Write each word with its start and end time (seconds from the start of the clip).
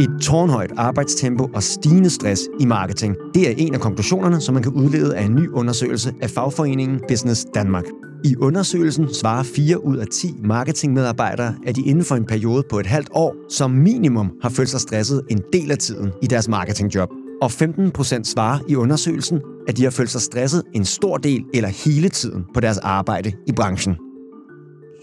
Et 0.00 0.10
tårnhøjt 0.22 0.72
arbejdstempo 0.76 1.50
og 1.54 1.62
stigende 1.62 2.10
stress 2.10 2.42
i 2.60 2.66
marketing. 2.66 3.16
Det 3.34 3.48
er 3.48 3.54
en 3.58 3.74
af 3.74 3.80
konklusionerne, 3.80 4.40
som 4.40 4.54
man 4.54 4.62
kan 4.62 4.72
udlede 4.72 5.16
af 5.16 5.22
en 5.22 5.34
ny 5.34 5.48
undersøgelse 5.50 6.14
af 6.22 6.30
fagforeningen 6.30 7.00
Business 7.08 7.46
Danmark. 7.54 7.84
I 8.24 8.36
undersøgelsen 8.36 9.14
svarer 9.14 9.42
4 9.42 9.84
ud 9.84 9.96
af 9.96 10.06
10 10.06 10.34
marketingmedarbejdere, 10.44 11.54
at 11.66 11.76
de 11.76 11.82
inden 11.82 12.04
for 12.04 12.16
en 12.16 12.24
periode 12.24 12.62
på 12.70 12.78
et 12.78 12.86
halvt 12.86 13.08
år 13.12 13.34
som 13.50 13.70
minimum 13.70 14.30
har 14.42 14.48
følt 14.48 14.68
sig 14.68 14.80
stresset 14.80 15.22
en 15.30 15.42
del 15.52 15.70
af 15.70 15.78
tiden 15.78 16.12
i 16.22 16.26
deres 16.26 16.48
marketingjob. 16.48 17.08
Og 17.42 17.52
15 17.52 17.90
procent 17.90 18.26
svarer 18.26 18.58
i 18.68 18.76
undersøgelsen, 18.76 19.40
at 19.68 19.76
de 19.76 19.84
har 19.84 19.90
følt 19.90 20.10
sig 20.10 20.20
stresset 20.20 20.62
en 20.74 20.84
stor 20.84 21.16
del 21.16 21.44
eller 21.54 21.68
hele 21.68 22.08
tiden 22.08 22.44
på 22.54 22.60
deres 22.60 22.78
arbejde 22.78 23.32
i 23.46 23.52
branchen. 23.52 23.96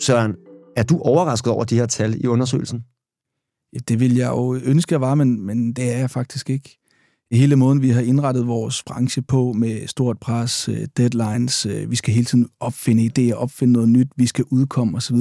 Søren, 0.01 0.35
er 0.75 0.83
du 0.83 0.99
overrasket 0.99 1.53
over 1.53 1.63
de 1.63 1.75
her 1.75 1.85
tal 1.85 2.15
i 2.23 2.27
undersøgelsen? 2.27 2.81
Det 3.87 3.99
vil 3.99 4.15
jeg 4.15 4.29
jo 4.29 4.55
ønske, 4.63 4.93
jeg 4.93 5.01
var, 5.01 5.15
men, 5.15 5.41
men 5.45 5.73
det 5.73 5.93
er 5.93 5.97
jeg 5.97 6.09
faktisk 6.09 6.49
ikke. 6.49 6.79
Hele 7.31 7.55
måden, 7.55 7.81
vi 7.81 7.89
har 7.89 8.01
indrettet 8.01 8.47
vores 8.47 8.83
branche 8.83 9.21
på 9.21 9.53
med 9.53 9.87
stort 9.87 10.19
pres, 10.19 10.69
øh, 10.69 10.87
deadlines, 10.97 11.65
øh, 11.65 11.91
vi 11.91 11.95
skal 11.95 12.13
hele 12.13 12.25
tiden 12.25 12.49
opfinde 12.59 13.11
idéer, 13.19 13.33
opfinde 13.33 13.73
noget 13.73 13.89
nyt, 13.89 14.07
vi 14.17 14.27
skal 14.27 14.45
udkomme 14.51 14.97
osv., 14.97 15.17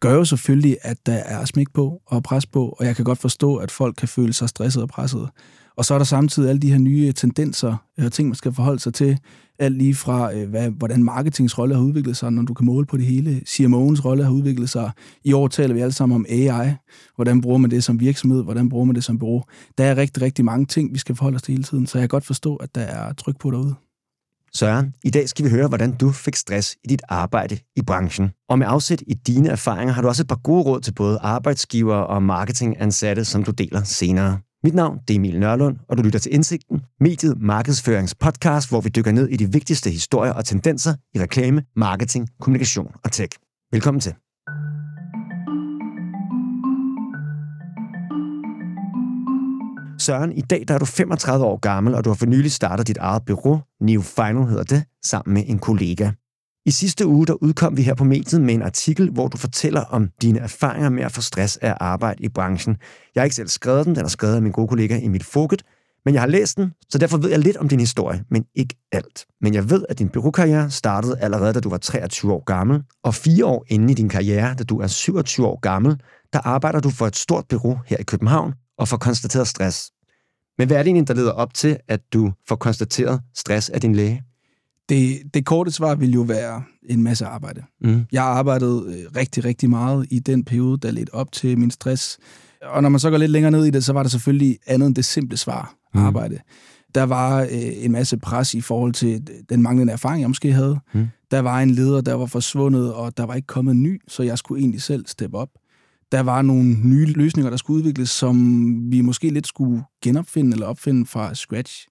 gør 0.00 0.14
jo 0.14 0.24
selvfølgelig, 0.24 0.76
at 0.82 1.06
der 1.06 1.12
er 1.12 1.44
smæk 1.44 1.66
på 1.74 2.02
og 2.06 2.22
pres 2.22 2.46
på, 2.46 2.68
og 2.68 2.86
jeg 2.86 2.96
kan 2.96 3.04
godt 3.04 3.18
forstå, 3.18 3.56
at 3.56 3.70
folk 3.70 3.96
kan 3.96 4.08
føle 4.08 4.32
sig 4.32 4.48
stresset 4.48 4.82
og 4.82 4.88
presset. 4.88 5.28
Og 5.76 5.84
så 5.84 5.94
er 5.94 5.98
der 5.98 6.04
samtidig 6.04 6.48
alle 6.48 6.60
de 6.60 6.70
her 6.70 6.78
nye 6.78 7.12
tendenser 7.12 7.76
og 7.98 8.12
ting, 8.12 8.28
man 8.28 8.34
skal 8.34 8.52
forholde 8.52 8.78
sig 8.78 8.94
til. 8.94 9.18
Alt 9.58 9.78
lige 9.78 9.94
fra, 9.94 10.34
øh, 10.34 10.48
hvad, 10.48 10.70
hvordan 10.70 11.04
marketings 11.04 11.58
rolle 11.58 11.74
har 11.74 11.82
udviklet 11.82 12.16
sig, 12.16 12.32
når 12.32 12.42
du 12.42 12.54
kan 12.54 12.66
måle 12.66 12.86
på 12.86 12.96
det 12.96 13.06
hele. 13.06 13.42
CMO'ens 13.48 14.04
rolle 14.04 14.24
har 14.24 14.30
udviklet 14.30 14.70
sig. 14.70 14.90
I 15.24 15.32
år 15.32 15.48
taler 15.48 15.74
vi 15.74 15.80
alle 15.80 15.92
sammen 15.92 16.16
om 16.16 16.26
AI. 16.28 16.74
Hvordan 17.14 17.40
bruger 17.40 17.58
man 17.58 17.70
det 17.70 17.84
som 17.84 18.00
virksomhed? 18.00 18.44
Hvordan 18.44 18.68
bruger 18.68 18.84
man 18.84 18.94
det 18.94 19.04
som 19.04 19.18
bureau? 19.18 19.42
Der 19.78 19.84
er 19.84 19.96
rigtig, 19.96 20.22
rigtig 20.22 20.44
mange 20.44 20.66
ting, 20.66 20.94
vi 20.94 20.98
skal 20.98 21.14
forholde 21.14 21.36
os 21.36 21.42
til 21.42 21.52
hele 21.52 21.64
tiden, 21.64 21.86
så 21.86 21.98
jeg 21.98 22.02
kan 22.02 22.08
godt 22.08 22.26
forstå, 22.26 22.56
at 22.56 22.74
der 22.74 22.80
er 22.80 23.12
tryk 23.12 23.38
på 23.40 23.50
derude. 23.50 23.74
Søren, 24.54 24.94
i 25.04 25.10
dag 25.10 25.28
skal 25.28 25.44
vi 25.44 25.50
høre, 25.50 25.68
hvordan 25.68 25.96
du 25.96 26.10
fik 26.10 26.36
stress 26.36 26.76
i 26.84 26.88
dit 26.88 27.02
arbejde 27.08 27.58
i 27.76 27.82
branchen. 27.82 28.30
Og 28.48 28.58
med 28.58 28.66
afsæt 28.70 29.02
i 29.06 29.14
dine 29.14 29.48
erfaringer 29.48 29.94
har 29.94 30.02
du 30.02 30.08
også 30.08 30.22
et 30.22 30.28
par 30.28 30.40
gode 30.44 30.62
råd 30.62 30.80
til 30.80 30.94
både 30.94 31.18
arbejdsgivere 31.18 32.06
og 32.06 32.22
marketingansatte, 32.22 33.24
som 33.24 33.44
du 33.44 33.50
deler 33.50 33.82
senere. 33.82 34.38
Mit 34.66 34.74
navn 34.74 34.98
er 35.08 35.14
Emil 35.14 35.38
Nørlund, 35.38 35.76
og 35.88 35.96
du 35.96 36.02
lytter 36.02 36.18
til 36.18 36.34
Indsigten, 36.34 36.82
mediet 37.00 37.40
markedsføringspodcast, 37.40 38.68
hvor 38.68 38.80
vi 38.80 38.88
dykker 38.88 39.12
ned 39.12 39.28
i 39.28 39.36
de 39.36 39.52
vigtigste 39.52 39.90
historier 39.90 40.32
og 40.32 40.44
tendenser 40.44 40.94
i 41.14 41.20
reklame, 41.20 41.62
marketing, 41.76 42.28
kommunikation 42.40 42.92
og 43.04 43.12
tech. 43.12 43.38
Velkommen 43.72 44.00
til. 44.00 44.14
Søren, 49.98 50.32
i 50.32 50.40
dag 50.40 50.64
der 50.68 50.74
er 50.74 50.78
du 50.78 50.84
35 50.84 51.44
år 51.44 51.56
gammel, 51.56 51.94
og 51.94 52.04
du 52.04 52.10
har 52.10 52.14
for 52.14 52.26
nylig 52.26 52.52
startet 52.52 52.86
dit 52.86 52.96
eget 52.96 53.22
bureau, 53.26 53.60
New 53.80 54.00
Final 54.00 54.46
hedder 54.46 54.64
det, 54.64 54.84
sammen 55.04 55.34
med 55.34 55.44
en 55.46 55.58
kollega. 55.58 56.10
I 56.66 56.70
sidste 56.70 57.06
uge 57.06 57.26
der 57.26 57.32
udkom 57.32 57.76
vi 57.76 57.82
her 57.82 57.94
på 57.94 58.04
mediet 58.04 58.40
med 58.40 58.54
en 58.54 58.62
artikel, 58.62 59.10
hvor 59.10 59.28
du 59.28 59.36
fortæller 59.36 59.80
om 59.80 60.08
dine 60.22 60.38
erfaringer 60.38 60.88
med 60.88 61.02
at 61.02 61.12
få 61.12 61.20
stress 61.20 61.56
af 61.56 61.76
arbejde 61.80 62.24
i 62.24 62.28
branchen. 62.28 62.76
Jeg 63.14 63.20
har 63.20 63.24
ikke 63.24 63.36
selv 63.36 63.48
skrevet 63.48 63.86
den, 63.86 63.94
den 63.94 64.04
er 64.04 64.08
skrevet 64.08 64.34
af 64.34 64.42
min 64.42 64.52
gode 64.52 64.68
kollega 64.68 65.00
Emil 65.02 65.24
Foget, 65.24 65.62
men 66.04 66.14
jeg 66.14 66.22
har 66.22 66.28
læst 66.28 66.56
den, 66.56 66.72
så 66.90 66.98
derfor 66.98 67.18
ved 67.18 67.30
jeg 67.30 67.38
lidt 67.38 67.56
om 67.56 67.68
din 67.68 67.80
historie, 67.80 68.24
men 68.30 68.44
ikke 68.54 68.74
alt. 68.92 69.26
Men 69.40 69.54
jeg 69.54 69.70
ved, 69.70 69.84
at 69.88 69.98
din 69.98 70.08
byråkarriere 70.08 70.70
startede 70.70 71.18
allerede, 71.18 71.52
da 71.52 71.60
du 71.60 71.68
var 71.68 71.78
23 71.78 72.32
år 72.32 72.44
gammel, 72.44 72.82
og 73.04 73.14
fire 73.14 73.46
år 73.46 73.64
inde 73.68 73.92
i 73.92 73.94
din 73.94 74.08
karriere, 74.08 74.54
da 74.54 74.64
du 74.64 74.80
er 74.80 74.86
27 74.86 75.46
år 75.46 75.60
gammel, 75.60 76.00
der 76.32 76.38
arbejder 76.38 76.80
du 76.80 76.90
for 76.90 77.06
et 77.06 77.16
stort 77.16 77.44
bureau 77.48 77.78
her 77.86 77.96
i 77.96 78.02
København 78.02 78.54
og 78.78 78.88
får 78.88 78.96
konstateret 78.96 79.48
stress. 79.48 79.90
Men 80.58 80.66
hvad 80.66 80.76
er 80.76 80.82
det 80.82 80.88
egentlig, 80.88 81.08
der 81.08 81.14
leder 81.14 81.32
op 81.32 81.54
til, 81.54 81.76
at 81.88 82.00
du 82.12 82.32
får 82.48 82.56
konstateret 82.56 83.20
stress 83.34 83.68
af 83.68 83.80
din 83.80 83.94
læge? 83.94 84.22
Det, 84.88 85.18
det 85.34 85.44
korte 85.44 85.70
svar 85.70 85.94
vil 85.94 86.12
jo 86.12 86.20
være 86.20 86.62
en 86.88 87.02
masse 87.02 87.26
arbejde. 87.26 87.62
Mm. 87.80 88.04
Jeg 88.12 88.22
har 88.22 88.28
arbejdet 88.28 88.86
øh, 88.86 89.16
rigtig, 89.16 89.44
rigtig 89.44 89.70
meget 89.70 90.06
i 90.10 90.18
den 90.18 90.44
periode, 90.44 90.78
der 90.78 90.90
ledte 90.90 91.14
op 91.14 91.32
til 91.32 91.58
min 91.58 91.70
stress. 91.70 92.18
Og 92.62 92.82
når 92.82 92.88
man 92.88 93.00
så 93.00 93.10
går 93.10 93.18
lidt 93.18 93.30
længere 93.30 93.50
ned 93.50 93.64
i 93.64 93.70
det, 93.70 93.84
så 93.84 93.92
var 93.92 94.02
der 94.02 94.10
selvfølgelig 94.10 94.58
andet 94.66 94.86
end 94.86 94.94
det 94.94 95.04
simple 95.04 95.36
svar, 95.36 95.74
mm. 95.94 96.00
arbejde. 96.00 96.38
Der 96.94 97.02
var 97.02 97.42
øh, 97.42 97.48
en 97.84 97.92
masse 97.92 98.16
pres 98.16 98.54
i 98.54 98.60
forhold 98.60 98.92
til 98.92 99.28
den 99.48 99.62
manglende 99.62 99.92
erfaring, 99.92 100.20
jeg 100.20 100.30
måske 100.30 100.52
havde. 100.52 100.78
Mm. 100.94 101.06
Der 101.30 101.40
var 101.40 101.60
en 101.60 101.70
leder, 101.70 102.00
der 102.00 102.14
var 102.14 102.26
forsvundet, 102.26 102.94
og 102.94 103.16
der 103.16 103.26
var 103.26 103.34
ikke 103.34 103.46
kommet 103.46 103.72
en 103.72 103.82
ny, 103.82 104.00
så 104.08 104.22
jeg 104.22 104.38
skulle 104.38 104.60
egentlig 104.60 104.82
selv 104.82 105.06
steppe 105.06 105.36
op. 105.36 105.48
Der 106.12 106.20
var 106.20 106.42
nogle 106.42 106.76
nye 106.84 107.06
løsninger, 107.06 107.50
der 107.50 107.56
skulle 107.56 107.78
udvikles, 107.78 108.10
som 108.10 108.36
vi 108.90 109.00
måske 109.00 109.30
lidt 109.30 109.46
skulle 109.46 109.82
genopfinde 110.02 110.52
eller 110.52 110.66
opfinde 110.66 111.06
fra 111.06 111.34
scratch. 111.34 111.86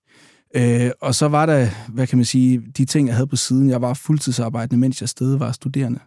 Øh, 0.55 0.91
og 1.01 1.16
så 1.16 1.27
var 1.27 1.45
der, 1.45 1.67
hvad 1.89 2.07
kan 2.07 2.17
man 2.17 2.25
sige, 2.25 2.61
de 2.77 2.85
ting, 2.85 3.07
jeg 3.07 3.16
havde 3.16 3.27
på 3.27 3.35
siden. 3.35 3.69
Jeg 3.69 3.81
var 3.81 3.93
fuldtidsarbejdende, 3.93 4.79
mens 4.79 5.01
jeg 5.01 5.09
stadig 5.09 5.39
var 5.39 5.51
studerende. 5.51 5.99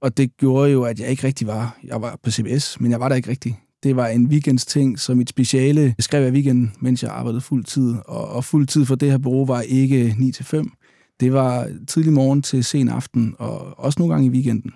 Og 0.00 0.16
det 0.16 0.36
gjorde 0.36 0.70
jo, 0.70 0.84
at 0.84 1.00
jeg 1.00 1.08
ikke 1.08 1.26
rigtig 1.26 1.46
var. 1.46 1.78
Jeg 1.84 2.02
var 2.02 2.18
på 2.22 2.30
CBS, 2.30 2.80
men 2.80 2.90
jeg 2.90 3.00
var 3.00 3.08
der 3.08 3.16
ikke 3.16 3.30
rigtig. 3.30 3.60
Det 3.82 3.96
var 3.96 4.06
en 4.06 4.26
weekends 4.26 4.66
ting, 4.66 5.00
så 5.00 5.14
mit 5.14 5.28
speciale 5.28 5.82
jeg 5.82 6.04
skrev 6.04 6.22
jeg 6.22 6.32
weekend, 6.32 6.68
mens 6.80 7.02
jeg 7.02 7.10
arbejdede 7.10 7.40
fuld 7.40 7.64
tid. 7.64 7.94
Og, 8.06 8.28
og 8.28 8.44
fuld 8.44 8.66
tid 8.66 8.86
for 8.86 8.94
det 8.94 9.10
her 9.10 9.18
bureau 9.18 9.46
var 9.46 9.60
ikke 9.60 10.16
9-5. 10.18 11.16
Det 11.20 11.32
var 11.32 11.68
tidlig 11.88 12.12
morgen 12.12 12.42
til 12.42 12.64
sen 12.64 12.88
aften, 12.88 13.34
og 13.38 13.78
også 13.78 13.98
nogle 13.98 14.14
gange 14.14 14.26
i 14.26 14.30
weekenden. 14.30 14.72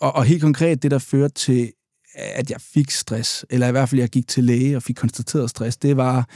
Og, 0.00 0.16
og 0.16 0.24
helt 0.24 0.42
konkret, 0.42 0.82
det 0.82 0.90
der 0.90 0.98
førte 0.98 1.34
til, 1.34 1.72
at 2.14 2.50
jeg 2.50 2.60
fik 2.60 2.90
stress, 2.90 3.46
eller 3.50 3.68
i 3.68 3.70
hvert 3.70 3.88
fald 3.88 4.00
jeg 4.00 4.08
gik 4.08 4.28
til 4.28 4.44
læge 4.44 4.76
og 4.76 4.82
fik 4.82 4.96
konstateret 4.96 5.50
stress, 5.50 5.76
det 5.76 5.96
var 5.96 6.28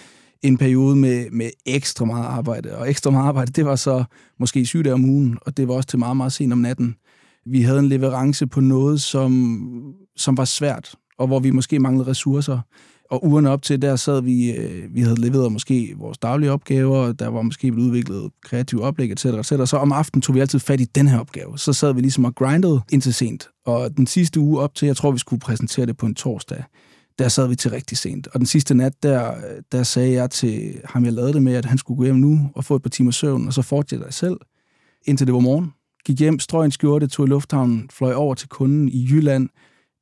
en 0.43 0.59
periode 0.59 0.97
med, 0.97 1.31
med 1.31 1.51
ekstra 1.67 2.05
meget 2.05 2.25
arbejde. 2.25 2.77
Og 2.77 2.91
ekstra 2.91 3.11
meget 3.11 3.29
arbejde, 3.29 3.53
det 3.53 3.65
var 3.67 3.77
så 3.77 4.05
måske 4.39 4.67
syv 4.67 4.83
dage 4.83 4.95
om 4.95 5.05
ugen, 5.05 5.39
og 5.43 5.57
det 5.57 5.69
var 5.69 5.75
også 5.75 5.89
til 5.89 5.99
meget, 5.99 6.17
meget 6.17 6.33
sent 6.33 6.53
om 6.53 6.59
natten. 6.59 6.97
Vi 7.47 7.63
havde 7.63 7.79
en 7.79 7.89
leverance 7.89 8.47
på 8.47 8.61
noget, 8.61 9.01
som, 9.01 9.95
som 10.17 10.37
var 10.37 10.45
svært, 10.45 10.95
og 11.19 11.27
hvor 11.27 11.39
vi 11.39 11.51
måske 11.51 11.79
manglede 11.79 12.11
ressourcer. 12.11 12.61
Og 13.11 13.27
ugerne 13.27 13.51
op 13.51 13.63
til, 13.63 13.83
der 13.83 13.97
sad 13.97 14.23
vi, 14.23 14.53
øh, 14.53 14.95
vi 14.95 15.01
havde 15.01 15.21
leveret 15.21 15.53
måske 15.53 15.95
vores 15.99 16.19
daglige 16.19 16.53
opgaver, 16.53 17.13
der 17.13 17.29
var 17.29 17.43
måske 17.43 17.73
blevet 17.73 17.87
udviklet 17.87 18.31
kreative 18.43 18.83
oplæg, 18.83 19.11
etc., 19.11 19.25
etc. 19.25 19.49
Så 19.49 19.77
om 19.77 19.93
aftenen 19.93 20.23
tog 20.23 20.35
vi 20.35 20.41
altid 20.41 20.59
fat 20.59 20.81
i 20.81 20.85
den 20.85 21.09
her 21.09 21.19
opgave. 21.19 21.59
Så 21.59 21.73
sad 21.73 21.95
vi 21.95 22.01
ligesom 22.01 22.25
og 22.25 22.35
grindede 22.35 22.81
indtil 22.93 23.15
sent. 23.15 23.49
Og 23.67 23.97
den 23.97 24.07
sidste 24.07 24.41
uge 24.41 24.61
op 24.61 24.75
til, 24.75 24.87
jeg 24.87 24.97
tror, 24.97 25.11
vi 25.11 25.19
skulle 25.19 25.41
præsentere 25.41 25.87
det 25.87 25.97
på 25.97 26.07
en 26.07 26.15
torsdag, 26.15 26.65
der 27.19 27.29
sad 27.29 27.49
vi 27.49 27.57
til 27.57 27.71
rigtig 27.71 27.99
sent. 27.99 28.27
Og 28.27 28.41
den 28.41 28.47
sidste 28.47 28.75
nat, 28.75 29.03
der, 29.03 29.35
der 29.73 29.83
sagde 29.83 30.13
jeg 30.13 30.31
til 30.31 30.81
ham, 30.85 31.05
jeg 31.05 31.13
lavede 31.13 31.33
det 31.33 31.43
med, 31.43 31.55
at 31.55 31.65
han 31.65 31.79
skulle 31.79 31.99
gå 31.99 32.05
hjem 32.05 32.17
nu 32.17 32.51
og 32.55 32.65
få 32.65 32.77
et 32.77 32.83
par 32.83 32.91
timer 32.91 33.11
søvn, 33.11 33.47
og 33.47 33.53
så 33.53 33.63
fortsatte 33.63 34.05
jeg 34.05 34.15
selv, 34.15 34.37
indtil 35.07 35.27
det 35.27 35.35
var 35.35 35.41
morgen. 35.41 35.73
Gik 36.05 36.19
hjem, 36.19 36.39
strøg 36.39 36.65
en 36.65 36.71
skjorte, 36.71 37.07
tog 37.07 37.27
i 37.27 37.29
lufthavnen, 37.29 37.89
fløj 37.93 38.13
over 38.13 38.35
til 38.35 38.49
kunden 38.49 38.89
i 38.89 39.09
Jylland. 39.11 39.49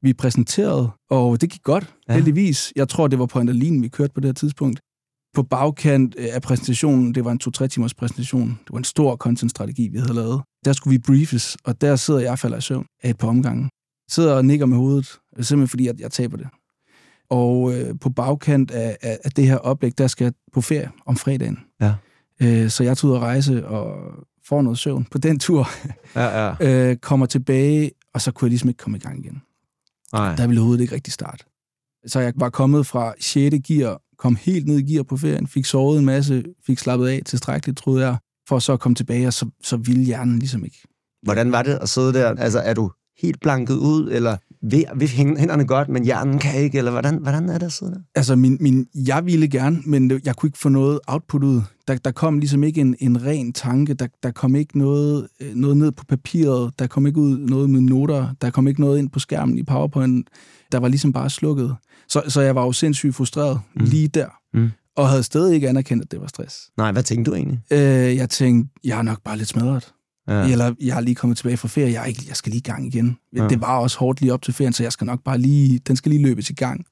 Vi 0.02 0.12
præsenterede, 0.12 0.90
og 1.10 1.40
det 1.40 1.50
gik 1.50 1.62
godt, 1.62 1.94
ja. 2.08 2.14
heldigvis. 2.14 2.72
Jeg 2.76 2.88
tror, 2.88 3.08
det 3.08 3.18
var 3.18 3.26
på 3.26 3.38
adrenalin, 3.38 3.82
vi 3.82 3.88
kørte 3.88 4.12
på 4.14 4.20
det 4.20 4.28
her 4.28 4.32
tidspunkt. 4.32 4.80
På 5.34 5.42
bagkant 5.42 6.14
af 6.14 6.42
præsentationen, 6.42 7.14
det 7.14 7.24
var 7.24 7.32
en 7.32 7.38
to-tre 7.38 7.68
timers 7.68 7.94
præsentation, 7.94 8.48
det 8.48 8.72
var 8.72 8.78
en 8.78 8.84
stor 8.84 9.16
content-strategi, 9.16 9.88
vi 9.88 9.98
havde 9.98 10.14
lavet. 10.14 10.42
Der 10.64 10.72
skulle 10.72 10.92
vi 10.92 10.98
briefes, 10.98 11.56
og 11.64 11.80
der 11.80 11.96
sidder 11.96 12.20
jeg 12.20 12.30
og 12.30 12.38
falder 12.38 12.58
i 12.58 12.60
søvn 12.60 12.86
af 13.02 13.10
et 13.10 13.18
par 13.18 13.28
omgange. 13.28 13.70
Sidder 14.10 14.34
og 14.34 14.44
nikker 14.44 14.66
med 14.66 14.76
hovedet, 14.76 15.06
simpelthen 15.40 15.68
fordi, 15.68 15.88
at 15.88 16.00
jeg 16.00 16.10
taber 16.10 16.36
det. 16.36 16.46
Og 17.30 17.74
øh, 17.74 17.94
på 18.00 18.10
bagkant 18.10 18.70
af, 18.70 18.96
af, 19.02 19.18
af 19.24 19.30
det 19.30 19.46
her 19.46 19.56
oplæg, 19.56 19.98
der 19.98 20.06
skal 20.06 20.24
jeg 20.24 20.32
på 20.52 20.60
ferie 20.60 20.90
om 21.06 21.16
fredagen. 21.16 21.58
Ja. 21.80 21.94
Øh, 22.42 22.70
så 22.70 22.84
jeg 22.84 22.96
tager 22.96 23.12
ud 23.12 23.16
og 23.16 23.22
rejse 23.22 23.66
og 23.66 24.12
får 24.48 24.62
noget 24.62 24.78
søvn 24.78 25.04
på 25.04 25.18
den 25.18 25.38
tur. 25.38 25.68
Ja, 26.16 26.46
ja. 26.46 26.54
øh, 26.90 26.96
kommer 26.96 27.26
tilbage, 27.26 27.90
og 28.14 28.20
så 28.20 28.32
kunne 28.32 28.46
jeg 28.46 28.50
ligesom 28.50 28.68
ikke 28.68 28.78
komme 28.78 28.98
i 28.98 29.00
gang 29.00 29.24
igen. 29.24 29.42
Nej. 30.12 30.36
Der 30.36 30.46
ville 30.46 30.62
hovedet 30.62 30.80
ikke 30.80 30.94
rigtig 30.94 31.12
starte. 31.12 31.44
Så 32.06 32.20
jeg 32.20 32.32
var 32.36 32.50
kommet 32.50 32.86
fra 32.86 33.14
6. 33.20 33.56
gear, 33.68 34.00
kom 34.18 34.36
helt 34.36 34.66
ned 34.66 34.78
i 34.78 34.92
gear 34.92 35.02
på 35.02 35.16
ferien, 35.16 35.46
fik 35.46 35.64
sovet 35.64 35.98
en 35.98 36.04
masse, 36.04 36.44
fik 36.66 36.78
slappet 36.78 37.08
af 37.08 37.22
tilstrækkeligt, 37.26 37.78
troede 37.78 38.06
jeg, 38.06 38.16
for 38.48 38.58
så 38.58 38.72
at 38.72 38.80
komme 38.80 38.94
tilbage, 38.94 39.26
og 39.26 39.32
så, 39.32 39.50
så 39.62 39.76
ville 39.76 40.04
hjernen 40.04 40.38
ligesom 40.38 40.64
ikke. 40.64 40.78
Hvordan 41.22 41.52
var 41.52 41.62
det 41.62 41.78
at 41.82 41.88
sidde 41.88 42.12
der? 42.12 42.28
Altså, 42.28 42.58
er 42.58 42.74
du 42.74 42.90
helt 43.22 43.40
blanket 43.40 43.74
ud, 43.74 44.10
eller 44.12 44.36
ved, 44.70 44.84
ved 44.96 45.08
hænderne 45.08 45.66
godt, 45.66 45.88
men 45.88 46.04
hjernen 46.04 46.38
kan 46.38 46.60
ikke, 46.60 46.78
eller 46.78 46.90
hvordan, 46.90 47.18
hvordan 47.22 47.48
er 47.48 47.58
det 47.58 47.66
at 47.66 47.72
sidde 47.72 47.92
der? 47.92 48.00
Altså, 48.14 48.36
min, 48.36 48.56
min, 48.60 48.86
jeg 48.94 49.26
ville 49.26 49.48
gerne, 49.48 49.78
men 49.86 50.20
jeg 50.24 50.36
kunne 50.36 50.48
ikke 50.48 50.58
få 50.58 50.68
noget 50.68 51.00
output 51.06 51.44
ud. 51.44 51.60
Der, 51.88 51.96
der 51.96 52.10
kom 52.10 52.38
ligesom 52.38 52.64
ikke 52.64 52.80
en, 52.80 52.96
en 52.98 53.26
ren 53.26 53.52
tanke, 53.52 53.94
der, 53.94 54.06
der 54.22 54.30
kom 54.30 54.54
ikke 54.54 54.78
noget, 54.78 55.28
øh, 55.40 55.54
noget 55.54 55.76
ned 55.76 55.92
på 55.92 56.04
papiret, 56.04 56.78
der 56.78 56.86
kom 56.86 57.06
ikke 57.06 57.18
ud 57.18 57.38
noget 57.38 57.70
med 57.70 57.80
noter, 57.80 58.28
der 58.42 58.50
kom 58.50 58.68
ikke 58.68 58.80
noget 58.80 58.98
ind 58.98 59.10
på 59.10 59.18
skærmen 59.18 59.58
i 59.58 59.62
PowerPoint, 59.62 60.28
der 60.72 60.78
var 60.78 60.88
ligesom 60.88 61.12
bare 61.12 61.30
slukket. 61.30 61.76
Så, 62.08 62.22
så 62.28 62.40
jeg 62.40 62.54
var 62.54 62.64
jo 62.64 62.72
sindssygt 62.72 63.14
frustreret 63.14 63.60
mm. 63.76 63.84
lige 63.84 64.08
der. 64.08 64.28
Mm 64.54 64.70
og 64.96 65.08
havde 65.08 65.22
stadig 65.22 65.54
ikke 65.54 65.68
anerkendt, 65.68 66.02
at 66.02 66.10
det 66.10 66.20
var 66.20 66.26
stress. 66.26 66.70
Nej, 66.76 66.92
hvad 66.92 67.02
tænkte 67.02 67.30
du 67.30 67.36
egentlig? 67.36 67.60
Øh, 67.70 68.16
jeg 68.16 68.30
tænkte, 68.30 68.70
jeg 68.84 68.98
er 68.98 69.02
nok 69.02 69.22
bare 69.24 69.36
lidt 69.36 69.48
smadret. 69.48 69.92
Ja. 70.28 70.48
Eller 70.48 70.74
jeg 70.80 70.94
har 70.94 71.00
lige 71.00 71.14
kommet 71.14 71.36
tilbage 71.36 71.56
fra 71.56 71.68
ferie, 71.68 71.92
jeg, 71.92 72.02
er 72.02 72.06
ikke, 72.06 72.22
jeg 72.28 72.36
skal 72.36 72.50
lige 72.50 72.58
i 72.58 72.62
gang 72.62 72.86
igen. 72.86 73.16
Ja. 73.36 73.48
Det 73.48 73.60
var 73.60 73.78
også 73.78 73.98
hårdt 73.98 74.20
lige 74.20 74.32
op 74.32 74.42
til 74.42 74.54
ferien, 74.54 74.72
så 74.72 74.82
jeg 74.82 74.92
skal 74.92 75.04
nok 75.04 75.24
bare 75.24 75.38
lige, 75.38 75.78
den 75.78 75.96
skal 75.96 76.10
lige 76.10 76.22
løbes 76.22 76.50
i 76.50 76.54
gang. 76.54 76.86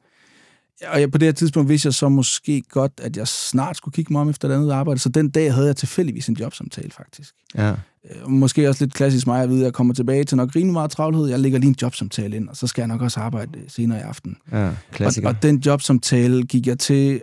og 0.87 1.01
jeg, 1.01 1.11
på 1.11 1.19
det 1.19 1.27
her 1.27 1.33
tidspunkt 1.33 1.69
vidste 1.69 1.87
jeg 1.87 1.95
så 1.95 2.09
måske 2.09 2.63
godt, 2.69 2.93
at 3.03 3.17
jeg 3.17 3.29
snart 3.29 3.77
skulle 3.77 3.93
kigge 3.93 4.13
mig 4.13 4.21
om 4.21 4.29
efter 4.29 4.49
et 4.49 4.53
andet 4.53 4.71
arbejde. 4.71 5.01
Så 5.01 5.09
den 5.09 5.31
dag 5.31 5.55
havde 5.55 5.67
jeg 5.67 5.77
tilfældigvis 5.77 6.29
en 6.29 6.37
jobsamtale, 6.41 6.91
faktisk. 6.91 7.35
Ja. 7.55 7.71
Øh, 7.71 8.29
måske 8.29 8.69
også 8.69 8.85
lidt 8.85 8.95
klassisk 8.95 9.27
mig 9.27 9.43
at 9.43 9.49
vide, 9.49 9.61
at 9.61 9.65
jeg 9.65 9.73
kommer 9.73 9.95
tilbage 9.95 10.25
til 10.25 10.37
nok 10.37 10.57
rimelig 10.57 10.73
meget 10.73 10.91
travlhed. 10.91 11.27
Jeg 11.27 11.41
lægger 11.41 11.59
lige 11.59 11.69
en 11.69 11.77
jobsamtale 11.83 12.37
ind, 12.37 12.49
og 12.49 12.57
så 12.57 12.67
skal 12.67 12.83
jeg 12.83 12.89
nok 12.89 13.03
også 13.03 13.21
arbejde 13.21 13.59
senere 13.69 13.99
i 13.99 14.03
aften. 14.03 14.37
Ja, 14.53 14.69
og, 15.01 15.13
og 15.25 15.43
den 15.43 15.59
jobsamtale 15.59 16.43
gik 16.43 16.67
jeg 16.67 16.79
til, 16.79 17.23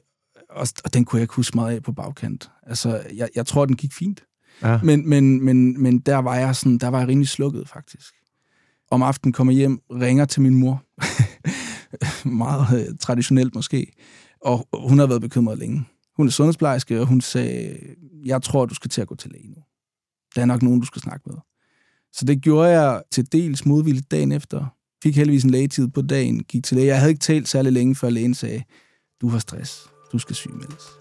og, 0.50 0.68
og 0.86 0.94
den 0.94 1.06
kunne 1.06 1.18
jeg 1.18 1.24
ikke 1.24 1.34
huske 1.36 1.58
meget 1.58 1.76
af 1.76 1.84
på 1.84 1.92
bagkant. 1.92 2.50
Altså, 2.68 3.02
jeg, 3.16 3.30
jeg 3.36 3.46
tror, 3.46 3.66
den 3.66 3.76
gik 3.76 3.94
fint. 3.94 4.24
Ja. 4.64 4.80
Men, 4.84 5.10
men, 5.10 5.46
men, 5.46 5.82
men 5.82 6.00
der 6.00 6.18
var 6.18 6.36
jeg 6.36 6.56
sådan, 6.56 6.78
der 6.78 6.88
var 6.88 7.00
jeg 7.00 7.08
rimelig 7.08 7.28
slukket, 7.28 7.70
faktisk. 7.70 8.14
Om 8.92 9.04
aftenen 9.04 9.34
kommer 9.34 9.54
jeg 9.54 9.58
hjem, 9.58 9.82
ringer 9.92 10.26
til 10.26 10.42
min 10.42 10.56
mor. 10.56 10.84
meget 12.44 12.88
øh, 12.90 12.98
traditionelt 13.00 13.56
måske. 13.56 13.92
Og 14.42 14.68
hun 14.74 15.00
har 15.00 15.08
været 15.08 15.22
bekymret 15.22 15.58
længe. 15.58 15.86
Hun 16.18 16.28
er 16.28 16.32
sundhedsplejerske, 16.32 17.02
og 17.02 17.08
hun 17.08 17.22
sagde, 17.22 17.78
jeg 18.26 18.42
tror, 18.42 18.66
du 18.66 18.76
skal 18.76 18.90
til 18.90 19.02
at 19.02 19.08
gå 19.08 19.16
til 19.16 19.32
læge 19.32 19.50
nu. 19.50 19.62
Der 20.36 20.42
er 20.42 20.46
nok 20.46 20.62
nogen, 20.62 20.80
du 20.80 20.86
skal 20.86 21.02
snakke 21.02 21.30
med. 21.30 21.36
Så 22.14 22.26
det 22.26 22.42
gjorde 22.42 22.70
jeg 22.70 23.02
til 23.12 23.32
dels 23.32 23.66
modvilligt 23.66 24.12
dagen 24.12 24.32
efter. 24.32 24.66
Fik 25.04 25.16
heldigvis 25.16 25.44
en 25.44 25.50
lægetid 25.50 25.88
på 25.88 26.02
dagen, 26.02 26.44
gik 26.44 26.64
til 26.64 26.78
læge. 26.78 26.88
Jeg 26.88 27.00
havde 27.00 27.12
ikke 27.12 27.20
talt 27.20 27.48
særlig 27.48 27.74
længe, 27.74 27.96
før 27.96 28.10
lægen 28.10 28.34
sagde, 28.34 28.64
du 29.22 29.30
har 29.30 29.40
stress, 29.40 29.90
du 30.12 30.20
skal 30.20 30.36
sygemeldes. 30.36 30.99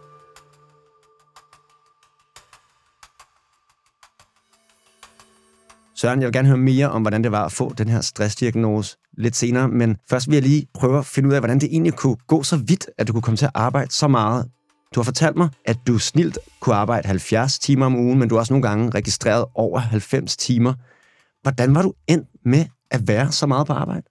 Søren, 6.00 6.20
jeg 6.20 6.26
vil 6.26 6.32
gerne 6.32 6.48
høre 6.48 6.58
mere 6.58 6.90
om, 6.90 7.02
hvordan 7.02 7.24
det 7.24 7.32
var 7.32 7.44
at 7.44 7.52
få 7.52 7.72
den 7.72 7.88
her 7.88 8.00
stressdiagnose 8.00 8.96
lidt 9.16 9.36
senere, 9.36 9.68
men 9.68 9.96
først 10.10 10.28
vil 10.28 10.34
jeg 10.34 10.42
lige 10.42 10.66
prøve 10.74 10.98
at 10.98 11.06
finde 11.06 11.28
ud 11.28 11.34
af, 11.34 11.40
hvordan 11.40 11.58
det 11.58 11.68
egentlig 11.72 11.92
kunne 11.92 12.16
gå 12.26 12.42
så 12.42 12.56
vidt, 12.56 12.90
at 12.98 13.08
du 13.08 13.12
kunne 13.12 13.22
komme 13.22 13.36
til 13.36 13.44
at 13.44 13.50
arbejde 13.54 13.92
så 13.92 14.08
meget. 14.08 14.48
Du 14.94 15.00
har 15.00 15.04
fortalt 15.04 15.36
mig, 15.36 15.48
at 15.64 15.76
du 15.86 15.98
snilt 15.98 16.38
kunne 16.60 16.74
arbejde 16.74 17.06
70 17.06 17.58
timer 17.58 17.86
om 17.86 17.96
ugen, 17.96 18.18
men 18.18 18.28
du 18.28 18.34
har 18.34 18.40
også 18.40 18.52
nogle 18.52 18.68
gange 18.68 18.90
registreret 18.90 19.44
over 19.54 19.78
90 19.78 20.36
timer. 20.36 20.74
Hvordan 21.42 21.74
var 21.74 21.82
du 21.82 21.92
endt 22.06 22.28
med 22.44 22.64
at 22.90 23.08
være 23.08 23.32
så 23.32 23.46
meget 23.46 23.66
på 23.66 23.72
arbejde? 23.72 24.02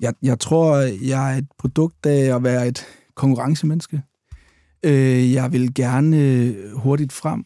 Jeg, 0.00 0.14
jeg 0.22 0.40
tror, 0.40 0.76
jeg 1.08 1.34
er 1.34 1.38
et 1.38 1.48
produkt 1.58 2.06
af 2.06 2.36
at 2.36 2.42
være 2.42 2.68
et 2.68 2.86
konkurrencemenneske. 3.14 4.02
Øh, 4.82 5.32
jeg 5.32 5.52
vil 5.52 5.74
gerne 5.74 6.16
øh, 6.16 6.76
hurtigt 6.76 7.12
frem. 7.12 7.44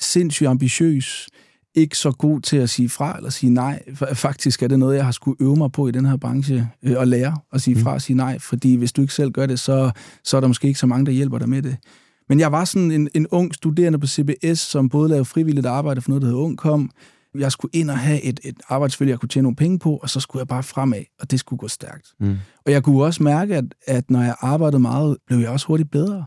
Sindssygt 0.00 0.48
ambitiøs 0.48 1.28
ikke 1.74 1.96
så 1.96 2.10
god 2.10 2.40
til 2.40 2.56
at 2.56 2.70
sige 2.70 2.88
fra 2.88 3.16
eller 3.16 3.30
sige 3.30 3.50
nej. 3.50 3.82
Faktisk 4.12 4.62
er 4.62 4.68
det 4.68 4.78
noget, 4.78 4.96
jeg 4.96 5.04
har 5.04 5.12
skulle 5.12 5.36
øve 5.40 5.56
mig 5.56 5.72
på 5.72 5.88
i 5.88 5.90
den 5.90 6.06
her 6.06 6.16
branche, 6.16 6.68
øh, 6.82 7.00
at 7.00 7.08
lære 7.08 7.36
at 7.52 7.62
sige 7.62 7.74
mm. 7.74 7.80
fra 7.80 7.92
og 7.92 8.02
sige 8.02 8.16
nej, 8.16 8.38
fordi 8.38 8.74
hvis 8.74 8.92
du 8.92 9.02
ikke 9.02 9.14
selv 9.14 9.30
gør 9.30 9.46
det, 9.46 9.60
så, 9.60 9.90
så 10.24 10.36
er 10.36 10.40
der 10.40 10.48
måske 10.48 10.68
ikke 10.68 10.80
så 10.80 10.86
mange, 10.86 11.06
der 11.06 11.12
hjælper 11.12 11.38
dig 11.38 11.48
med 11.48 11.62
det. 11.62 11.76
Men 12.28 12.40
jeg 12.40 12.52
var 12.52 12.64
sådan 12.64 12.90
en, 12.90 13.08
en 13.14 13.26
ung 13.30 13.54
studerende 13.54 13.98
på 13.98 14.06
CBS, 14.06 14.58
som 14.58 14.88
både 14.88 15.08
lavede 15.08 15.24
frivilligt 15.24 15.66
arbejde 15.66 16.00
for 16.00 16.10
noget, 16.10 16.22
der 16.22 16.28
hedder 16.28 16.42
Ung 16.42 16.58
Kom. 16.58 16.90
Jeg 17.38 17.52
skulle 17.52 17.70
ind 17.74 17.90
og 17.90 17.98
have 17.98 18.22
et, 18.22 18.40
et 18.44 18.56
arbejdsfælde, 18.68 19.10
jeg 19.10 19.20
kunne 19.20 19.28
tjene 19.28 19.42
nogle 19.42 19.56
penge 19.56 19.78
på, 19.78 19.96
og 19.96 20.10
så 20.10 20.20
skulle 20.20 20.40
jeg 20.40 20.48
bare 20.48 20.62
fremad, 20.62 21.02
og 21.20 21.30
det 21.30 21.40
skulle 21.40 21.58
gå 21.58 21.68
stærkt. 21.68 22.06
Mm. 22.20 22.36
Og 22.66 22.72
jeg 22.72 22.82
kunne 22.82 23.04
også 23.04 23.22
mærke, 23.22 23.56
at, 23.56 23.64
at 23.86 24.10
når 24.10 24.22
jeg 24.22 24.34
arbejdede 24.40 24.82
meget, 24.82 25.16
blev 25.26 25.38
jeg 25.38 25.48
også 25.48 25.66
hurtigt 25.66 25.90
bedre. 25.90 26.24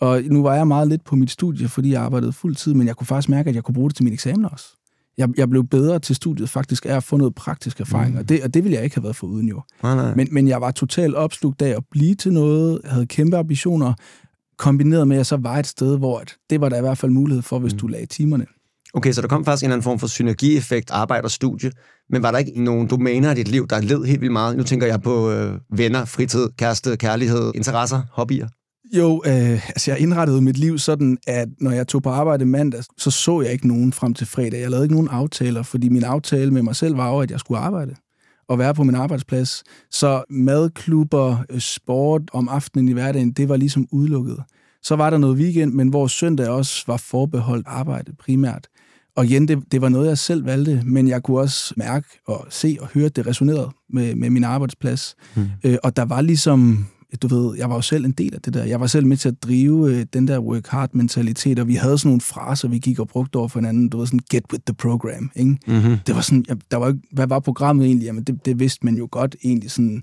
Og 0.00 0.22
nu 0.22 0.42
var 0.42 0.54
jeg 0.54 0.66
meget 0.66 0.88
lidt 0.88 1.04
på 1.04 1.16
mit 1.16 1.30
studie, 1.30 1.68
fordi 1.68 1.92
jeg 1.92 2.02
arbejdede 2.02 2.32
fuld 2.32 2.54
tid, 2.54 2.74
men 2.74 2.86
jeg 2.86 2.96
kunne 2.96 3.06
faktisk 3.06 3.28
mærke, 3.28 3.48
at 3.48 3.54
jeg 3.54 3.64
kunne 3.64 3.74
bruge 3.74 3.88
det 3.90 3.96
til 3.96 4.04
min 4.04 4.12
eksamen 4.12 4.44
også 4.44 4.79
jeg, 5.18 5.28
jeg 5.36 5.50
blev 5.50 5.66
bedre 5.66 5.98
til 5.98 6.16
studiet 6.16 6.50
faktisk 6.50 6.86
af 6.86 6.96
at 6.96 7.04
få 7.04 7.16
noget 7.16 7.34
praktisk 7.34 7.80
erfaring, 7.80 8.12
mm. 8.12 8.18
og, 8.18 8.28
det, 8.28 8.42
og 8.42 8.54
det 8.54 8.64
ville 8.64 8.76
jeg 8.76 8.84
ikke 8.84 8.96
have 8.96 9.02
været 9.02 9.16
for 9.16 9.26
uden 9.26 9.48
jo. 9.48 9.62
Nej, 9.82 9.94
nej. 9.94 10.14
Men, 10.14 10.28
men 10.30 10.48
jeg 10.48 10.60
var 10.60 10.70
totalt 10.70 11.14
opslugt 11.14 11.62
af 11.62 11.76
at 11.76 11.82
blive 11.90 12.14
til 12.14 12.32
noget, 12.32 12.80
jeg 12.84 12.92
havde 12.92 13.06
kæmpe 13.06 13.36
ambitioner, 13.36 13.94
kombineret 14.58 15.08
med, 15.08 15.16
at 15.16 15.18
jeg 15.18 15.26
så 15.26 15.36
var 15.36 15.56
et 15.56 15.66
sted, 15.66 15.98
hvor 15.98 16.22
det 16.50 16.60
var 16.60 16.68
der 16.68 16.78
i 16.78 16.80
hvert 16.80 16.98
fald 16.98 17.12
mulighed 17.12 17.42
for, 17.42 17.58
hvis 17.58 17.72
mm. 17.72 17.78
du 17.78 17.86
lagde 17.86 18.06
timerne. 18.06 18.46
Okay, 18.94 19.12
så 19.12 19.22
der 19.22 19.28
kom 19.28 19.44
faktisk 19.44 19.62
en 19.62 19.66
eller 19.66 19.74
anden 19.74 19.84
form 19.84 19.98
for 19.98 20.06
synergieffekt, 20.06 20.90
arbejde 20.90 21.24
og 21.24 21.30
studie, 21.30 21.70
men 22.10 22.22
var 22.22 22.30
der 22.30 22.38
ikke 22.38 22.64
nogen 22.64 22.88
domæner 22.88 23.30
i 23.30 23.34
dit 23.34 23.48
liv, 23.48 23.66
der 23.68 23.80
led 23.80 24.04
helt 24.04 24.20
vildt 24.20 24.32
meget? 24.32 24.56
Nu 24.56 24.62
tænker 24.62 24.86
jeg 24.86 25.02
på 25.02 25.30
øh, 25.30 25.58
venner, 25.72 26.04
fritid, 26.04 26.48
kæreste, 26.58 26.96
kærlighed, 26.96 27.52
interesser, 27.54 28.02
hobbyer. 28.12 28.48
Jo, 28.92 29.22
øh, 29.26 29.68
altså 29.68 29.90
jeg 29.90 30.00
indrettede 30.00 30.40
mit 30.40 30.58
liv 30.58 30.78
sådan, 30.78 31.18
at 31.26 31.48
når 31.60 31.70
jeg 31.70 31.88
tog 31.88 32.02
på 32.02 32.08
arbejde 32.08 32.44
mandag, 32.44 32.84
så 32.98 33.10
så 33.10 33.40
jeg 33.40 33.52
ikke 33.52 33.68
nogen 33.68 33.92
frem 33.92 34.14
til 34.14 34.26
fredag. 34.26 34.60
Jeg 34.60 34.70
lavede 34.70 34.84
ikke 34.84 34.94
nogen 34.94 35.08
aftaler, 35.08 35.62
fordi 35.62 35.88
min 35.88 36.04
aftale 36.04 36.50
med 36.50 36.62
mig 36.62 36.76
selv 36.76 36.96
var 36.96 37.10
jo, 37.10 37.20
at 37.20 37.30
jeg 37.30 37.40
skulle 37.40 37.60
arbejde 37.60 37.94
og 38.48 38.58
være 38.58 38.74
på 38.74 38.84
min 38.84 38.94
arbejdsplads. 38.94 39.62
Så 39.90 40.24
madklubber, 40.30 41.36
øh, 41.50 41.60
sport 41.60 42.22
om 42.32 42.48
aftenen 42.48 42.88
i 42.88 42.92
hverdagen, 42.92 43.32
det 43.32 43.48
var 43.48 43.56
ligesom 43.56 43.88
udelukket. 43.92 44.42
Så 44.82 44.96
var 44.96 45.10
der 45.10 45.18
noget 45.18 45.36
weekend, 45.36 45.72
men 45.72 45.88
hvor 45.88 46.06
søndag 46.06 46.48
også 46.48 46.84
var 46.86 46.96
forbeholdt 46.96 47.66
arbejde 47.66 48.12
primært. 48.18 48.68
Og 49.16 49.24
igen, 49.24 49.48
det, 49.48 49.72
det 49.72 49.80
var 49.80 49.88
noget, 49.88 50.08
jeg 50.08 50.18
selv 50.18 50.44
valgte, 50.44 50.82
men 50.84 51.08
jeg 51.08 51.22
kunne 51.22 51.40
også 51.40 51.74
mærke 51.76 52.06
og 52.26 52.46
se 52.50 52.76
og 52.80 52.88
høre, 52.94 53.06
at 53.06 53.16
det 53.16 53.26
resonerede 53.26 53.70
med, 53.90 54.14
med 54.14 54.30
min 54.30 54.44
arbejdsplads. 54.44 55.16
Mm. 55.36 55.46
Øh, 55.64 55.76
og 55.82 55.96
der 55.96 56.04
var 56.04 56.20
ligesom 56.20 56.86
du 57.22 57.28
ved, 57.28 57.56
jeg 57.56 57.68
var 57.68 57.74
jo 57.74 57.80
selv 57.80 58.04
en 58.04 58.12
del 58.12 58.34
af 58.34 58.40
det 58.40 58.54
der. 58.54 58.64
Jeg 58.64 58.80
var 58.80 58.86
selv 58.86 59.06
med 59.06 59.16
til 59.16 59.28
at 59.28 59.42
drive 59.42 59.94
øh, 59.94 60.06
den 60.12 60.28
der 60.28 60.38
work 60.38 60.66
hard 60.66 60.90
mentalitet, 60.92 61.58
og 61.58 61.68
vi 61.68 61.74
havde 61.74 61.98
sådan 61.98 62.08
nogle 62.08 62.20
fraser, 62.20 62.68
vi 62.68 62.78
gik 62.78 62.98
og 62.98 63.08
brugte 63.08 63.36
over 63.36 63.48
for 63.48 63.58
hinanden. 63.58 63.88
Du 63.88 63.98
ved, 63.98 64.06
sådan, 64.06 64.20
get 64.30 64.44
with 64.52 64.62
the 64.66 64.74
program, 64.74 65.30
ikke? 65.36 65.56
Mm-hmm. 65.66 65.96
Det 66.06 66.14
var 66.14 66.20
sådan, 66.20 66.44
der 66.70 66.76
var, 66.76 66.96
hvad 67.12 67.26
var 67.26 67.40
programmet 67.40 67.86
egentlig? 67.86 68.06
Jamen, 68.06 68.24
det, 68.24 68.44
det 68.44 68.58
vidste 68.58 68.84
man 68.84 68.94
jo 68.94 69.08
godt 69.10 69.36
egentlig 69.44 69.70
sådan, 69.70 70.02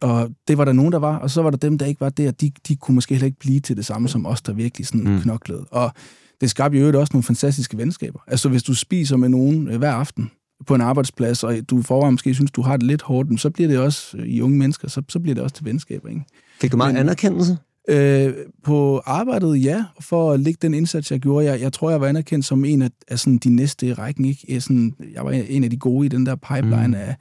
og 0.00 0.30
det 0.48 0.58
var 0.58 0.64
der 0.64 0.72
nogen, 0.72 0.92
der 0.92 0.98
var, 0.98 1.16
og 1.16 1.30
så 1.30 1.42
var 1.42 1.50
der 1.50 1.56
dem, 1.56 1.78
der 1.78 1.86
ikke 1.86 2.00
var 2.00 2.10
der. 2.10 2.30
De, 2.30 2.50
de 2.68 2.76
kunne 2.76 2.94
måske 2.94 3.14
heller 3.14 3.26
ikke 3.26 3.38
blive 3.38 3.60
til 3.60 3.76
det 3.76 3.86
samme 3.86 4.08
som 4.08 4.26
os, 4.26 4.42
der 4.42 4.52
virkelig 4.52 4.86
sådan 4.86 5.04
mm. 5.04 5.20
knoklede. 5.20 5.64
Og 5.70 5.92
det 6.40 6.50
skabte 6.50 6.78
jo 6.78 7.00
også 7.00 7.10
nogle 7.12 7.22
fantastiske 7.22 7.78
venskaber. 7.78 8.20
Altså, 8.26 8.48
hvis 8.48 8.62
du 8.62 8.74
spiser 8.74 9.16
med 9.16 9.28
nogen 9.28 9.68
øh, 9.68 9.78
hver 9.78 9.92
aften, 9.92 10.30
på 10.66 10.74
en 10.74 10.80
arbejdsplads, 10.80 11.44
og 11.44 11.56
du 11.70 11.82
forvejen 11.82 12.14
måske 12.14 12.34
synes, 12.34 12.50
du 12.50 12.62
har 12.62 12.76
det 12.76 12.86
lidt 12.86 13.02
hårdt, 13.02 13.40
så 13.40 13.50
bliver 13.50 13.68
det 13.68 13.78
også 13.78 14.16
øh, 14.16 14.26
i 14.26 14.40
unge 14.40 14.58
mennesker, 14.58 14.88
så, 14.88 15.02
så 15.08 15.20
bliver 15.20 15.34
det 15.34 15.44
også 15.44 15.56
til 15.56 15.64
venskaber. 15.64 16.08
Ikke? 16.08 16.22
Fik 16.60 16.72
du 16.72 16.76
meget 16.76 16.94
Men, 16.94 17.00
anerkendelse? 17.00 17.58
Øh, 17.88 18.34
på 18.64 19.02
arbejdet, 19.06 19.64
ja, 19.64 19.84
for 20.00 20.32
at 20.32 20.40
lægge 20.40 20.58
den 20.62 20.74
indsats, 20.74 21.10
jeg 21.10 21.20
gjorde. 21.20 21.46
Jeg, 21.46 21.60
jeg 21.60 21.72
tror, 21.72 21.90
jeg 21.90 22.00
var 22.00 22.06
anerkendt 22.06 22.44
som 22.44 22.64
en 22.64 22.82
af, 22.82 22.90
af 23.08 23.18
sådan, 23.18 23.38
de 23.38 23.50
næste 23.50 23.94
rækken. 23.94 24.24
Ikke? 24.24 24.46
Jeg, 24.48 24.62
sådan, 24.62 24.94
jeg 25.14 25.24
var 25.24 25.30
en 25.30 25.64
af 25.64 25.70
de 25.70 25.76
gode 25.76 26.06
i 26.06 26.08
den 26.08 26.26
der 26.26 26.36
pipeline 26.36 26.88
mm. 26.88 26.94
af, 26.94 27.16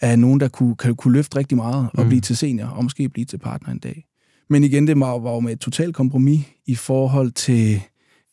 af 0.00 0.18
nogen, 0.18 0.40
der 0.40 0.48
kunne, 0.48 0.76
kan, 0.76 0.94
kunne 0.94 1.12
løfte 1.12 1.38
rigtig 1.38 1.56
meget 1.56 1.88
og 1.94 2.02
mm. 2.02 2.08
blive 2.08 2.20
til 2.20 2.36
senior, 2.36 2.66
og 2.66 2.84
måske 2.84 3.08
blive 3.08 3.24
til 3.24 3.38
partner 3.38 3.72
en 3.72 3.78
dag. 3.78 4.04
Men 4.50 4.64
igen, 4.64 4.86
det 4.86 5.00
var, 5.00 5.18
var 5.18 5.32
jo 5.32 5.40
med 5.40 5.52
et 5.52 5.60
totalt 5.60 5.94
kompromis 5.94 6.40
i 6.66 6.74
forhold 6.74 7.30
til 7.30 7.82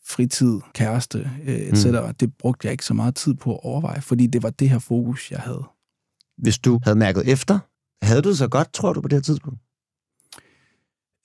fritid, 0.06 0.60
kæreste, 0.74 1.30
øh, 1.44 1.54
etc. 1.54 1.86
Mm. 1.86 2.14
Det 2.14 2.36
brugte 2.38 2.66
jeg 2.66 2.72
ikke 2.72 2.84
så 2.84 2.94
meget 2.94 3.14
tid 3.14 3.34
på 3.34 3.54
at 3.54 3.60
overveje, 3.62 4.00
fordi 4.00 4.26
det 4.26 4.42
var 4.42 4.50
det 4.50 4.70
her 4.70 4.78
fokus, 4.78 5.30
jeg 5.30 5.40
havde. 5.40 5.64
Hvis 6.38 6.58
du 6.58 6.80
havde 6.82 6.98
mærket 6.98 7.28
efter, 7.28 7.58
havde 8.02 8.22
du 8.22 8.28
det 8.28 8.38
så 8.38 8.48
godt, 8.48 8.72
tror 8.72 8.92
du, 8.92 9.00
på 9.00 9.08
det 9.08 9.16
her 9.16 9.22
tidspunkt? 9.22 9.60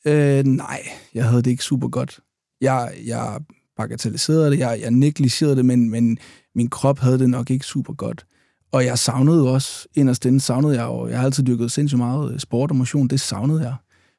Øh, 0.05 0.44
nej, 0.44 0.82
jeg 1.13 1.25
havde 1.25 1.41
det 1.41 1.51
ikke 1.51 1.63
super 1.63 1.88
godt. 1.88 2.20
Jeg, 2.62 2.94
jeg 3.05 3.41
bagatelliserede 3.77 4.51
det, 4.51 4.60
jeg, 4.60 4.79
jeg 4.82 4.91
negligerede 4.91 5.55
det, 5.55 5.65
men, 5.65 5.89
men 5.89 6.17
min 6.55 6.70
krop 6.70 7.00
havde 7.00 7.20
det 7.20 7.29
nok 7.29 7.50
ikke 7.50 7.65
super 7.65 7.94
godt. 7.94 8.25
Og 8.72 8.86
jeg 8.86 9.00
savnede 9.00 9.51
også, 9.51 9.88
inderst 9.96 10.25
inde 10.25 10.39
savnede 10.39 10.75
jeg 10.75 10.86
jo, 10.86 11.08
jeg 11.08 11.17
har 11.17 11.25
altid 11.25 11.44
dyrket 11.44 11.72
sindssygt 11.72 11.98
meget 11.98 12.41
sport 12.41 12.72
og 12.72 12.75
motion, 12.75 13.08
det 13.08 13.20
savnede 13.20 13.62
jeg. 13.62 13.75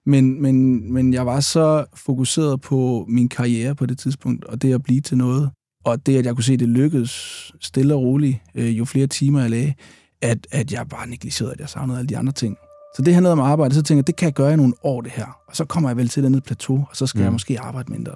Men, 0.07 0.43
men, 0.43 0.93
men 0.93 1.15
jeg 1.15 1.27
var 1.27 1.41
så 1.41 1.85
fokuseret 1.95 2.61
på 2.61 3.05
min 3.09 3.29
karriere 3.29 3.75
på 3.75 3.87
det 3.87 3.99
tidspunkt, 3.99 4.45
og 4.45 4.63
det 4.63 4.75
at 4.75 4.83
blive 4.83 5.01
til 5.01 5.17
noget. 5.17 5.51
Og 5.85 6.07
det, 6.07 6.19
at 6.19 6.27
jeg 6.27 6.35
kunne 6.35 6.45
se, 6.45 6.53
at 6.53 6.61
det 6.61 6.69
lykkedes 6.69 7.53
stille 7.61 7.95
og 7.95 8.01
roligt, 8.01 8.39
øh, 8.55 8.79
jo 8.79 8.85
flere 8.85 9.07
timer 9.07 9.41
jeg 9.41 9.51
lagde, 9.51 9.75
at, 10.23 10.47
at 10.53 10.73
jeg 10.73 10.89
bare 10.89 11.07
negligerede, 11.09 11.53
at 11.53 11.61
jeg 11.61 11.69
savnede 11.69 11.99
alle 11.99 12.09
de 12.09 12.19
andre 12.19 12.33
ting. 12.33 12.57
Så 12.97 13.03
det 13.03 13.15
handlede 13.15 13.33
om 13.33 13.41
arbejde, 13.41 13.75
så 13.75 13.83
tænkte 13.83 13.99
jeg, 13.99 14.07
det 14.07 14.17
kan 14.17 14.27
jeg 14.27 14.35
gøre 14.35 14.53
i 14.53 14.57
nogle 14.57 14.75
år, 14.83 15.01
det 15.01 15.13
her. 15.13 15.27
Og 15.49 15.57
så 15.57 15.65
kommer 15.65 15.89
jeg 15.91 15.97
vel 15.97 16.09
til 16.09 16.23
et 16.23 16.27
andet 16.27 16.45
plateau, 16.45 16.87
og 16.91 16.97
så 16.97 17.07
skal 17.07 17.19
mm. 17.19 17.25
jeg 17.25 17.33
måske 17.33 17.61
arbejde 17.61 17.93
mindre. 17.93 18.13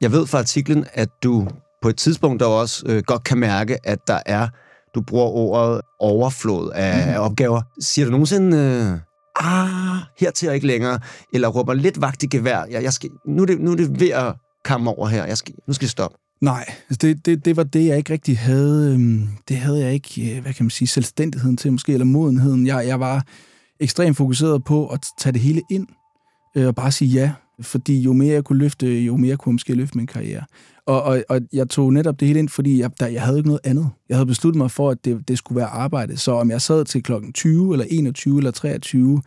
Jeg 0.00 0.12
ved 0.12 0.26
fra 0.26 0.38
artiklen, 0.38 0.84
at 0.92 1.08
du 1.22 1.48
på 1.82 1.88
et 1.88 1.96
tidspunkt 1.96 2.40
der 2.40 2.46
også 2.46 2.84
øh, 2.88 3.02
godt 3.06 3.24
kan 3.24 3.38
mærke, 3.38 3.86
at 3.86 3.98
der 4.06 4.18
er 4.26 4.48
du 4.94 5.00
bruger 5.00 5.26
ordet 5.26 5.80
overflod 6.00 6.70
af 6.74 7.06
mm. 7.06 7.22
opgaver. 7.22 7.62
Siger 7.80 8.04
du 8.04 8.10
nogensinde, 8.10 8.56
øh, 8.56 8.98
ah, 9.46 9.96
hertil 10.18 10.48
og 10.48 10.54
ikke 10.54 10.66
længere, 10.66 10.98
eller 11.34 11.48
råber 11.48 11.74
lidt 11.74 12.00
vagt 12.00 12.22
i 12.22 12.26
gevær, 12.26 12.64
jeg, 12.70 12.82
jeg 12.82 12.92
skal, 12.92 13.10
nu, 13.26 13.42
er 13.42 13.46
det, 13.46 13.60
nu 13.60 13.72
er 13.72 13.76
det 13.76 14.00
ved 14.00 14.10
at 14.10 14.34
komme 14.64 14.90
over 14.90 15.08
her, 15.08 15.24
jeg 15.24 15.38
skal, 15.38 15.54
nu 15.68 15.74
skal 15.74 15.84
jeg 15.84 15.90
stoppe? 15.90 16.18
Nej, 16.40 16.64
altså 16.90 16.98
det, 17.00 17.26
det, 17.26 17.44
det 17.44 17.56
var 17.56 17.62
det, 17.62 17.86
jeg 17.86 17.96
ikke 17.96 18.12
rigtig 18.12 18.38
havde. 18.38 18.92
Øhm, 18.92 19.28
det 19.48 19.56
havde 19.56 19.80
jeg 19.80 19.92
ikke, 19.92 20.36
øh, 20.36 20.42
hvad 20.42 20.52
kan 20.52 20.64
man 20.64 20.70
sige, 20.70 20.88
selvstændigheden 20.88 21.56
til 21.56 21.72
måske, 21.72 21.92
eller 21.92 22.04
modenheden. 22.04 22.66
Jeg, 22.66 22.86
jeg 22.86 23.00
var 23.00 23.24
ekstremt 23.80 24.16
fokuseret 24.16 24.64
på 24.64 24.86
at 24.86 25.00
tage 25.18 25.32
det 25.32 25.40
hele 25.40 25.62
ind, 25.70 25.86
øh, 26.56 26.66
og 26.66 26.74
bare 26.74 26.92
sige 26.92 27.08
ja. 27.08 27.32
Fordi 27.60 28.00
jo 28.00 28.12
mere 28.12 28.34
jeg 28.34 28.44
kunne 28.44 28.58
løfte, 28.58 29.00
jo 29.00 29.16
mere 29.16 29.36
kunne 29.36 29.50
jeg 29.50 29.54
måske 29.54 29.74
løfte 29.74 29.98
min 29.98 30.06
karriere. 30.06 30.44
Og, 30.86 31.02
og, 31.02 31.24
og 31.28 31.40
jeg 31.52 31.68
tog 31.68 31.92
netop 31.92 32.20
det 32.20 32.28
hele 32.28 32.38
ind, 32.38 32.48
fordi 32.48 32.80
jeg, 32.80 32.90
der, 33.00 33.06
jeg 33.06 33.22
havde 33.22 33.38
ikke 33.38 33.48
noget 33.48 33.60
andet. 33.64 33.90
Jeg 34.08 34.16
havde 34.16 34.26
besluttet 34.26 34.58
mig 34.58 34.70
for, 34.70 34.90
at 34.90 35.04
det, 35.04 35.28
det 35.28 35.38
skulle 35.38 35.56
være 35.56 35.66
arbejde. 35.66 36.16
Så 36.16 36.32
om 36.32 36.50
jeg 36.50 36.62
sad 36.62 36.84
til 36.84 37.02
klokken 37.02 37.32
20, 37.32 37.72
eller 37.72 37.86
21, 37.90 38.38
eller 38.38 38.50
23, 38.50 39.22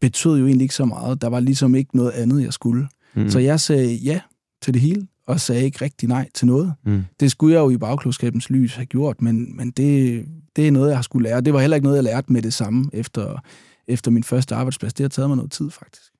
betød 0.00 0.38
jo 0.38 0.46
egentlig 0.46 0.64
ikke 0.64 0.74
så 0.74 0.84
meget. 0.84 1.22
Der 1.22 1.28
var 1.28 1.40
ligesom 1.40 1.74
ikke 1.74 1.96
noget 1.96 2.10
andet, 2.10 2.42
jeg 2.42 2.52
skulle. 2.52 2.88
Mm. 3.14 3.28
Så 3.28 3.38
jeg 3.38 3.60
sagde 3.60 3.94
ja 3.94 4.20
til 4.62 4.74
det 4.74 4.82
hele, 4.82 5.06
og 5.26 5.40
sagde 5.40 5.64
ikke 5.64 5.84
rigtig 5.84 6.08
nej 6.08 6.28
til 6.34 6.46
noget. 6.46 6.74
Mm. 6.86 7.04
Det 7.20 7.30
skulle 7.30 7.54
jeg 7.54 7.60
jo 7.60 7.70
i 7.70 7.76
bagklodskabens 7.76 8.50
lys 8.50 8.74
have 8.74 8.86
gjort, 8.86 9.22
men, 9.22 9.56
men 9.56 9.70
det, 9.70 10.24
det 10.56 10.68
er 10.68 10.72
noget, 10.72 10.88
jeg 10.88 10.96
har 10.96 11.02
skulle 11.02 11.28
lære. 11.28 11.40
Det 11.40 11.52
var 11.52 11.60
heller 11.60 11.76
ikke 11.76 11.84
noget, 11.84 11.96
jeg 11.96 12.04
lærte 12.04 12.32
med 12.32 12.42
det 12.42 12.54
samme 12.54 12.90
efter, 12.92 13.42
efter 13.88 14.10
min 14.10 14.24
første 14.24 14.54
arbejdsplads. 14.54 14.94
Det 14.94 15.04
har 15.04 15.08
taget 15.08 15.30
mig 15.30 15.36
noget 15.36 15.52
tid, 15.52 15.70
faktisk. 15.70 16.12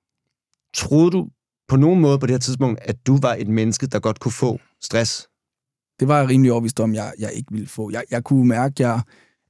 Troede 0.75 1.11
du 1.11 1.29
på 1.69 1.77
nogen 1.77 2.01
måde 2.01 2.19
på 2.19 2.27
det 2.27 2.33
her 2.33 2.39
tidspunkt, 2.39 2.81
at 2.83 3.07
du 3.07 3.19
var 3.23 3.35
et 3.39 3.49
menneske, 3.49 3.87
der 3.87 3.99
godt 3.99 4.21
kunne 4.21 4.33
få 4.33 4.59
stress? 4.83 5.29
Det 6.01 6.09
var 6.09 6.19
jeg 6.19 6.29
rimelig 6.29 6.53
overvist 6.53 6.81
om, 6.81 6.95
jeg, 6.95 7.13
jeg 7.19 7.33
ikke 7.33 7.53
ville 7.53 7.69
få. 7.69 7.91
Jeg, 7.91 8.05
jeg 8.11 8.25
kunne 8.25 8.45
mærke, 8.45 8.73
at 8.73 8.81
jeg, 8.81 9.01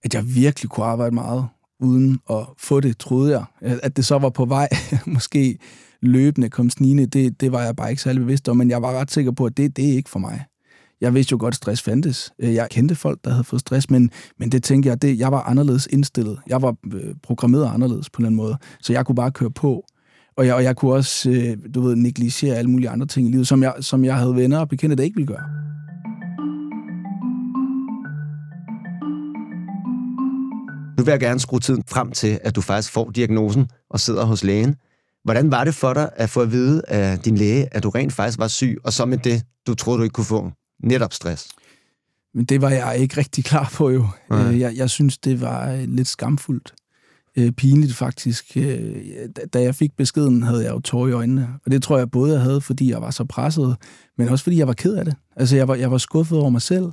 at 0.03 0.15
jeg 0.15 0.35
virkelig 0.35 0.71
kunne 0.71 0.87
arbejde 0.87 1.15
meget 1.15 1.49
uden 1.81 2.19
at 2.31 2.47
få 2.59 2.81
det, 2.81 2.99
troede 2.99 3.33
jeg. 3.33 3.45
At 3.83 3.97
det 3.97 4.07
så 4.07 4.19
var 4.19 4.31
på 4.31 4.45
vej, 4.45 4.69
måske 5.07 5.59
løbende 6.03 6.49
kom 6.49 6.71
snigende, 6.71 7.07
det, 7.07 7.41
det 7.41 7.53
var 7.53 7.63
jeg 7.63 7.77
bare 7.77 7.91
ikke 7.91 8.03
særlig 8.03 8.21
bevidst 8.21 8.49
om, 8.49 8.57
men 8.57 8.71
jeg 8.71 8.83
var 8.83 8.93
ret 8.93 9.11
sikker 9.11 9.33
på, 9.33 9.47
at 9.47 9.57
det, 9.57 9.77
det 9.77 9.89
er 9.89 9.93
ikke 9.93 10.11
for 10.11 10.19
mig. 10.19 10.45
Jeg 11.01 11.15
vidste 11.15 11.33
jo 11.33 11.37
godt, 11.41 11.53
at 11.53 11.57
stress 11.57 11.83
fandtes. 11.83 12.33
Øh, 12.39 12.55
jeg 12.55 12.69
kendte 12.71 12.95
folk, 12.95 13.19
der 13.25 13.31
havde 13.31 13.45
fået 13.45 13.61
stress, 13.61 13.91
men, 13.91 14.11
men 14.39 14.53
det 14.53 14.63
tænkte 14.63 14.89
jeg, 14.89 15.03
det, 15.03 15.19
jeg 15.19 15.33
var 15.33 15.43
anderledes 15.43 15.89
indstillet. 15.91 16.39
Jeg 16.47 16.63
var 16.63 16.77
øh, 16.93 17.15
programmeret 17.23 17.71
anderledes 17.75 18.11
på 18.11 18.19
en 18.19 18.23
eller 18.23 18.29
anden 18.29 18.37
måde, 18.37 18.57
så 18.83 18.93
jeg 18.93 19.07
kunne 19.07 19.17
bare 19.17 19.31
køre 19.31 19.51
på. 19.51 19.85
Og 20.39 20.47
jeg, 20.47 20.55
og 20.55 20.65
jeg 20.65 20.77
kunne 20.77 20.93
også, 20.93 21.31
øh, 21.31 21.57
du 21.75 21.81
ved, 21.81 21.97
negligere 21.97 22.57
alle 22.57 22.71
mulige 22.71 22.91
andre 22.91 23.07
ting 23.07 23.29
i 23.29 23.31
livet, 23.31 23.47
som 23.47 23.63
jeg, 23.63 23.75
som 23.81 24.05
jeg 24.05 24.17
havde 24.17 24.35
venner 24.35 24.59
og 24.59 24.69
bekendte, 24.69 24.97
der 24.97 25.03
ikke 25.03 25.17
ville 25.17 25.27
gøre. 25.27 25.49
Nu 30.99 31.05
vil 31.05 31.11
jeg 31.11 31.21
gerne 31.21 31.41
skrue 31.41 31.61
tiden 31.61 31.83
frem 31.89 32.13
til, 32.13 32.39
at 32.43 32.57
du 32.57 32.61
faktisk 32.61 32.93
får 32.93 33.11
diagnosen 33.11 33.69
og 33.91 34.01
sidder 34.01 34.25
hos 34.25 34.45
lægen. 34.45 34.77
Hvordan 35.25 35.51
var 35.51 35.65
det 35.65 35.75
for 35.75 35.95
dig 35.95 36.11
at 36.17 36.31
få 36.31 36.41
at 36.41 36.53
vide 36.53 36.83
af 36.89 37.19
din 37.19 37.37
læge, 37.37 37.69
at 37.75 37.83
du 37.83 37.91
rent 37.91 38.13
faktisk 38.13 38.39
var 38.39 38.49
syg, 38.49 38.79
og 38.85 38.93
så 38.93 39.07
med 39.07 39.19
det, 39.19 39.43
du 39.67 39.75
troede, 39.75 39.99
du 39.99 40.03
ikke 40.03 40.15
kunne 40.15 40.25
få? 40.25 40.51
Netop 40.85 41.13
stress. 41.13 41.49
Men 42.35 42.45
det 42.45 42.63
var 42.63 42.71
jeg 42.71 42.99
ikke 42.99 43.17
rigtig 43.17 43.45
klar 43.45 43.73
på 43.75 43.91
jo. 43.91 44.07
Nej. 44.31 44.53
Øh, 44.53 44.61
jeg, 44.61 44.77
jeg 44.77 44.91
synes, 44.91 45.19
det 45.19 45.41
var 45.41 45.73
øh, 45.73 45.85
lidt 45.89 46.09
skamfuldt. 46.09 46.75
Øh, 47.39 47.53
pinligt 47.53 47.95
faktisk. 47.95 48.57
Da 49.53 49.63
jeg 49.63 49.75
fik 49.75 49.97
beskeden, 49.97 50.43
havde 50.43 50.65
jeg 50.65 50.71
jo 50.71 50.81
tår 50.81 51.09
i 51.09 51.13
øjnene. 51.13 51.49
Og 51.65 51.71
det 51.71 51.83
tror 51.83 51.99
jeg 51.99 52.11
både, 52.11 52.33
jeg 52.33 52.41
havde, 52.41 52.61
fordi 52.61 52.91
jeg 52.91 53.03
var 53.03 53.11
så 53.11 53.25
presset, 53.25 53.77
men 54.19 54.29
også 54.29 54.45
fordi 54.45 54.59
jeg 54.59 54.67
var 54.67 54.73
ked 54.73 54.95
af 54.95 55.05
det. 55.05 55.15
Altså, 55.37 55.57
jeg 55.57 55.69
var, 55.69 55.75
jeg 55.75 55.91
var 55.91 55.99
skuffet 55.99 56.39
over 56.39 56.51
mig 56.51 56.63
selv. 56.63 56.93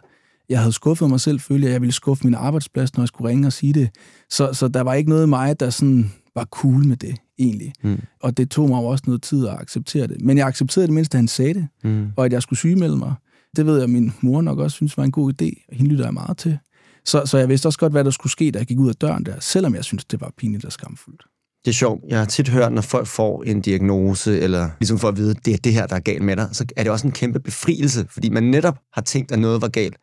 Jeg 0.50 0.60
havde 0.60 0.72
skuffet 0.72 1.10
mig 1.10 1.20
selv, 1.20 1.40
følte 1.40 1.66
jeg, 1.66 1.74
jeg 1.74 1.82
ville 1.82 1.94
skuffe 1.94 2.24
min 2.24 2.34
arbejdsplads, 2.34 2.96
når 2.96 3.04
jeg 3.04 3.08
skulle 3.08 3.30
ringe 3.30 3.48
og 3.48 3.54
sige 3.54 3.74
det. 3.74 3.90
Så, 4.30 4.54
så 4.54 4.68
der 4.68 4.82
var 4.82 4.94
ikke 4.94 5.10
noget 5.10 5.26
i 5.26 5.30
mig, 5.30 5.60
der 5.60 5.70
sådan 5.70 6.12
var 6.36 6.46
cool 6.46 6.86
med 6.86 6.98
det, 6.98 7.16
egentlig. 7.40 7.74
Mm. 7.84 8.02
Og 8.22 8.38
det 8.38 8.50
tog 8.50 8.70
mig 8.70 8.82
jo 8.82 8.86
også 8.86 9.04
noget 9.08 9.22
tid 9.22 9.48
at 9.48 9.54
acceptere 9.60 10.08
det. 10.08 10.22
Men 10.22 10.38
jeg 10.38 10.48
accepterede 10.48 10.88
det 10.88 10.94
mindst, 10.94 11.16
at 11.16 11.18
han 11.18 11.28
sagde 11.28 11.54
det, 11.54 11.68
mm. 11.84 12.08
og 12.18 12.26
at 12.26 12.34
jeg 12.34 12.42
skulle 12.42 12.60
sygemelde 12.60 12.98
mig. 12.98 13.14
Det 13.56 13.66
ved 13.66 13.80
jeg, 13.80 13.90
min 13.90 14.14
mor 14.22 14.42
nok 14.42 14.60
også 14.60 14.76
synes 14.76 14.98
var 14.98 15.04
en 15.04 15.12
god 15.12 15.34
idé, 15.34 15.66
og 15.70 15.76
hende 15.76 15.92
lytter 15.92 16.06
jeg 16.06 16.14
meget 16.14 16.38
til. 16.38 16.58
Så, 17.06 17.26
så 17.26 17.38
jeg 17.38 17.50
vidste 17.50 17.68
også 17.68 17.80
godt, 17.80 17.92
hvad 17.92 18.04
der 18.04 18.12
skulle 18.12 18.32
ske, 18.32 18.52
da 18.52 18.60
jeg 18.60 18.68
gik 18.68 18.80
ud 18.80 18.90
af 18.90 18.96
døren 18.96 19.26
der, 19.26 19.40
selvom 19.40 19.76
jeg 19.76 19.84
synes, 19.84 20.06
det 20.06 20.22
var 20.22 20.32
pinligt 20.38 20.66
og 20.66 20.72
skamfuldt. 20.72 21.24
Det 21.66 21.72
er 21.72 21.76
sjovt. 21.76 22.04
Jeg 22.08 22.20
har 22.20 22.26
tit 22.26 22.50
hørt, 22.50 22.74
når 22.74 22.82
folk 22.82 23.08
får 23.08 23.44
en 23.44 23.62
diagnose, 23.62 24.40
eller 24.40 24.70
ligesom 24.80 25.00
for 25.00 25.08
at 25.08 25.18
vide, 25.18 25.34
det 25.46 25.54
er 25.54 25.58
det 25.58 25.74
her, 25.74 25.88
der 25.88 25.96
er 25.96 26.00
galt 26.00 26.22
med 26.22 26.36
dig, 26.36 26.50
så 26.52 26.66
er 26.76 26.84
det 26.84 26.92
også 26.92 27.08
en 27.08 27.14
kæmpe 27.14 27.40
befrielse, 27.40 28.06
fordi 28.10 28.30
man 28.30 28.44
netop 28.44 28.78
har 28.94 29.02
tænkt, 29.02 29.32
at 29.32 29.40
noget 29.40 29.62
var 29.62 29.68
galt. 29.68 29.98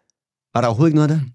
Var 0.55 0.61
der 0.61 0.69
overhovedet 0.69 0.89
ikke 0.89 0.97
noget 0.97 1.11
af 1.11 1.17
det? 1.17 1.27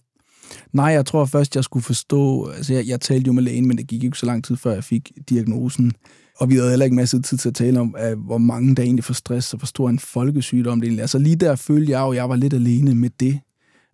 Nej, 0.73 0.85
jeg 0.85 1.05
tror 1.05 1.25
først, 1.25 1.55
jeg 1.55 1.63
skulle 1.63 1.83
forstå... 1.83 2.49
Altså, 2.49 2.73
jeg, 2.73 2.87
jeg 2.87 3.01
talte 3.01 3.27
jo 3.27 3.33
med 3.33 3.43
lægen, 3.43 3.67
men 3.67 3.77
det 3.77 3.87
gik 3.87 4.03
ikke 4.03 4.17
så 4.17 4.25
lang 4.25 4.43
tid, 4.43 4.57
før 4.57 4.73
jeg 4.73 4.83
fik 4.83 5.11
diagnosen. 5.29 5.93
Og 6.37 6.49
vi 6.49 6.55
havde 6.55 6.69
heller 6.69 6.85
ikke 6.85 6.95
masser 6.95 7.17
af 7.17 7.23
tid 7.23 7.37
til 7.37 7.49
at 7.49 7.55
tale 7.55 7.79
om, 7.79 7.95
at, 7.97 8.17
hvor 8.17 8.37
mange 8.37 8.75
der 8.75 8.83
egentlig 8.83 9.03
får 9.03 9.13
stress, 9.13 9.53
og 9.53 9.59
hvor 9.59 9.65
stor 9.65 9.89
en 9.89 9.99
folkesygdom 9.99 10.79
det 10.79 10.87
egentlig 10.87 11.01
er. 11.01 11.03
Altså 11.03 11.19
lige 11.19 11.35
der 11.35 11.55
følte 11.55 11.91
jeg 11.91 11.99
jo, 11.99 12.09
at 12.09 12.15
jeg 12.15 12.29
var 12.29 12.35
lidt 12.35 12.53
alene 12.53 12.95
med 12.95 13.09
det, 13.19 13.39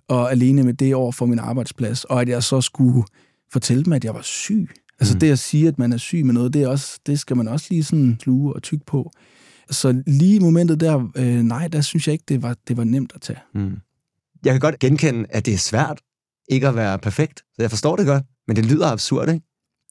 og 0.07 0.31
alene 0.31 0.63
med 0.63 0.73
det 0.73 0.95
over 0.95 1.11
for 1.11 1.25
min 1.25 1.39
arbejdsplads, 1.39 2.03
og 2.03 2.21
at 2.21 2.29
jeg 2.29 2.43
så 2.43 2.61
skulle 2.61 3.03
fortælle 3.51 3.83
dem, 3.83 3.93
at 3.93 4.05
jeg 4.05 4.13
var 4.13 4.21
syg. 4.21 4.69
Altså 4.99 5.13
mm. 5.15 5.19
det 5.19 5.31
at 5.31 5.39
sige, 5.39 5.67
at 5.67 5.79
man 5.79 5.93
er 5.93 5.97
syg 5.97 6.25
med 6.25 6.33
noget, 6.33 6.53
det, 6.53 6.63
er 6.63 6.67
også, 6.67 6.99
det 7.05 7.19
skal 7.19 7.37
man 7.37 7.47
også 7.47 7.67
lige 7.69 7.83
sådan 7.83 8.17
sluge 8.19 8.53
og 8.53 8.63
tykke 8.63 8.85
på. 8.85 9.11
Så 9.69 10.03
lige 10.07 10.35
i 10.35 10.39
momentet 10.39 10.79
der, 10.79 11.11
øh, 11.15 11.41
nej, 11.41 11.67
der 11.67 11.81
synes 11.81 12.07
jeg 12.07 12.13
ikke, 12.13 12.25
det 12.27 12.41
var, 12.41 12.55
det 12.67 12.77
var 12.77 12.83
nemt 12.83 13.11
at 13.15 13.21
tage. 13.21 13.39
Mm. 13.55 13.77
Jeg 14.45 14.53
kan 14.53 14.59
godt 14.59 14.79
genkende, 14.79 15.25
at 15.29 15.45
det 15.45 15.53
er 15.53 15.57
svært 15.57 16.01
ikke 16.49 16.67
at 16.67 16.75
være 16.75 16.99
perfekt. 16.99 17.39
Så 17.39 17.61
jeg 17.61 17.69
forstår 17.69 17.95
det 17.95 18.05
godt, 18.05 18.23
men 18.47 18.55
det 18.55 18.65
lyder 18.65 18.87
absurd, 18.87 19.29
ikke? 19.29 19.45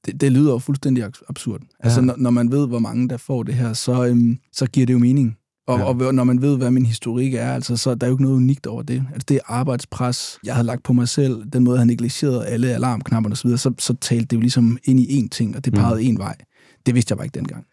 Det, 0.07 0.21
det 0.21 0.33
lyder 0.33 0.53
jo 0.53 0.59
fuldstændig 0.59 1.05
absurd. 1.29 1.61
Ja. 1.61 1.85
Altså, 1.85 2.01
når, 2.01 2.15
når 2.17 2.31
man 2.31 2.51
ved, 2.51 2.69
hvor 2.69 2.79
mange 2.79 3.09
der 3.09 3.17
får 3.17 3.43
det 3.43 3.55
her, 3.55 3.73
så, 3.73 4.07
øhm, 4.07 4.39
så 4.53 4.67
giver 4.67 4.87
det 4.87 4.93
jo 4.93 4.99
mening. 4.99 5.37
Og, 5.67 5.79
ja. 5.79 6.07
og 6.07 6.15
når 6.15 6.25
man 6.25 6.43
ved, 6.43 6.57
hvad 6.57 6.71
min 6.71 6.87
historik 6.87 7.35
er, 7.35 7.53
altså, 7.53 7.77
så 7.77 7.91
er 7.91 7.95
der 7.95 8.07
jo 8.07 8.13
ikke 8.13 8.23
noget 8.23 8.37
unikt 8.37 8.67
over 8.67 8.83
det. 8.83 9.05
Altså, 9.13 9.27
det 9.29 9.41
arbejdspres, 9.47 10.39
jeg 10.45 10.55
havde 10.55 10.67
lagt 10.67 10.83
på 10.83 10.93
mig 10.93 11.09
selv, 11.09 11.51
den 11.53 11.65
måde, 11.65 11.79
jeg 11.79 11.87
negligerede 11.87 12.47
alle 12.47 12.75
alarmknapperne 12.75 13.33
osv., 13.33 13.57
så, 13.57 13.73
så 13.79 13.95
talte 14.01 14.27
det 14.27 14.37
jo 14.37 14.41
ligesom 14.41 14.79
ind 14.85 15.01
i 15.01 15.21
én 15.21 15.29
ting, 15.29 15.57
og 15.57 15.65
det 15.65 15.73
pegede 15.73 16.11
mm. 16.11 16.17
én 16.17 16.19
vej. 16.19 16.37
Det 16.87 16.95
vidste 16.95 17.13
jeg 17.13 17.19
bare 17.19 17.27
ikke 17.27 17.39
dengang. 17.39 17.65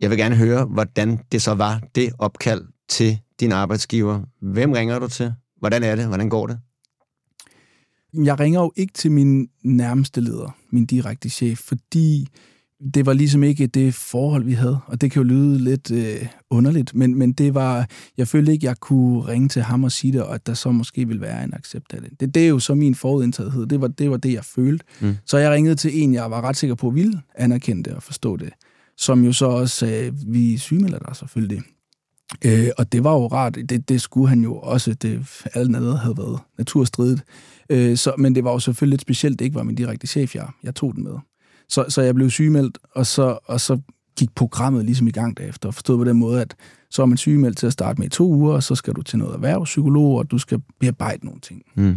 Jeg 0.00 0.10
vil 0.10 0.18
gerne 0.18 0.36
høre, 0.36 0.64
hvordan 0.64 1.18
det 1.32 1.42
så 1.42 1.54
var, 1.54 1.82
det 1.94 2.12
opkald 2.18 2.64
til 2.88 3.18
din 3.40 3.52
arbejdsgiver. 3.52 4.20
Hvem 4.42 4.72
ringer 4.72 4.98
du 4.98 5.08
til? 5.08 5.32
Hvordan 5.58 5.82
er 5.82 5.96
det? 5.96 6.06
Hvordan 6.06 6.28
går 6.28 6.46
det? 6.46 6.58
Jeg 8.14 8.40
ringer 8.40 8.60
jo 8.60 8.72
ikke 8.76 8.92
til 8.92 9.12
min 9.12 9.48
nærmeste 9.64 10.20
leder, 10.20 10.56
min 10.70 10.86
direkte 10.86 11.28
chef, 11.28 11.58
fordi 11.58 12.28
det 12.94 13.06
var 13.06 13.12
ligesom 13.12 13.42
ikke 13.42 13.66
det 13.66 13.94
forhold, 13.94 14.44
vi 14.44 14.52
havde. 14.52 14.78
Og 14.86 15.00
det 15.00 15.10
kan 15.10 15.22
jo 15.22 15.28
lyde 15.28 15.58
lidt 15.58 15.90
øh, 15.90 16.26
underligt, 16.50 16.94
men, 16.94 17.18
men 17.18 17.32
det 17.32 17.54
var, 17.54 17.88
jeg 18.16 18.28
følte 18.28 18.52
ikke, 18.52 18.66
jeg 18.66 18.76
kunne 18.76 19.20
ringe 19.20 19.48
til 19.48 19.62
ham 19.62 19.84
og 19.84 19.92
sige 19.92 20.12
det, 20.12 20.22
og 20.22 20.34
at 20.34 20.46
der 20.46 20.54
så 20.54 20.70
måske 20.70 21.06
ville 21.06 21.22
være 21.22 21.44
en 21.44 21.54
accept 21.54 21.92
af 21.92 22.00
det. 22.00 22.20
Det, 22.20 22.34
det 22.34 22.44
er 22.44 22.48
jo 22.48 22.58
så 22.58 22.74
min 22.74 22.94
forudindtagethed. 22.94 23.66
Det 23.66 23.80
var, 23.80 23.88
det 23.88 24.10
var 24.10 24.16
det, 24.16 24.32
jeg 24.32 24.44
følte. 24.44 24.84
Mm. 25.00 25.16
Så 25.26 25.38
jeg 25.38 25.50
ringede 25.50 25.74
til 25.74 26.02
en, 26.02 26.14
jeg 26.14 26.30
var 26.30 26.40
ret 26.40 26.56
sikker 26.56 26.74
på, 26.74 26.90
ville 26.90 27.20
anerkende 27.34 27.82
det 27.82 27.92
og 27.92 28.02
forstå 28.02 28.36
det. 28.36 28.50
Som 28.96 29.24
jo 29.24 29.32
så 29.32 29.46
også 29.46 29.76
sagde, 29.76 30.12
vi 30.26 30.56
sygemelder 30.58 30.98
dig 30.98 31.16
selvfølgelig. 31.16 31.62
Øh, 32.44 32.68
og 32.78 32.92
det 32.92 33.04
var 33.04 33.12
jo 33.12 33.26
rart. 33.26 33.54
Det, 33.54 33.88
det 33.88 34.00
skulle 34.00 34.28
han 34.28 34.40
jo 34.40 34.56
også. 34.56 34.94
Det, 34.94 35.26
alt 35.54 35.76
andet 35.76 35.98
havde 35.98 36.16
været 36.18 36.38
naturstridigt. 36.58 37.22
Øh, 37.70 37.96
så, 37.96 38.14
men 38.18 38.34
det 38.34 38.44
var 38.44 38.52
jo 38.52 38.58
selvfølgelig 38.58 38.92
lidt 38.92 39.00
specielt, 39.00 39.38
det 39.38 39.44
ikke 39.44 39.54
var 39.54 39.62
min 39.62 39.74
direkte 39.74 40.06
chef, 40.06 40.34
jeg, 40.34 40.48
jeg 40.62 40.74
tog 40.74 40.94
den 40.94 41.04
med. 41.04 41.12
Så, 41.70 41.84
så 41.88 42.02
jeg 42.02 42.14
blev 42.14 42.30
sygemeldt, 42.30 42.78
og 42.94 43.06
så, 43.06 43.38
og 43.44 43.60
så 43.60 43.80
gik 44.16 44.34
programmet 44.34 44.84
ligesom 44.84 45.06
i 45.06 45.10
gang 45.10 45.36
derefter, 45.36 45.68
og 45.68 45.74
forstod 45.74 45.98
på 45.98 46.04
den 46.04 46.16
måde, 46.16 46.40
at 46.40 46.54
så 46.90 47.02
er 47.02 47.06
man 47.06 47.18
sygemeldt 47.18 47.58
til 47.58 47.66
at 47.66 47.72
starte 47.72 48.00
med 48.00 48.06
i 48.06 48.10
to 48.10 48.28
uger, 48.28 48.54
og 48.54 48.62
så 48.62 48.74
skal 48.74 48.94
du 48.94 49.02
til 49.02 49.18
noget 49.18 49.34
erhvervspsykolog, 49.34 50.14
og 50.14 50.30
du 50.30 50.38
skal 50.38 50.62
bearbejde 50.80 51.26
nogle 51.26 51.40
ting. 51.40 51.62
Mm. 51.74 51.96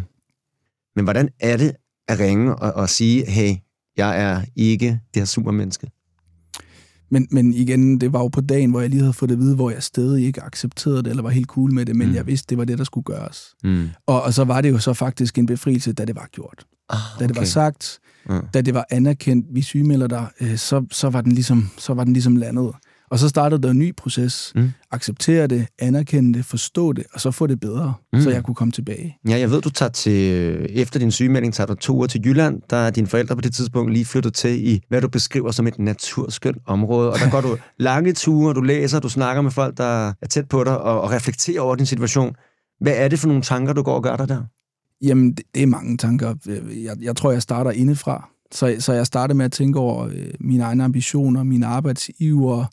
Men 0.96 1.04
hvordan 1.04 1.30
er 1.40 1.58
det 1.58 1.72
at 2.08 2.20
ringe 2.20 2.56
og, 2.56 2.74
og 2.74 2.90
sige, 2.90 3.26
hey, 3.32 3.56
jeg 3.98 4.22
er 4.22 4.42
ikke 4.56 5.00
det 5.14 5.20
her 5.20 5.26
supermenneske? 5.26 5.92
Men, 7.10 7.28
men 7.32 7.54
igen, 7.54 8.02
det 8.02 8.14
var 8.14 8.20
jo 8.20 8.28
på 8.28 8.42
dagen, 8.42 8.72
hvor 8.72 8.82
jeg 8.82 8.90
lige 8.90 9.00
havde 9.00 9.14
fået 9.14 9.30
det 9.30 9.36
at 9.36 9.42
vide, 9.42 9.56
hvor 9.56 9.70
jeg 9.70 9.84
stadig 9.84 10.26
ikke 10.26 10.44
accepterede 10.44 11.04
det, 11.04 11.08
eller 11.08 11.24
var 11.24 11.30
helt 11.30 11.48
cool 11.48 11.74
med 11.74 11.86
det, 11.86 11.96
men 11.96 12.08
mm. 12.08 12.16
jeg 12.16 12.28
vidste, 12.28 12.50
det 12.50 12.58
var 12.58 12.66
det, 12.66 12.78
der 12.78 12.84
skulle 12.84 13.04
gøres. 13.04 13.56
Mm. 13.64 13.90
Og, 14.08 14.24
og 14.24 14.34
så 14.34 14.44
var 14.44 14.62
det 14.62 14.72
jo 14.72 14.80
så 14.80 14.94
faktisk 14.94 15.38
en 15.38 15.46
befrielse, 15.46 15.94
da 15.94 16.06
det 16.06 16.16
var 16.16 16.30
gjort. 16.32 16.66
Ah, 16.90 16.98
okay. 17.16 17.24
Da 17.24 17.28
det 17.28 17.36
var 17.36 17.44
sagt, 17.44 18.00
mm. 18.30 18.42
da 18.54 18.62
det 18.62 18.74
var 18.74 18.86
anerkendt, 18.90 19.46
vi 19.52 19.62
sygemelder 19.62 20.08
dig, 20.08 20.28
øh, 20.42 20.58
så, 20.58 20.86
så, 20.92 21.10
var 21.10 21.22
den 21.22 21.32
ligesom, 21.32 21.70
så 21.78 21.94
var 21.94 22.04
den 22.04 22.14
ligesom 22.14 22.36
landet. 22.36 22.72
Og 23.14 23.20
så 23.20 23.30
startede 23.30 23.62
der 23.62 23.70
en 23.70 23.80
ny 23.80 23.96
proces. 23.96 24.52
Mm. 24.56 24.72
Acceptere 24.92 25.48
det, 25.48 25.68
anerkende 25.80 26.38
det, 26.38 26.46
forstå 26.46 26.94
det, 26.94 27.04
og 27.14 27.22
så 27.22 27.32
få 27.32 27.48
det 27.48 27.60
bedre, 27.60 27.94
mm. 28.14 28.22
så 28.22 28.30
jeg 28.30 28.44
kunne 28.44 28.56
komme 28.56 28.72
tilbage. 28.72 29.18
Ja, 29.30 29.40
jeg 29.40 29.52
ved, 29.52 29.62
du 29.62 29.70
tager 29.70 29.90
til, 29.90 30.68
efter 30.70 31.00
din 31.00 31.12
sygemelding, 31.12 31.54
tager 31.54 31.68
du 31.68 31.76
to 31.76 32.00
år 32.00 32.06
til 32.06 32.22
Jylland. 32.26 32.62
Der 32.70 32.78
er 32.78 32.90
dine 32.90 33.08
forældre 33.08 33.36
på 33.36 33.42
det 33.42 33.54
tidspunkt 33.54 33.94
lige 33.94 34.06
flyttet 34.06 34.34
til 34.34 34.68
i, 34.68 34.82
hvad 34.90 35.02
du 35.02 35.08
beskriver 35.08 35.52
som 35.52 35.68
et 35.68 35.80
naturskønt 35.80 36.58
område. 36.68 37.12
Og 37.12 37.20
der 37.20 37.30
går 37.30 37.42
du 37.42 37.58
lange 37.80 38.14
ture, 38.14 38.54
du 38.54 38.62
læser, 38.62 39.00
du 39.00 39.10
snakker 39.10 39.42
med 39.42 39.52
folk, 39.52 39.78
der 39.78 40.10
er 40.22 40.28
tæt 40.30 40.48
på 40.50 40.64
dig, 40.64 40.78
og, 40.78 41.02
og 41.02 41.12
reflekterer 41.12 41.62
over 41.62 41.76
din 41.76 41.86
situation. 41.86 42.36
Hvad 42.82 42.94
er 42.96 43.08
det 43.08 43.20
for 43.20 43.28
nogle 43.28 43.44
tanker, 43.44 43.74
du 43.74 43.82
går 43.82 43.96
og 43.96 44.04
gør 44.04 44.16
dig 44.16 44.30
der? 44.30 44.44
Jamen, 45.04 45.32
det, 45.32 45.46
det 45.56 45.64
er 45.64 45.68
mange 45.68 45.98
tanker. 45.98 46.36
Jeg, 46.84 46.98
jeg 47.02 47.16
tror, 47.16 47.32
jeg 47.32 47.42
starter 47.42 47.72
indefra. 47.72 48.30
Så, 48.52 48.76
så 48.80 48.94
jeg 48.94 49.06
starter 49.06 49.36
med 49.36 49.46
at 49.46 49.52
tænke 49.52 49.80
over 49.80 50.06
øh, 50.06 50.34
mine 50.40 50.64
egne 50.64 50.84
ambitioner, 50.84 51.44
mine 51.44 51.66
arbejdsiver, 51.66 52.66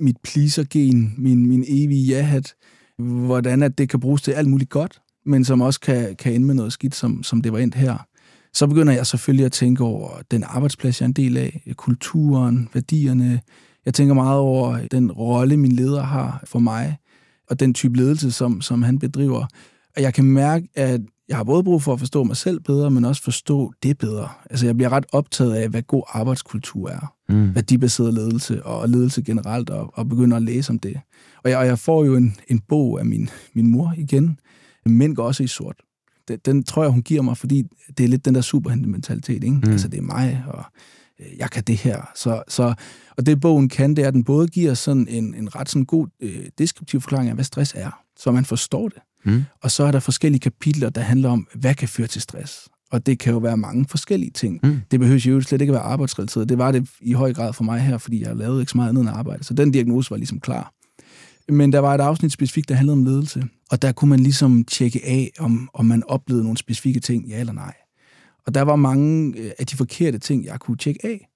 mit 0.00 0.16
pleaser-gen, 0.24 1.14
min, 1.18 1.46
min 1.46 1.64
evige 1.68 2.06
ja-hat, 2.06 2.54
hvordan 2.98 3.62
at 3.62 3.78
det 3.78 3.88
kan 3.88 4.00
bruges 4.00 4.22
til 4.22 4.32
alt 4.32 4.48
muligt 4.48 4.70
godt, 4.70 5.00
men 5.26 5.44
som 5.44 5.60
også 5.60 5.80
kan, 5.80 6.16
kan 6.16 6.32
ende 6.32 6.46
med 6.46 6.54
noget 6.54 6.72
skidt, 6.72 6.94
som, 6.94 7.22
som 7.22 7.40
det 7.42 7.52
var 7.52 7.58
endt 7.58 7.74
her. 7.74 8.06
Så 8.54 8.66
begynder 8.66 8.92
jeg 8.92 9.06
selvfølgelig 9.06 9.46
at 9.46 9.52
tænke 9.52 9.84
over 9.84 10.10
den 10.30 10.44
arbejdsplads, 10.46 11.00
jeg 11.00 11.04
er 11.04 11.08
en 11.08 11.12
del 11.12 11.36
af, 11.36 11.62
kulturen, 11.76 12.68
værdierne, 12.74 13.40
Jeg 13.86 13.94
tænker 13.94 14.14
meget 14.14 14.38
over 14.38 14.78
den 14.90 15.12
rolle, 15.12 15.56
min 15.56 15.72
leder 15.72 16.02
har 16.02 16.44
for 16.44 16.58
mig, 16.58 16.96
og 17.50 17.60
den 17.60 17.74
type 17.74 17.96
ledelse, 17.96 18.32
som, 18.32 18.60
som 18.60 18.82
han 18.82 18.98
bedriver. 18.98 19.46
Og 19.96 20.02
jeg 20.02 20.14
kan 20.14 20.24
mærke, 20.24 20.68
at 20.74 21.00
jeg 21.28 21.36
har 21.36 21.44
både 21.44 21.64
brug 21.64 21.82
for 21.82 21.92
at 21.92 21.98
forstå 21.98 22.24
mig 22.24 22.36
selv 22.36 22.60
bedre, 22.60 22.90
men 22.90 23.04
også 23.04 23.22
forstå 23.22 23.72
det 23.82 23.98
bedre. 23.98 24.28
Altså, 24.50 24.66
jeg 24.66 24.76
bliver 24.76 24.92
ret 24.92 25.06
optaget 25.12 25.54
af, 25.54 25.68
hvad 25.68 25.82
god 25.82 26.02
arbejdskultur 26.08 26.88
er. 26.88 27.12
Mm. 27.28 27.54
Værdibaseret 27.54 28.14
ledelse 28.14 28.66
og 28.66 28.88
ledelse 28.88 29.22
generelt, 29.22 29.70
og, 29.70 29.98
og 29.98 30.08
begynder 30.08 30.36
at 30.36 30.42
læse 30.42 30.70
om 30.70 30.78
det. 30.78 31.00
Og 31.44 31.50
jeg, 31.50 31.58
og 31.58 31.66
jeg 31.66 31.78
får 31.78 32.04
jo 32.04 32.16
en, 32.16 32.36
en 32.48 32.60
bog 32.68 33.00
af 33.00 33.06
min, 33.06 33.30
min 33.54 33.70
mor 33.70 33.94
igen. 33.96 34.40
Mænd 34.86 35.16
går 35.16 35.24
også 35.24 35.42
i 35.42 35.46
sort. 35.46 35.76
Den, 36.28 36.38
den 36.44 36.64
tror 36.64 36.82
jeg, 36.82 36.92
hun 36.92 37.02
giver 37.02 37.22
mig, 37.22 37.36
fordi 37.36 37.62
det 37.98 38.04
er 38.04 38.08
lidt 38.08 38.24
den 38.24 38.34
der 38.34 38.40
superhente-mentalitet. 38.40 39.44
Ikke? 39.44 39.60
Mm. 39.64 39.70
Altså, 39.70 39.88
det 39.88 39.98
er 39.98 40.02
mig, 40.02 40.44
og 40.46 40.64
øh, 41.20 41.38
jeg 41.38 41.50
kan 41.50 41.62
det 41.62 41.76
her. 41.76 42.10
Så, 42.14 42.42
så, 42.48 42.74
og 43.16 43.26
det 43.26 43.40
bogen 43.40 43.68
kan, 43.68 43.96
det 43.96 44.04
er, 44.04 44.08
at 44.08 44.14
den 44.14 44.24
både 44.24 44.48
giver 44.48 44.74
sådan 44.74 45.08
en, 45.08 45.34
en 45.34 45.54
ret 45.54 45.68
sådan 45.68 45.84
god 45.84 46.06
øh, 46.20 46.46
deskriptiv 46.58 47.00
forklaring 47.00 47.28
af, 47.28 47.34
hvad 47.34 47.44
stress 47.44 47.72
er, 47.76 47.90
så 48.16 48.32
man 48.32 48.44
forstår 48.44 48.88
det. 48.88 48.98
Mm. 49.26 49.44
Og 49.62 49.70
så 49.70 49.84
er 49.84 49.90
der 49.90 50.00
forskellige 50.00 50.40
kapitler, 50.40 50.90
der 50.90 51.00
handler 51.00 51.30
om, 51.30 51.48
hvad 51.54 51.74
kan 51.74 51.88
føre 51.88 52.06
til 52.06 52.22
stress. 52.22 52.68
Og 52.90 53.06
det 53.06 53.18
kan 53.18 53.32
jo 53.32 53.38
være 53.38 53.56
mange 53.56 53.86
forskellige 53.88 54.30
ting. 54.30 54.60
Mm. 54.62 54.80
Det 54.90 55.00
behøver 55.00 55.20
jo 55.26 55.40
slet 55.40 55.60
ikke 55.60 55.70
at 55.70 55.74
være 55.74 55.82
arbejdsrelateret. 55.82 56.48
Det 56.48 56.58
var 56.58 56.72
det 56.72 56.88
i 57.00 57.12
høj 57.12 57.32
grad 57.32 57.52
for 57.52 57.64
mig 57.64 57.80
her, 57.80 57.98
fordi 57.98 58.22
jeg 58.22 58.36
lavede 58.36 58.60
ikke 58.60 58.70
så 58.70 58.76
meget 58.76 58.88
andet 58.88 59.00
end 59.00 59.10
arbejde. 59.10 59.44
Så 59.44 59.54
den 59.54 59.72
diagnose 59.72 60.10
var 60.10 60.16
ligesom 60.16 60.40
klar. 60.40 60.72
Men 61.48 61.72
der 61.72 61.78
var 61.78 61.94
et 61.94 62.00
afsnit 62.00 62.32
specifikt, 62.32 62.68
der 62.68 62.74
handlede 62.74 62.92
om 62.92 63.04
ledelse. 63.04 63.44
Og 63.70 63.82
der 63.82 63.92
kunne 63.92 64.08
man 64.08 64.20
ligesom 64.20 64.64
tjekke 64.64 65.00
af, 65.04 65.30
om, 65.38 65.68
om 65.74 65.84
man 65.84 66.02
oplevede 66.08 66.44
nogle 66.44 66.58
specifikke 66.58 67.00
ting, 67.00 67.28
ja 67.28 67.40
eller 67.40 67.52
nej. 67.52 67.74
Og 68.46 68.54
der 68.54 68.62
var 68.62 68.76
mange 68.76 69.38
øh, 69.38 69.50
af 69.58 69.66
de 69.66 69.76
forkerte 69.76 70.18
ting, 70.18 70.44
jeg 70.44 70.60
kunne 70.60 70.76
tjekke 70.76 71.06
af. 71.06 71.28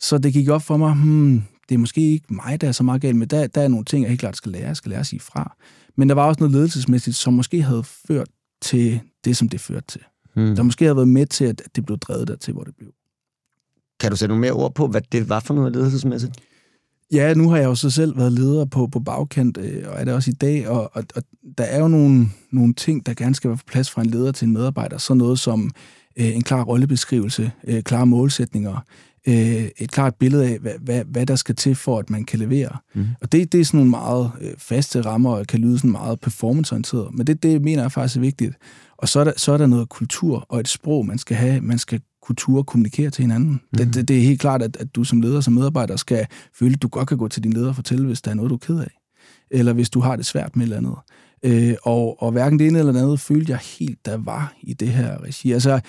Så 0.00 0.18
det 0.18 0.32
gik 0.32 0.48
op 0.48 0.62
for 0.62 0.76
mig, 0.76 0.94
hmm, 0.94 1.42
det 1.68 1.74
er 1.74 1.78
måske 1.78 2.00
ikke 2.00 2.34
mig, 2.34 2.60
der 2.60 2.68
er 2.68 2.72
så 2.72 2.82
meget 2.82 3.02
galt, 3.02 3.16
men 3.16 3.28
der, 3.28 3.46
der 3.46 3.62
er 3.62 3.68
nogle 3.68 3.84
ting, 3.84 4.02
jeg 4.02 4.08
helt 4.08 4.20
klart 4.20 4.36
skal 4.36 4.52
lære. 4.52 4.66
Jeg 4.66 4.76
skal 4.76 4.90
lære 4.90 5.00
at 5.00 5.06
sige 5.06 5.20
fra. 5.20 5.56
Men 5.96 6.08
der 6.08 6.14
var 6.14 6.26
også 6.26 6.40
noget 6.40 6.52
ledelsesmæssigt, 6.52 7.16
som 7.16 7.32
måske 7.32 7.62
havde 7.62 7.84
ført 7.84 8.28
til 8.62 9.00
det, 9.24 9.36
som 9.36 9.48
det 9.48 9.60
førte 9.60 9.86
til. 9.86 10.00
Hmm. 10.34 10.56
Der 10.56 10.62
måske 10.62 10.84
havde 10.84 10.96
været 10.96 11.08
med 11.08 11.26
til, 11.26 11.44
at 11.44 11.62
det 11.76 11.86
blev 11.86 11.98
drevet 11.98 12.28
der 12.28 12.36
til, 12.36 12.52
hvor 12.52 12.64
det 12.64 12.76
blev. 12.76 12.90
Kan 14.00 14.10
du 14.10 14.16
sætte 14.16 14.30
nogle 14.30 14.40
mere 14.40 14.52
ord 14.52 14.74
på, 14.74 14.86
hvad 14.86 15.00
det 15.12 15.28
var 15.28 15.40
for 15.40 15.54
noget 15.54 15.72
ledelsesmæssigt? 15.72 16.32
Ja, 17.12 17.34
nu 17.34 17.50
har 17.50 17.56
jeg 17.56 17.64
jo 17.64 17.74
så 17.74 17.90
selv 17.90 18.16
været 18.16 18.32
leder 18.32 18.64
på, 18.64 18.86
på 18.86 19.00
bagkant, 19.00 19.58
øh, 19.58 19.88
og 19.88 20.00
er 20.00 20.04
det 20.04 20.14
også 20.14 20.30
i 20.30 20.34
dag, 20.34 20.68
og, 20.68 20.90
og, 20.96 21.04
og 21.16 21.22
der 21.58 21.64
er 21.64 21.78
jo 21.78 21.88
nogle, 21.88 22.28
nogle 22.50 22.74
ting, 22.74 23.06
der 23.06 23.14
gerne 23.14 23.34
skal 23.34 23.48
være 23.48 23.56
på 23.56 23.64
plads 23.66 23.90
fra 23.90 24.02
en 24.02 24.10
leder 24.10 24.32
til 24.32 24.46
en 24.46 24.52
medarbejder. 24.52 24.98
Sådan 24.98 25.18
noget 25.18 25.38
som 25.38 25.70
øh, 26.16 26.36
en 26.36 26.42
klar 26.42 26.64
rollebeskrivelse, 26.64 27.52
øh, 27.64 27.82
klare 27.82 28.06
målsætninger, 28.06 28.84
øh, 29.28 29.68
et 29.78 29.90
klart 29.90 30.14
billede 30.14 30.48
af, 30.48 30.58
hvad, 30.58 30.72
hvad, 30.80 31.04
hvad 31.04 31.26
der 31.26 31.36
skal 31.36 31.54
til 31.54 31.74
for, 31.74 31.98
at 31.98 32.10
man 32.10 32.24
kan 32.24 32.38
levere. 32.38 32.76
Mm. 32.94 33.06
Og 33.20 33.32
det, 33.32 33.52
det 33.52 33.60
er 33.60 33.64
sådan 33.64 33.78
nogle 33.78 33.90
meget 33.90 34.30
øh, 34.40 34.52
faste 34.58 35.00
rammer, 35.00 35.30
og 35.30 35.46
kan 35.46 35.60
lyde 35.60 35.78
sådan 35.78 35.90
meget 35.90 36.20
performanceorienteret, 36.20 37.14
men 37.14 37.26
det, 37.26 37.42
det 37.42 37.62
mener 37.62 37.82
jeg 37.82 37.92
faktisk 37.92 38.16
er 38.16 38.20
vigtigt. 38.20 38.54
Og 38.96 39.08
så 39.08 39.20
er, 39.20 39.24
der, 39.24 39.32
så 39.36 39.52
er 39.52 39.58
der 39.58 39.66
noget 39.66 39.88
kultur 39.88 40.46
og 40.48 40.60
et 40.60 40.68
sprog, 40.68 41.06
man 41.06 41.18
skal 41.18 41.36
have. 41.36 41.60
Man 41.60 41.78
skal 41.78 42.00
kultur 42.22 42.62
kommunikere 42.62 43.10
til 43.10 43.22
hinanden. 43.22 43.50
Mm. 43.50 43.78
Det, 43.78 43.94
det, 43.94 44.08
det 44.08 44.18
er 44.18 44.22
helt 44.22 44.40
klart, 44.40 44.62
at, 44.62 44.76
at 44.80 44.94
du 44.94 45.04
som 45.04 45.20
leder, 45.20 45.40
som 45.40 45.52
medarbejder, 45.52 45.96
skal 45.96 46.26
føle, 46.54 46.72
at 46.74 46.82
du 46.82 46.88
godt 46.88 47.08
kan 47.08 47.18
gå 47.18 47.28
til 47.28 47.44
din 47.44 47.52
leder 47.52 47.68
og 47.68 47.74
fortælle, 47.74 48.06
hvis 48.06 48.22
der 48.22 48.30
er 48.30 48.34
noget, 48.34 48.50
du 48.50 48.54
er 48.54 48.58
ked 48.58 48.78
af. 48.78 49.00
Eller 49.50 49.72
hvis 49.72 49.90
du 49.90 50.00
har 50.00 50.16
det 50.16 50.26
svært 50.26 50.56
med 50.56 50.66
et 50.66 50.72
eller 50.72 50.76
andet. 50.76 50.96
Øh, 51.42 51.74
og, 51.82 52.22
og 52.22 52.32
hverken 52.32 52.58
det 52.58 52.66
ene 52.66 52.78
eller 52.78 53.02
andet 53.02 53.20
følte 53.20 53.52
jeg 53.52 53.58
helt, 53.78 54.06
der 54.06 54.16
var 54.16 54.54
i 54.62 54.72
det 54.72 54.88
her 54.88 55.22
regi. 55.22 55.52
Altså, 55.52 55.80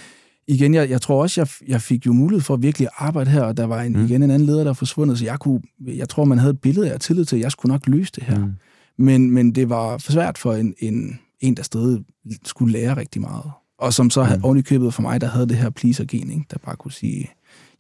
igen, 0.48 0.74
jeg, 0.74 0.90
jeg 0.90 1.02
tror 1.02 1.22
også, 1.22 1.42
jeg, 1.42 1.70
jeg 1.70 1.82
fik 1.82 2.06
jo 2.06 2.14
mulighed 2.14 2.42
for 2.42 2.54
at 2.54 2.62
virkelig 2.62 2.88
arbejde 2.98 3.32
her, 3.32 3.42
og 3.42 3.58
der 3.58 3.66
var 3.66 3.82
en, 3.82 3.94
mm. 3.94 4.06
igen 4.06 4.24
en 4.24 4.32
anden 4.32 4.46
leder, 4.46 4.64
der 4.64 4.74
forsvundet, 4.74 5.20
så 5.20 5.26
jeg, 5.26 5.40
kunne, 5.40 5.62
jeg 5.86 6.10
tror, 6.10 6.26
man 6.26 6.38
havde 6.38 6.52
et 6.52 6.62
billede 6.62 6.92
af 6.92 7.00
tillid 7.00 7.26
til, 7.26 7.36
at 7.36 7.42
jeg 7.42 7.52
skulle 7.52 7.72
nok 7.72 7.88
løse 7.88 8.12
det 8.16 8.24
her. 8.24 8.40
Mm. 8.40 8.54
Men, 8.98 9.32
men 9.32 9.56
det 9.56 9.70
var 9.70 9.98
for 9.98 10.12
svært 10.12 10.38
for 10.38 10.54
en, 10.54 10.74
en, 10.80 11.20
en, 11.40 11.58
der 11.58 11.64
stadig 11.64 12.00
skulle 12.46 12.74
lære 12.74 12.98
rigtig 12.98 13.22
meget. 13.22 13.52
Og 13.80 13.94
som 13.94 14.10
så 14.10 14.24
havde 14.24 14.40
mm. 14.40 14.46
oven 14.46 14.58
i 14.58 14.62
købet 14.62 14.94
for 14.94 15.02
mig, 15.02 15.22
der 15.22 15.28
havde 15.28 15.48
det 15.48 15.58
her 15.58 15.70
pleaser-gen, 15.70 16.30
ikke? 16.30 16.46
der 16.52 16.58
bare 16.58 16.76
kunne 16.76 16.92
sige, 16.92 17.30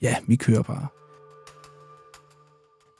ja, 0.02 0.16
vi 0.28 0.36
kører 0.36 0.62
bare. 0.64 0.88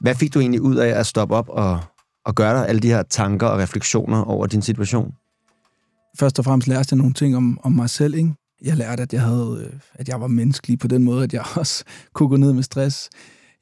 Hvad 0.00 0.14
fik 0.14 0.34
du 0.34 0.40
egentlig 0.40 0.60
ud 0.60 0.76
af 0.76 0.98
at 0.98 1.06
stoppe 1.06 1.34
op 1.34 1.48
og, 1.48 1.80
og 2.24 2.34
gøre 2.34 2.58
dig 2.58 2.68
alle 2.68 2.80
de 2.80 2.88
her 2.88 3.02
tanker 3.02 3.46
og 3.46 3.58
refleksioner 3.58 4.22
over 4.22 4.46
din 4.46 4.62
situation? 4.62 5.14
Først 6.18 6.38
og 6.38 6.44
fremmest 6.44 6.68
lærte 6.68 6.88
jeg 6.90 6.98
nogle 6.98 7.12
ting 7.12 7.36
om, 7.36 7.58
om 7.62 7.72
mig 7.72 7.90
selv. 7.90 8.14
Ikke? 8.14 8.34
Jeg 8.62 8.76
lærte, 8.76 9.02
at 9.02 9.12
jeg, 9.12 9.22
havde, 9.22 9.68
øh, 9.72 9.78
at 9.94 10.08
jeg 10.08 10.20
var 10.20 10.26
menneskelig 10.26 10.78
på 10.78 10.88
den 10.88 11.02
måde, 11.02 11.24
at 11.24 11.32
jeg 11.32 11.42
også 11.56 11.84
kunne 12.12 12.28
gå 12.28 12.36
ned 12.36 12.52
med 12.52 12.62
stress. 12.62 13.10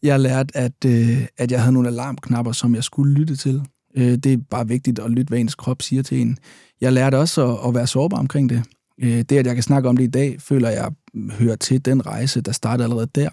Jeg 0.02 0.20
lærte, 0.20 0.56
at, 0.56 0.84
øh, 0.86 1.26
at 1.38 1.52
jeg 1.52 1.60
havde 1.60 1.72
nogle 1.72 1.88
alarmknapper, 1.88 2.52
som 2.52 2.74
jeg 2.74 2.84
skulle 2.84 3.14
lytte 3.14 3.36
til. 3.36 3.62
Øh, 3.96 4.16
det 4.16 4.26
er 4.26 4.36
bare 4.50 4.68
vigtigt 4.68 4.98
at 4.98 5.10
lytte, 5.10 5.28
hvad 5.28 5.38
ens 5.38 5.54
krop 5.54 5.82
siger 5.82 6.02
til 6.02 6.20
en. 6.20 6.38
Jeg 6.80 6.92
lærte 6.92 7.18
også 7.18 7.52
at, 7.52 7.68
at 7.68 7.74
være 7.74 7.86
sårbar 7.86 8.16
omkring 8.16 8.48
det. 8.48 8.62
Øh, 9.02 9.18
det, 9.18 9.32
at 9.32 9.46
jeg 9.46 9.54
kan 9.54 9.62
snakke 9.62 9.88
om 9.88 9.96
det 9.96 10.04
i 10.04 10.10
dag, 10.10 10.36
føler 10.40 10.70
jeg 10.70 10.90
hører 11.32 11.56
til 11.56 11.84
den 11.84 12.06
rejse, 12.06 12.40
der 12.40 12.52
startede 12.52 12.84
allerede 12.84 13.08
der. 13.14 13.30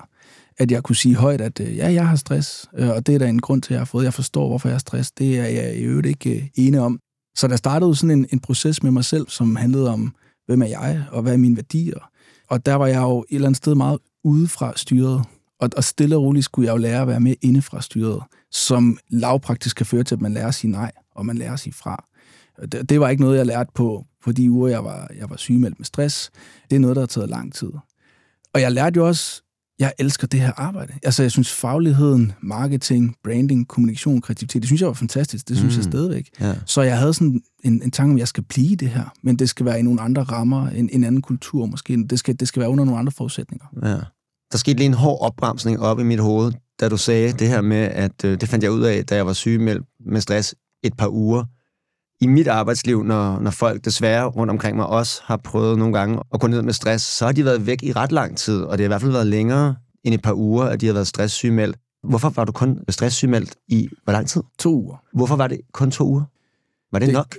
At 0.57 0.71
jeg 0.71 0.83
kunne 0.83 0.95
sige 0.95 1.15
højt, 1.15 1.41
at 1.41 1.59
øh, 1.59 1.77
ja, 1.77 1.93
jeg 1.93 2.07
har 2.07 2.15
stress, 2.15 2.67
og 2.73 3.07
det 3.07 3.15
er 3.15 3.19
der 3.19 3.27
en 3.27 3.39
grund 3.39 3.61
til, 3.61 3.73
at 3.73 3.75
jeg 3.75 3.79
har 3.79 3.85
fået. 3.85 4.03
Jeg 4.03 4.13
forstår, 4.13 4.47
hvorfor 4.47 4.67
jeg 4.69 4.73
har 4.73 4.79
stress. 4.79 5.11
Det 5.11 5.39
er 5.39 5.45
jeg 5.45 5.75
i 5.75 5.81
øvrigt 5.81 6.07
ikke 6.07 6.51
ene 6.55 6.79
om. 6.79 6.99
Så 7.37 7.47
der 7.47 7.55
startede 7.55 7.95
sådan 7.95 8.19
en, 8.19 8.25
en 8.33 8.39
proces 8.39 8.83
med 8.83 8.91
mig 8.91 9.05
selv, 9.05 9.29
som 9.29 9.55
handlede 9.55 9.89
om, 9.89 10.15
hvem 10.51 10.61
er 10.61 10.65
jeg, 10.65 11.05
og 11.11 11.21
hvad 11.21 11.33
er 11.33 11.37
mine 11.37 11.55
værdier. 11.55 12.09
Og 12.47 12.65
der 12.65 12.75
var 12.75 12.87
jeg 12.87 13.01
jo 13.01 13.19
et 13.29 13.35
eller 13.35 13.47
andet 13.47 13.57
sted 13.57 13.75
meget 13.75 13.99
udefra 14.23 14.73
styret. 14.75 15.23
Og, 15.59 15.69
og 15.77 15.83
stille 15.83 16.15
og 16.15 16.23
roligt 16.23 16.45
skulle 16.45 16.65
jeg 16.65 16.73
jo 16.73 16.77
lære 16.77 17.01
at 17.01 17.07
være 17.07 17.19
med 17.19 17.35
indefra 17.41 17.81
styret, 17.81 18.23
som 18.51 18.97
lavpraktisk 19.09 19.75
kan 19.75 19.85
føre 19.85 20.03
til, 20.03 20.15
at 20.15 20.21
man 20.21 20.33
lærer 20.33 20.47
at 20.47 20.55
sige 20.55 20.71
nej, 20.71 20.91
og 21.15 21.25
man 21.25 21.37
lærer 21.37 21.53
at 21.53 21.59
sige 21.59 21.73
fra. 21.73 22.05
Det, 22.71 22.89
det 22.89 22.99
var 22.99 23.09
ikke 23.09 23.21
noget, 23.21 23.37
jeg 23.37 23.45
lærte 23.45 23.71
på, 23.75 24.05
på 24.23 24.31
de 24.31 24.51
uger, 24.51 24.69
jeg 24.69 24.83
var, 24.83 25.11
jeg 25.19 25.29
var 25.29 25.35
sygemeldt 25.35 25.79
med 25.79 25.85
stress. 25.85 26.31
Det 26.69 26.75
er 26.75 26.79
noget, 26.79 26.95
der 26.95 27.01
har 27.01 27.07
taget 27.07 27.29
lang 27.29 27.53
tid. 27.53 27.71
Og 28.53 28.61
jeg 28.61 28.71
lærte 28.71 28.97
jo 28.97 29.07
også, 29.07 29.43
jeg 29.81 29.93
elsker 29.99 30.27
det 30.27 30.39
her 30.39 30.51
arbejde. 30.57 30.93
Altså, 31.03 31.23
jeg 31.23 31.31
synes 31.31 31.51
fagligheden, 31.51 32.33
marketing, 32.41 33.15
branding, 33.23 33.67
kommunikation, 33.67 34.21
kreativitet, 34.21 34.61
det 34.61 34.67
synes 34.67 34.81
jeg 34.81 34.87
var 34.87 34.93
fantastisk. 34.93 35.47
Det 35.49 35.57
synes 35.57 35.75
mm. 35.75 35.77
jeg 35.77 35.83
stadigvæk. 35.83 36.29
Ja. 36.39 36.55
Så 36.65 36.81
jeg 36.81 36.97
havde 36.97 37.13
sådan 37.13 37.41
en, 37.63 37.81
en 37.83 37.91
tanke 37.91 38.11
om, 38.11 38.15
at 38.15 38.19
jeg 38.19 38.27
skal 38.27 38.43
blive 38.43 38.75
det 38.75 38.89
her, 38.89 39.13
men 39.23 39.35
det 39.35 39.49
skal 39.49 39.65
være 39.65 39.79
i 39.79 39.81
nogle 39.81 40.01
andre 40.01 40.23
rammer, 40.23 40.67
en, 40.67 40.89
en 40.91 41.03
anden 41.03 41.21
kultur 41.21 41.65
måske. 41.65 42.05
Det 42.09 42.19
skal, 42.19 42.39
det 42.39 42.47
skal 42.47 42.59
være 42.59 42.69
under 42.69 42.85
nogle 42.85 42.99
andre 42.99 43.11
forudsætninger. 43.11 43.65
Ja. 43.83 43.97
Der 44.51 44.57
skete 44.57 44.77
lige 44.77 44.85
en 44.85 44.93
hård 44.93 45.21
opbremsning 45.21 45.79
op 45.79 45.99
i 45.99 46.03
mit 46.03 46.19
hoved, 46.19 46.53
da 46.79 46.89
du 46.89 46.97
sagde 46.97 47.33
det 47.33 47.47
her 47.47 47.61
med, 47.61 47.77
at 47.77 48.25
øh, 48.25 48.41
det 48.41 48.49
fandt 48.49 48.63
jeg 48.63 48.71
ud 48.71 48.81
af, 48.81 49.05
da 49.05 49.15
jeg 49.15 49.25
var 49.25 49.33
syg 49.33 49.59
med, 49.61 49.79
med 50.05 50.21
stress 50.21 50.55
et 50.83 50.93
par 50.97 51.07
uger. 51.07 51.45
I 52.21 52.27
mit 52.27 52.47
arbejdsliv, 52.47 53.03
når, 53.03 53.39
når 53.39 53.51
folk 53.51 53.85
desværre 53.85 54.25
rundt 54.25 54.51
omkring 54.51 54.75
mig 54.77 54.85
også 54.85 55.21
har 55.23 55.37
prøvet 55.37 55.77
nogle 55.77 55.97
gange 55.97 56.19
at 56.33 56.39
gå 56.39 56.47
ned 56.47 56.61
med 56.61 56.73
stress, 56.73 57.05
så 57.05 57.25
har 57.25 57.31
de 57.31 57.45
været 57.45 57.65
væk 57.65 57.83
i 57.83 57.91
ret 57.91 58.11
lang 58.11 58.37
tid, 58.37 58.61
og 58.61 58.77
det 58.77 58.83
har 58.83 58.87
i 58.87 58.87
hvert 58.87 59.01
fald 59.01 59.11
været 59.11 59.27
længere 59.27 59.75
end 60.03 60.13
et 60.13 60.21
par 60.21 60.33
uger, 60.33 60.63
at 60.63 60.81
de 60.81 60.85
har 60.85 60.93
været 60.93 61.07
stresssygemeldt. 61.07 61.77
Hvorfor 62.03 62.29
var 62.29 62.45
du 62.45 62.51
kun 62.51 62.79
stresssygemeldt 62.89 63.55
i 63.67 63.89
hvor 64.03 64.13
lang 64.13 64.27
tid? 64.27 64.41
To 64.59 64.83
uger. 64.83 65.03
Hvorfor 65.13 65.35
var 65.35 65.47
det 65.47 65.61
kun 65.73 65.91
to 65.91 66.07
uger? 66.07 66.23
Var 66.91 66.99
det, 66.99 67.07
det 67.07 67.13
nok? 67.13 67.35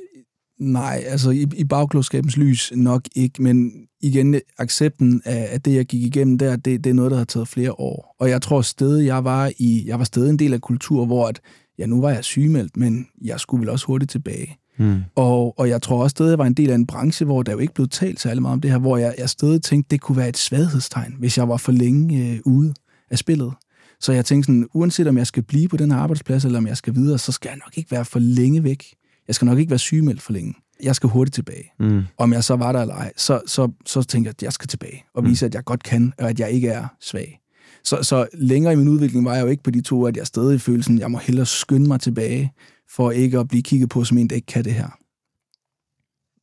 Nej, 0.61 1.03
altså 1.07 1.31
i, 1.31 1.47
i 1.57 1.64
bagklodskabens 1.64 2.37
lys 2.37 2.73
nok 2.77 3.03
ikke, 3.16 3.42
men 3.42 3.73
igen, 4.01 4.40
accepten 4.59 5.23
af, 5.25 5.49
af 5.53 5.62
det, 5.62 5.75
jeg 5.75 5.87
gik 5.87 6.03
igennem 6.03 6.38
der, 6.38 6.57
det, 6.57 6.85
det 6.85 6.90
er 6.90 6.95
noget, 6.95 7.11
der 7.11 7.16
har 7.16 7.25
taget 7.25 7.49
flere 7.49 7.73
år. 7.73 8.16
Og 8.21 8.31
jeg 8.31 8.42
tror 8.42 8.62
stadig, 8.62 9.07
jeg 9.07 9.25
var 9.25 9.53
i, 9.59 9.85
jeg 9.87 9.99
var 9.99 10.05
stadig 10.05 10.31
en 10.31 10.38
del 10.38 10.55
af 10.55 10.61
kultur, 10.61 11.07
hvor 11.07 11.29
at, 11.29 11.40
ja, 11.79 11.87
nu 11.87 12.01
var 12.01 12.11
jeg 12.11 12.25
sygemeldt, 12.25 12.77
men 12.77 13.07
jeg 13.25 13.40
skulle 13.40 13.61
vel 13.61 13.68
også 13.68 13.87
hurtigt 13.87 14.11
tilbage. 14.11 14.57
Mm. 14.78 15.02
Og, 15.14 15.58
og 15.58 15.68
jeg 15.68 15.82
tror 15.82 16.02
også 16.02 16.14
stadig, 16.14 16.30
jeg 16.30 16.38
var 16.38 16.46
en 16.46 16.54
del 16.54 16.70
af 16.70 16.74
en 16.74 16.87
branche, 16.87 17.26
hvor 17.26 17.42
der 17.42 17.52
jo 17.52 17.58
ikke 17.58 17.74
blev 17.74 17.88
talt 17.88 18.20
særlig 18.20 18.42
meget 18.42 18.52
om 18.52 18.61
det 18.61 18.70
her, 18.70 18.78
hvor 18.78 18.96
jeg, 18.96 19.14
jeg 19.18 19.28
stadig 19.28 19.62
tænkte, 19.62 19.90
det 19.90 20.00
kunne 20.00 20.16
være 20.16 20.28
et 20.28 20.37
svaghedstegn, 20.37 21.14
hvis 21.18 21.38
jeg 21.38 21.48
var 21.48 21.56
for 21.56 21.72
længe 21.72 22.32
øh, 22.32 22.40
ude 22.44 22.74
af 23.11 23.18
spillet. 23.18 23.52
Så 24.00 24.12
jeg 24.12 24.24
tænkte 24.24 24.46
sådan, 24.46 24.68
uanset 24.74 25.06
om 25.06 25.18
jeg 25.18 25.26
skal 25.26 25.42
blive 25.42 25.68
på 25.68 25.76
den 25.76 25.90
her 25.90 25.98
arbejdsplads, 25.98 26.44
eller 26.44 26.58
om 26.58 26.66
jeg 26.66 26.76
skal 26.76 26.94
videre, 26.94 27.18
så 27.18 27.32
skal 27.32 27.48
jeg 27.48 27.56
nok 27.56 27.78
ikke 27.78 27.90
være 27.90 28.04
for 28.04 28.18
længe 28.18 28.64
væk. 28.64 28.85
Jeg 29.28 29.35
skal 29.35 29.46
nok 29.46 29.58
ikke 29.58 29.70
være 29.70 29.78
sygemeldt 29.78 30.22
for 30.22 30.32
længe. 30.32 30.54
Jeg 30.82 30.96
skal 30.96 31.11
hurtigt 31.11 31.35
tilbage. 31.35 31.64
Mm. 31.80 32.02
Om 32.18 32.32
jeg 32.32 32.44
så 32.44 32.56
var 32.56 32.72
der 32.72 32.80
eller 32.80 32.94
ej, 32.94 33.12
så, 33.16 33.40
så, 33.46 33.68
så 33.87 34.02
tænker 34.02 34.28
jeg, 34.28 34.35
at 34.38 34.42
jeg 34.42 34.52
skal 34.52 34.68
tilbage 34.68 35.04
og 35.14 35.22
mm. 35.22 35.30
vise, 35.30 35.44
mm. 35.44 35.46
at 35.46 35.54
jeg 35.54 35.64
godt 35.64 35.82
kan, 35.82 36.12
og 36.18 36.30
at 36.30 36.40
jeg 36.40 36.50
ikke 36.50 36.68
er 36.68 36.87
svag. 37.00 37.38
Så, 37.85 37.98
så 38.02 38.26
længere 38.35 38.72
i 38.72 38.76
min 38.76 38.88
udvikling 38.88 39.24
var 39.24 39.35
jeg 39.35 39.42
jo 39.42 39.48
ikke 39.48 39.62
på 39.62 39.70
de 39.70 39.80
to, 39.80 40.06
at 40.06 40.16
jeg 40.16 40.26
stadig 40.26 40.61
følte 40.61 40.82
sådan, 40.82 40.96
at 40.96 41.00
jeg 41.00 41.11
må 41.11 41.18
hellere 41.18 41.46
skynde 41.46 41.88
mig 41.88 42.00
tilbage, 42.00 42.52
for 42.96 43.11
ikke 43.11 43.38
at 43.38 43.48
blive 43.48 43.62
kigget 43.62 43.88
på 43.88 44.05
som 44.05 44.18
en, 44.18 44.31
der 44.31 44.37
ikke 44.37 44.46
kan 44.46 44.64
det 44.64 44.74
her. 44.74 44.88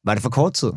Var 0.05 0.13
det 0.13 0.23
for 0.23 0.29
kort 0.29 0.53
tid? 0.53 0.71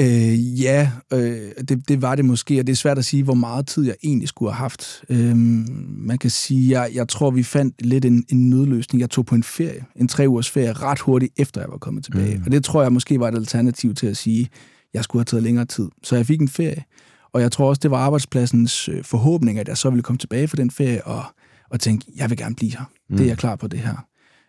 Øh, 0.00 0.62
ja, 0.62 0.90
øh, 1.12 1.50
det, 1.68 1.88
det 1.88 2.02
var 2.02 2.14
det 2.14 2.24
måske, 2.24 2.60
og 2.60 2.66
det 2.66 2.72
er 2.72 2.76
svært 2.76 2.98
at 2.98 3.04
sige, 3.04 3.22
hvor 3.22 3.34
meget 3.34 3.66
tid 3.66 3.84
jeg 3.84 3.94
egentlig 4.04 4.28
skulle 4.28 4.52
have 4.52 4.58
haft. 4.58 5.04
Øh, 5.08 5.36
man 5.36 6.18
kan 6.18 6.30
sige, 6.30 6.80
jeg, 6.80 6.90
jeg 6.94 7.08
tror, 7.08 7.30
vi 7.30 7.42
fandt 7.42 7.86
lidt 7.86 8.04
en, 8.04 8.24
en 8.28 8.50
nødløsning. 8.50 9.00
Jeg 9.00 9.10
tog 9.10 9.26
på 9.26 9.34
en 9.34 9.42
ferie, 9.42 9.84
en 9.96 10.08
tre 10.08 10.28
ugers 10.28 10.50
ferie, 10.50 10.72
ret 10.72 10.98
hurtigt 10.98 11.32
efter 11.36 11.60
jeg 11.60 11.70
var 11.70 11.78
kommet 11.78 12.04
tilbage. 12.04 12.38
Mm. 12.38 12.42
Og 12.46 12.52
det 12.52 12.64
tror 12.64 12.82
jeg 12.82 12.92
måske 12.92 13.20
var 13.20 13.28
et 13.28 13.34
alternativ 13.34 13.94
til 13.94 14.06
at 14.06 14.16
sige, 14.16 14.42
at 14.42 14.50
jeg 14.94 15.04
skulle 15.04 15.20
have 15.20 15.24
taget 15.24 15.42
længere 15.42 15.64
tid. 15.64 15.88
Så 16.02 16.16
jeg 16.16 16.26
fik 16.26 16.40
en 16.40 16.48
ferie, 16.48 16.84
og 17.32 17.40
jeg 17.40 17.52
tror 17.52 17.68
også, 17.68 17.80
det 17.80 17.90
var 17.90 17.98
arbejdspladsens 17.98 18.88
øh, 18.88 19.04
forhåbning, 19.04 19.58
at 19.58 19.68
jeg 19.68 19.76
så 19.76 19.90
ville 19.90 20.02
komme 20.02 20.18
tilbage 20.18 20.48
fra 20.48 20.56
den 20.56 20.70
ferie 20.70 21.06
og 21.06 21.24
og 21.70 21.80
tænke, 21.80 22.06
jeg 22.16 22.30
vil 22.30 22.38
gerne 22.38 22.54
blive 22.54 22.72
her. 22.72 22.84
Mm. 23.10 23.16
Det 23.16 23.24
er 23.24 23.28
jeg 23.28 23.38
klar 23.38 23.56
på 23.56 23.68
det 23.68 23.78
her. 23.78 24.07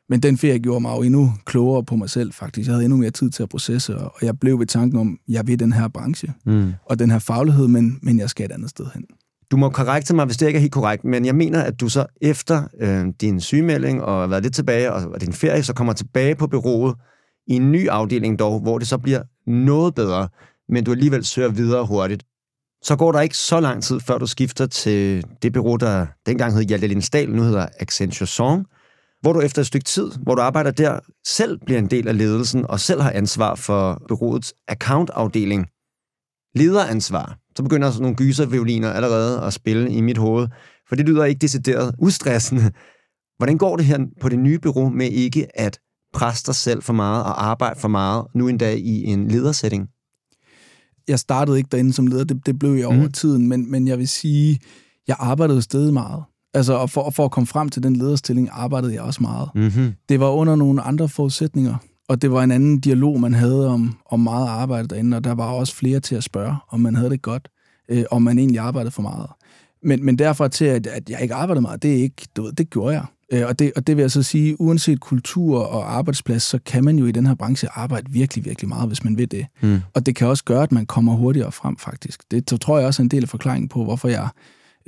Men 0.09 0.19
den 0.19 0.37
ferie 0.37 0.59
gjorde 0.59 0.81
mig 0.81 0.97
jo 0.97 1.01
endnu 1.01 1.33
klogere 1.45 1.83
på 1.83 1.95
mig 1.95 2.09
selv, 2.09 2.33
faktisk. 2.33 2.67
Jeg 2.67 2.73
havde 2.73 2.85
endnu 2.85 2.97
mere 2.97 3.11
tid 3.11 3.29
til 3.29 3.43
at 3.43 3.49
processe, 3.49 3.97
og 3.97 4.13
jeg 4.21 4.39
blev 4.39 4.59
ved 4.59 4.65
tanken 4.65 4.99
om, 4.99 5.17
jeg 5.27 5.47
vil 5.47 5.59
den 5.59 5.73
her 5.73 5.87
branche, 5.87 6.33
mm. 6.45 6.73
og 6.85 6.99
den 6.99 7.11
her 7.11 7.19
faglighed, 7.19 7.67
men, 7.67 7.99
men 8.01 8.19
jeg 8.19 8.29
skal 8.29 8.45
et 8.45 8.51
andet 8.51 8.69
sted 8.69 8.85
hen. 8.93 9.05
Du 9.51 9.57
må 9.57 9.69
korrekte 9.69 10.15
mig, 10.15 10.25
hvis 10.25 10.37
det 10.37 10.47
ikke 10.47 10.57
er 10.57 10.61
helt 10.61 10.73
korrekt, 10.73 11.05
men 11.05 11.25
jeg 11.25 11.35
mener, 11.35 11.61
at 11.61 11.79
du 11.79 11.89
så 11.89 12.05
efter 12.21 12.63
øh, 12.79 13.05
din 13.21 13.41
sygemelding 13.41 14.01
og 14.03 14.19
har 14.19 14.27
været 14.27 14.43
lidt 14.43 14.55
tilbage, 14.55 14.93
og 14.93 15.21
din 15.21 15.33
ferie, 15.33 15.63
så 15.63 15.73
kommer 15.73 15.93
tilbage 15.93 16.35
på 16.35 16.47
bureauet 16.47 16.95
i 17.47 17.53
en 17.53 17.71
ny 17.71 17.87
afdeling 17.87 18.39
dog, 18.39 18.59
hvor 18.59 18.77
det 18.77 18.87
så 18.87 18.97
bliver 18.97 19.21
noget 19.47 19.95
bedre, 19.95 20.27
men 20.69 20.83
du 20.83 20.91
alligevel 20.91 21.25
søger 21.25 21.49
videre 21.49 21.85
hurtigt. 21.85 22.23
Så 22.83 22.95
går 22.95 23.11
der 23.11 23.21
ikke 23.21 23.37
så 23.37 23.59
lang 23.59 23.83
tid, 23.83 23.99
før 23.99 24.17
du 24.17 24.27
skifter 24.27 24.65
til 24.65 25.23
det 25.41 25.53
bureau, 25.53 25.75
der 25.75 26.05
dengang 26.25 26.53
hed 26.53 26.61
Hjalte 26.61 26.87
Lindsdal, 26.87 27.29
nu 27.29 27.41
hedder 27.43 27.67
Accenture 27.79 28.27
Song, 28.27 28.65
hvor 29.21 29.33
du 29.33 29.41
efter 29.41 29.61
et 29.61 29.67
stykke 29.67 29.85
tid, 29.85 30.11
hvor 30.21 30.35
du 30.35 30.41
arbejder 30.41 30.71
der, 30.71 30.99
selv 31.27 31.59
bliver 31.65 31.79
en 31.79 31.89
del 31.89 32.07
af 32.07 32.17
ledelsen 32.17 32.65
og 32.65 32.79
selv 32.79 33.01
har 33.01 33.11
ansvar 33.11 33.55
for 33.55 34.01
bureauets 34.07 34.53
accountafdeling. 34.67 35.67
Lederansvar. 36.55 37.37
Så 37.55 37.63
begynder 37.63 37.91
sådan 37.91 38.01
nogle 38.01 38.15
gyservioliner 38.15 38.91
allerede 38.91 39.41
at 39.41 39.53
spille 39.53 39.91
i 39.91 40.01
mit 40.01 40.17
hoved, 40.17 40.47
for 40.89 40.95
det 40.95 41.05
lyder 41.05 41.25
ikke 41.25 41.39
decideret 41.39 41.95
ustressende. 41.99 42.71
Hvordan 43.37 43.57
går 43.57 43.77
det 43.77 43.85
her 43.85 43.99
på 44.21 44.29
det 44.29 44.39
nye 44.39 44.59
bureau 44.59 44.89
med 44.89 45.11
ikke 45.11 45.59
at 45.59 45.79
presse 46.13 46.45
dig 46.45 46.55
selv 46.55 46.81
for 46.81 46.93
meget 46.93 47.23
og 47.23 47.45
arbejde 47.45 47.79
for 47.79 47.87
meget, 47.87 48.25
nu 48.35 48.47
endda 48.47 48.73
i 48.73 49.03
en 49.03 49.27
ledersætning? 49.27 49.87
Jeg 51.07 51.19
startede 51.19 51.57
ikke 51.57 51.69
derinde 51.71 51.93
som 51.93 52.07
leder, 52.07 52.23
det, 52.23 52.45
det 52.45 52.59
blev 52.59 52.71
jeg 52.71 52.87
over 52.87 53.03
mm. 53.03 53.11
tiden, 53.11 53.47
men, 53.47 53.71
men 53.71 53.87
jeg 53.87 53.97
vil 53.97 54.07
sige, 54.07 54.59
jeg 55.07 55.15
arbejdede 55.19 55.61
stadig 55.61 55.93
meget. 55.93 56.23
Altså, 56.53 56.73
og 56.73 56.89
for, 56.89 57.09
for 57.09 57.25
at 57.25 57.31
komme 57.31 57.47
frem 57.47 57.69
til 57.69 57.83
den 57.83 57.95
lederstilling, 57.95 58.49
arbejdede 58.51 58.93
jeg 58.93 59.01
også 59.01 59.23
meget. 59.23 59.49
Mm-hmm. 59.55 59.93
Det 60.09 60.19
var 60.19 60.29
under 60.29 60.55
nogle 60.55 60.81
andre 60.81 61.09
forudsætninger, 61.09 61.75
og 62.07 62.21
det 62.21 62.31
var 62.31 62.43
en 62.43 62.51
anden 62.51 62.79
dialog, 62.79 63.21
man 63.21 63.33
havde 63.33 63.67
om, 63.67 63.97
om 64.05 64.19
meget 64.19 64.47
arbejde 64.47 64.87
derinde, 64.87 65.17
og 65.17 65.23
der 65.23 65.31
var 65.31 65.51
også 65.51 65.75
flere 65.75 65.99
til 65.99 66.15
at 66.15 66.23
spørge, 66.23 66.55
om 66.69 66.79
man 66.79 66.95
havde 66.95 67.09
det 67.09 67.21
godt, 67.21 67.47
øh, 67.89 68.03
om 68.11 68.21
man 68.21 68.39
egentlig 68.39 68.59
arbejdede 68.59 68.91
for 68.91 69.01
meget. 69.01 69.27
Men, 69.83 70.05
men 70.05 70.19
derfor 70.19 70.47
til, 70.47 70.65
at, 70.65 70.87
at 70.87 71.09
jeg 71.09 71.21
ikke 71.21 71.33
arbejdede 71.33 71.61
meget, 71.61 71.83
det, 71.83 71.91
er 71.91 72.01
ikke, 72.01 72.27
du 72.35 72.41
ved, 72.41 72.51
det 72.51 72.69
gjorde 72.69 72.95
jeg. 72.95 73.05
Øh, 73.33 73.47
og, 73.47 73.59
det, 73.59 73.71
og 73.75 73.87
det 73.87 73.97
vil 73.97 74.03
jeg 74.03 74.11
så 74.11 74.23
sige, 74.23 74.61
uanset 74.61 74.99
kultur 74.99 75.59
og 75.59 75.97
arbejdsplads, 75.97 76.43
så 76.43 76.59
kan 76.65 76.83
man 76.83 76.99
jo 76.99 77.05
i 77.05 77.11
den 77.11 77.25
her 77.25 77.35
branche 77.35 77.69
arbejde 77.73 78.11
virkelig, 78.11 78.45
virkelig 78.45 78.69
meget, 78.69 78.87
hvis 78.87 79.03
man 79.03 79.17
vil 79.17 79.31
det. 79.31 79.45
Mm. 79.61 79.79
Og 79.93 80.05
det 80.05 80.15
kan 80.15 80.27
også 80.27 80.43
gøre, 80.43 80.63
at 80.63 80.71
man 80.71 80.85
kommer 80.85 81.13
hurtigere 81.13 81.51
frem, 81.51 81.77
faktisk. 81.77 82.23
Det 82.31 82.49
så 82.49 82.57
tror 82.57 82.77
jeg 82.77 82.87
også 82.87 83.01
er 83.01 83.03
en 83.03 83.09
del 83.09 83.23
af 83.23 83.29
forklaringen 83.29 83.69
på, 83.69 83.83
hvorfor 83.83 84.07
jeg 84.07 84.29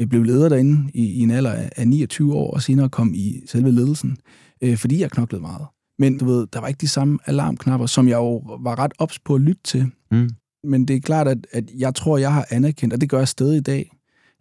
blev 0.09 0.23
leder 0.23 0.49
derinde 0.49 0.91
i, 0.93 1.05
i 1.05 1.19
en 1.19 1.31
alder 1.31 1.69
af 1.75 1.87
29 1.87 2.33
år, 2.33 2.53
og 2.53 2.61
senere 2.61 2.89
kom 2.89 3.13
i 3.13 3.41
selve 3.47 3.71
ledelsen, 3.71 4.17
øh, 4.61 4.77
fordi 4.77 5.01
jeg 5.01 5.11
knoklede 5.11 5.41
meget. 5.41 5.65
Men 5.99 6.17
du 6.17 6.25
ved, 6.25 6.47
der 6.53 6.59
var 6.59 6.67
ikke 6.67 6.81
de 6.81 6.87
samme 6.87 7.19
alarmknapper, 7.25 7.85
som 7.85 8.07
jeg 8.07 8.15
jo 8.15 8.37
var 8.37 8.79
ret 8.79 8.91
ops 8.99 9.19
på 9.19 9.35
at 9.35 9.41
lytte 9.41 9.61
til. 9.63 9.91
Mm. 10.11 10.29
Men 10.63 10.87
det 10.87 10.95
er 10.95 10.99
klart, 10.99 11.27
at, 11.27 11.47
at 11.51 11.63
jeg 11.77 11.95
tror, 11.95 12.17
jeg 12.17 12.33
har 12.33 12.45
anerkendt, 12.49 12.93
og 12.93 13.01
det 13.01 13.09
gør 13.09 13.17
jeg 13.17 13.27
stadig 13.27 13.57
i 13.57 13.61
dag, 13.61 13.91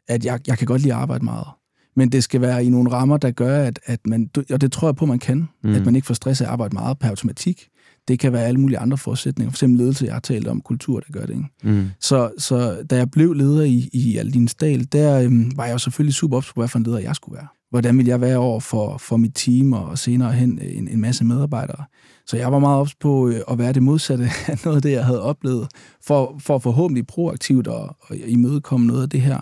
at 0.09 0.25
jeg, 0.25 0.41
jeg 0.47 0.59
kan 0.59 0.67
godt 0.67 0.83
lide 0.83 0.95
at 0.95 1.01
arbejde 1.01 1.25
meget. 1.25 1.47
Men 1.97 2.13
det 2.13 2.25
skal 2.25 2.41
være 2.41 2.65
i 2.65 2.69
nogle 2.69 2.91
rammer, 2.91 3.17
der 3.17 3.31
gør, 3.31 3.65
at, 3.65 3.81
at 3.85 4.07
man, 4.07 4.31
og 4.51 4.61
det 4.61 4.73
tror 4.73 4.89
jeg 4.89 4.97
på, 4.97 5.07
man 5.07 5.19
kan, 5.19 5.49
mm. 5.65 5.75
at 5.75 5.85
man 5.85 5.97
ikke 5.97 6.07
får 6.07 6.15
stress 6.15 6.41
af 6.41 6.45
at 6.45 6.51
arbejde 6.51 6.75
meget 6.75 6.99
per 6.99 7.09
automatik. 7.09 7.69
Det 8.11 8.19
kan 8.19 8.33
være 8.33 8.45
alle 8.45 8.61
mulige 8.61 8.79
andre 8.79 8.99
forudsætninger. 8.99 9.51
For 9.51 9.55
eksempel 9.55 9.79
ledelse, 9.79 10.05
jeg 10.05 10.13
har 10.13 10.21
talt 10.21 10.49
om, 10.49 10.61
kultur, 10.61 11.01
der 11.01 11.13
gør 11.13 11.27
det. 11.27 11.35
Ikke? 11.35 11.49
Mm. 11.63 11.89
Så, 12.01 12.31
så 12.39 12.83
da 12.91 12.97
jeg 12.97 13.11
blev 13.11 13.33
leder 13.33 13.63
i, 13.63 13.91
i 13.93 14.17
Aldinsdal, 14.17 14.89
der 14.93 15.23
øhm, 15.23 15.53
var 15.57 15.65
jeg 15.65 15.73
jo 15.73 15.79
selvfølgelig 15.79 16.15
super 16.15 16.37
ops 16.37 16.47
på, 16.47 16.61
hvad 16.61 16.69
for 16.69 16.79
en 16.79 16.85
leder 16.85 16.99
jeg 16.99 17.17
skulle 17.17 17.37
være. 17.37 17.47
Hvordan 17.71 17.97
ville 17.97 18.09
jeg 18.09 18.21
være 18.21 18.37
over 18.37 18.61
for, 18.61 18.99
for 18.99 19.17
mit 19.17 19.35
team 19.35 19.73
og 19.73 19.99
senere 19.99 20.33
hen 20.33 20.59
en, 20.63 20.89
en 20.89 21.01
masse 21.01 21.25
medarbejdere. 21.25 21.85
Så 22.27 22.37
jeg 22.37 22.53
var 22.53 22.59
meget 22.59 22.81
ops 22.81 22.95
på 22.95 23.29
øh, 23.29 23.41
at 23.51 23.59
være 23.59 23.73
det 23.73 23.83
modsatte 23.83 24.25
af 24.49 24.59
noget 24.65 24.77
af 24.77 24.83
det, 24.83 24.93
jeg 24.93 25.05
havde 25.05 25.23
oplevet, 25.23 25.69
for, 26.05 26.37
for 26.39 26.59
forhåbentlig 26.59 27.07
proaktivt 27.07 27.67
og, 27.67 27.97
og 28.01 28.17
imødekomme 28.17 28.87
noget 28.87 29.03
af 29.03 29.11
det 29.11 29.21
her. 29.21 29.41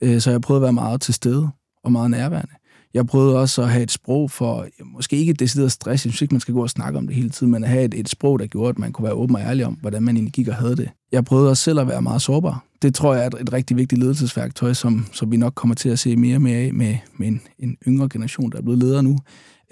Øh, 0.00 0.20
så 0.20 0.30
jeg 0.30 0.40
prøvede 0.40 0.60
at 0.60 0.62
være 0.62 0.72
meget 0.72 1.00
til 1.00 1.14
stede 1.14 1.48
og 1.84 1.92
meget 1.92 2.10
nærværende. 2.10 2.52
Jeg 2.96 3.06
prøvede 3.06 3.40
også 3.40 3.62
at 3.62 3.68
have 3.68 3.82
et 3.82 3.90
sprog 3.90 4.30
for, 4.30 4.66
måske 4.84 5.16
ikke 5.16 5.32
decideret 5.32 5.72
stress, 5.72 6.06
jeg 6.06 6.12
synes 6.12 6.22
ikke, 6.22 6.34
man 6.34 6.40
skal 6.40 6.54
gå 6.54 6.62
og 6.62 6.70
snakke 6.70 6.98
om 6.98 7.06
det 7.06 7.16
hele 7.16 7.30
tiden, 7.30 7.52
men 7.52 7.64
at 7.64 7.70
have 7.70 7.84
et, 7.84 7.94
et 7.94 8.08
sprog, 8.08 8.38
der 8.38 8.46
gjorde, 8.46 8.68
at 8.68 8.78
man 8.78 8.92
kunne 8.92 9.04
være 9.04 9.12
åben 9.12 9.36
og 9.36 9.42
ærlig 9.42 9.66
om, 9.66 9.74
hvordan 9.74 10.02
man 10.02 10.16
egentlig 10.16 10.32
gik 10.32 10.48
og 10.48 10.54
havde 10.54 10.76
det. 10.76 10.90
Jeg 11.12 11.24
prøvede 11.24 11.50
også 11.50 11.62
selv 11.62 11.80
at 11.80 11.88
være 11.88 12.02
meget 12.02 12.22
sårbar. 12.22 12.64
Det 12.82 12.94
tror 12.94 13.14
jeg 13.14 13.22
er 13.22 13.26
et, 13.26 13.34
et 13.40 13.52
rigtig 13.52 13.76
vigtigt 13.76 14.00
ledelsesværktøj, 14.00 14.72
som, 14.72 15.06
som 15.12 15.32
vi 15.32 15.36
nok 15.36 15.54
kommer 15.54 15.74
til 15.74 15.88
at 15.88 15.98
se 15.98 16.16
mere 16.16 16.36
og 16.36 16.42
mere 16.42 16.58
af 16.58 16.74
med, 16.74 16.96
med 17.18 17.28
en, 17.28 17.40
en 17.58 17.76
yngre 17.88 18.08
generation, 18.08 18.52
der 18.52 18.58
er 18.58 18.62
blevet 18.62 18.78
ledere 18.78 19.02
nu. 19.02 19.18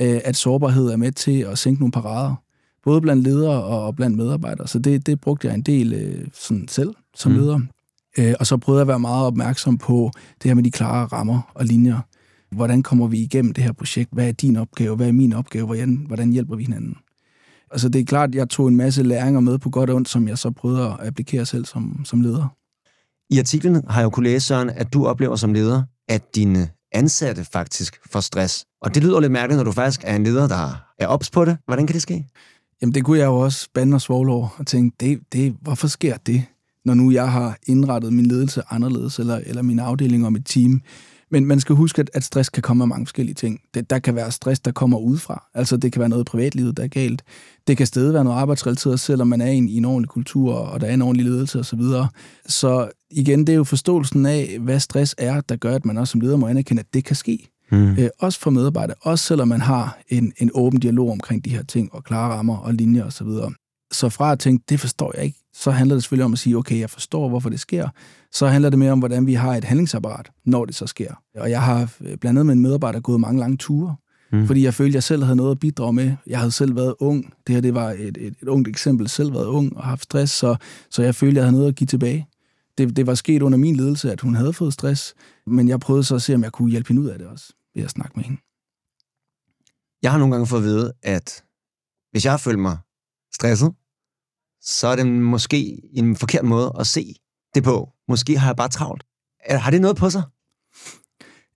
Øh, 0.00 0.20
at 0.24 0.37
sårbarhed 0.37 0.88
er 0.88 0.96
med 0.96 1.12
til 1.12 1.40
at 1.40 1.58
sænke 1.58 1.80
nogle 1.80 1.92
parader, 1.92 2.34
både 2.84 3.00
blandt 3.00 3.22
ledere 3.22 3.64
og 3.64 3.96
blandt 3.96 4.16
medarbejdere. 4.16 4.68
Så 4.68 4.78
det, 4.78 5.06
det 5.06 5.20
brugte 5.20 5.46
jeg 5.46 5.54
en 5.54 5.62
del 5.62 5.92
øh, 5.92 6.28
sådan 6.34 6.68
selv 6.68 6.94
som 7.14 7.32
mm. 7.32 7.38
leder. 7.38 7.60
Øh, 8.18 8.34
og 8.40 8.46
så 8.46 8.56
prøvede 8.56 8.78
jeg 8.78 8.84
at 8.84 8.88
være 8.88 9.00
meget 9.00 9.26
opmærksom 9.26 9.78
på 9.78 10.10
det 10.42 10.48
her 10.48 10.54
med 10.54 10.62
de 10.62 10.70
klare 10.70 11.06
rammer 11.06 11.52
og 11.54 11.64
linjer 11.64 12.00
hvordan 12.54 12.82
kommer 12.82 13.06
vi 13.06 13.18
igennem 13.18 13.52
det 13.52 13.64
her 13.64 13.72
projekt? 13.72 14.10
Hvad 14.12 14.28
er 14.28 14.32
din 14.32 14.56
opgave? 14.56 14.96
Hvad 14.96 15.08
er 15.08 15.12
min 15.12 15.32
opgave? 15.32 15.66
Hvordan, 15.66 16.04
hvordan 16.06 16.32
hjælper 16.32 16.56
vi 16.56 16.64
hinanden? 16.64 16.96
Altså 17.70 17.88
det 17.88 18.00
er 18.00 18.04
klart, 18.04 18.34
jeg 18.34 18.48
tog 18.48 18.68
en 18.68 18.76
masse 18.76 19.02
læringer 19.02 19.40
med 19.40 19.58
på 19.58 19.70
godt 19.70 19.90
og 19.90 19.96
ondt, 19.96 20.08
som 20.08 20.28
jeg 20.28 20.38
så 20.38 20.50
prøvede 20.50 20.86
at 20.86 21.06
applikere 21.06 21.46
selv 21.46 21.64
som, 21.64 22.04
som 22.04 22.20
leder. 22.20 22.56
I 23.30 23.38
artiklen 23.38 23.82
har 23.88 24.00
jeg 24.00 24.04
jo 24.04 24.10
kunne 24.10 24.24
læse, 24.24 24.46
Søren, 24.46 24.70
at 24.70 24.92
du 24.92 25.06
oplever 25.06 25.36
som 25.36 25.54
leder, 25.54 25.82
at 26.08 26.34
dine 26.34 26.68
ansatte 26.92 27.44
faktisk 27.44 28.00
får 28.12 28.20
stress. 28.20 28.64
Og 28.82 28.94
det 28.94 29.02
lyder 29.02 29.20
lidt 29.20 29.32
mærkeligt, 29.32 29.56
når 29.56 29.64
du 29.64 29.72
faktisk 29.72 30.00
er 30.04 30.16
en 30.16 30.24
leder, 30.24 30.48
der 30.48 30.84
er 30.98 31.06
ops 31.06 31.30
på 31.30 31.44
det. 31.44 31.56
Hvordan 31.66 31.86
kan 31.86 31.94
det 31.94 32.02
ske? 32.02 32.26
Jamen 32.82 32.94
det 32.94 33.04
kunne 33.04 33.18
jeg 33.18 33.26
jo 33.26 33.36
også 33.36 33.68
bande 33.74 33.94
og 33.94 34.00
svogle 34.00 34.32
over 34.32 34.48
og 34.58 34.66
tænke, 34.66 34.96
det, 35.00 35.20
det, 35.32 35.56
hvorfor 35.60 35.88
sker 35.88 36.16
det, 36.16 36.44
når 36.84 36.94
nu 36.94 37.10
jeg 37.10 37.32
har 37.32 37.58
indrettet 37.66 38.12
min 38.12 38.26
ledelse 38.26 38.62
anderledes, 38.70 39.18
eller, 39.18 39.40
eller 39.46 39.62
min 39.62 39.78
afdeling 39.78 40.26
og 40.26 40.32
mit 40.32 40.44
team 40.44 40.82
men 41.35 41.47
man 41.47 41.61
skal 41.61 41.75
huske, 41.75 42.01
at, 42.01 42.11
at 42.14 42.25
stress 42.25 42.49
kan 42.51 42.62
komme 42.62 42.85
af 42.85 42.88
mange 42.88 43.07
forskellige 43.07 43.35
ting. 43.35 43.61
Det, 43.75 43.90
der 43.90 43.99
kan 43.99 44.14
være 44.14 44.31
stress, 44.31 44.61
der 44.61 44.73
kommer 44.73 44.99
udefra. 44.99 45.47
Altså, 45.55 45.77
det 45.77 45.92
kan 45.92 46.01
være 46.01 46.09
noget 46.09 46.23
i 46.23 46.31
privatlivet, 46.31 46.77
der 46.77 46.83
er 46.83 46.88
galt. 46.88 47.23
Det 47.66 47.77
kan 47.77 47.87
stadig 47.87 48.14
være 48.14 48.25
noget 48.25 48.38
arbejdsrelateret, 48.38 49.01
selvom 49.01 49.29
man 49.29 49.40
er 49.40 49.47
en, 49.47 49.68
i 49.68 49.77
en 49.77 49.85
ordentlig 49.85 50.09
kultur, 50.09 50.55
og 50.55 50.81
der 50.81 50.87
er 50.87 50.94
en 50.94 51.03
ordentlig 51.03 51.27
ledelse 51.27 51.59
osv. 51.59 51.81
Så, 51.81 52.07
så 52.47 52.90
igen, 53.11 53.40
det 53.40 53.53
er 53.53 53.57
jo 53.57 53.64
forståelsen 53.64 54.27
af, 54.27 54.57
hvad 54.61 54.81
stress 54.81 55.14
er, 55.18 55.40
der 55.40 55.57
gør, 55.57 55.75
at 55.75 55.85
man 55.85 55.99
også 55.99 56.12
som 56.12 56.20
leder 56.20 56.37
må 56.37 56.47
anerkende, 56.47 56.81
at 56.81 56.94
det 56.94 57.05
kan 57.05 57.16
ske. 57.16 57.49
Mm. 57.73 57.99
Øh, 57.99 58.09
også 58.18 58.40
for 58.40 58.51
medarbejdere, 58.51 58.97
også 59.03 59.25
selvom 59.25 59.49
man 59.49 59.61
har 59.61 59.99
en, 60.09 60.33
en 60.38 60.51
åben 60.55 60.81
dialog 60.81 61.11
omkring 61.11 61.44
de 61.44 61.51
her 61.51 61.62
ting, 61.62 61.94
og 61.94 62.05
klare 62.05 62.33
rammer 62.33 62.57
og 62.57 62.75
linjer 62.75 63.05
osv. 63.05 63.27
Så, 63.27 63.53
så 63.94 64.09
fra 64.09 64.33
at 64.33 64.38
tænke, 64.38 64.64
det 64.68 64.80
forstår 64.80 65.12
jeg 65.16 65.24
ikke, 65.24 65.38
så 65.54 65.70
handler 65.70 65.94
det 65.94 66.02
selvfølgelig 66.02 66.24
om 66.24 66.33
at 66.33 66.38
sige, 66.38 66.57
okay, 66.57 66.80
jeg 66.80 66.90
forstår, 66.90 67.28
hvorfor 67.28 67.50
det 67.50 67.61
sker. 67.61 67.88
Så 68.33 68.46
handler 68.46 68.70
det 68.70 68.78
mere 68.78 68.92
om, 68.92 68.98
hvordan 68.98 69.26
vi 69.26 69.35
har 69.35 69.54
et 69.54 69.64
handlingsapparat, 69.64 70.30
når 70.44 70.64
det 70.64 70.74
så 70.74 70.87
sker. 70.87 71.14
Og 71.37 71.50
jeg 71.50 71.62
har 71.62 71.80
øh, 72.00 72.16
blandt 72.16 72.24
andet 72.26 72.46
med 72.46 72.54
en 72.54 72.61
medarbejder 72.61 73.00
gået 73.00 73.20
mange 73.20 73.40
lange 73.40 73.57
ture, 73.57 73.96
mm. 74.33 74.46
fordi 74.46 74.64
jeg 74.64 74.74
følte, 74.74 74.90
at 74.90 74.94
jeg 74.94 75.02
selv 75.02 75.22
havde 75.22 75.37
noget 75.37 75.50
at 75.50 75.59
bidrage 75.59 75.92
med. 75.92 76.16
Jeg 76.26 76.38
havde 76.38 76.50
selv 76.50 76.76
været 76.76 76.94
ung. 76.98 77.35
Det 77.46 77.54
her 77.54 77.62
det 77.62 77.74
var 77.74 77.90
et, 77.90 78.16
et, 78.20 78.35
et 78.42 78.48
ungt 78.48 78.68
eksempel. 78.68 79.09
Selv 79.09 79.35
været 79.35 79.46
ung 79.46 79.76
og 79.76 79.85
haft 79.85 80.02
stress, 80.02 80.33
så, 80.33 80.57
så 80.90 81.02
jeg 81.02 81.14
følte, 81.14 81.33
at 81.33 81.37
jeg 81.37 81.44
havde 81.44 81.57
noget 81.57 81.68
at 81.68 81.74
give 81.74 81.87
tilbage. 81.87 82.26
Det, 82.78 82.96
det 82.96 83.07
var 83.07 83.14
sket 83.14 83.42
under 83.42 83.59
min 83.59 83.76
ledelse, 83.76 84.12
at 84.12 84.20
hun 84.20 84.35
havde 84.35 84.52
fået 84.52 84.72
stress, 84.72 85.14
men 85.46 85.68
jeg 85.68 85.80
prøvede 85.80 86.04
så 86.04 86.14
at 86.14 86.22
se, 86.22 86.35
om 86.35 86.42
jeg 86.42 86.52
kunne 86.52 86.70
hjælpe 86.70 86.88
hende 86.88 87.02
ud 87.02 87.09
af 87.09 87.18
det 87.18 87.28
også, 87.28 87.52
ved 87.74 87.83
at 87.85 87.90
snakke 87.90 88.12
med 88.16 88.24
hende. 88.24 88.40
Jeg 90.02 90.11
har 90.11 90.18
nogle 90.18 90.35
gange 90.35 90.46
fået 90.46 90.61
at 90.61 90.64
vide, 90.64 90.92
at 91.02 91.44
hvis 92.11 92.24
jeg 92.24 92.40
føler 92.40 92.59
mig 92.59 92.78
stresset, 93.35 93.72
så 94.64 94.87
er 94.87 94.96
det 94.96 95.07
måske 95.07 95.81
en 95.92 96.16
forkert 96.16 96.44
måde 96.44 96.72
at 96.81 96.87
se 96.87 97.14
det 97.55 97.64
på. 97.64 97.88
Måske 98.09 98.38
har 98.38 98.48
jeg 98.48 98.57
bare 98.57 98.68
travlt. 98.68 99.05
Har 99.50 99.70
det 99.70 99.81
noget 99.81 99.96
på 99.96 100.11
sig? 100.11 100.22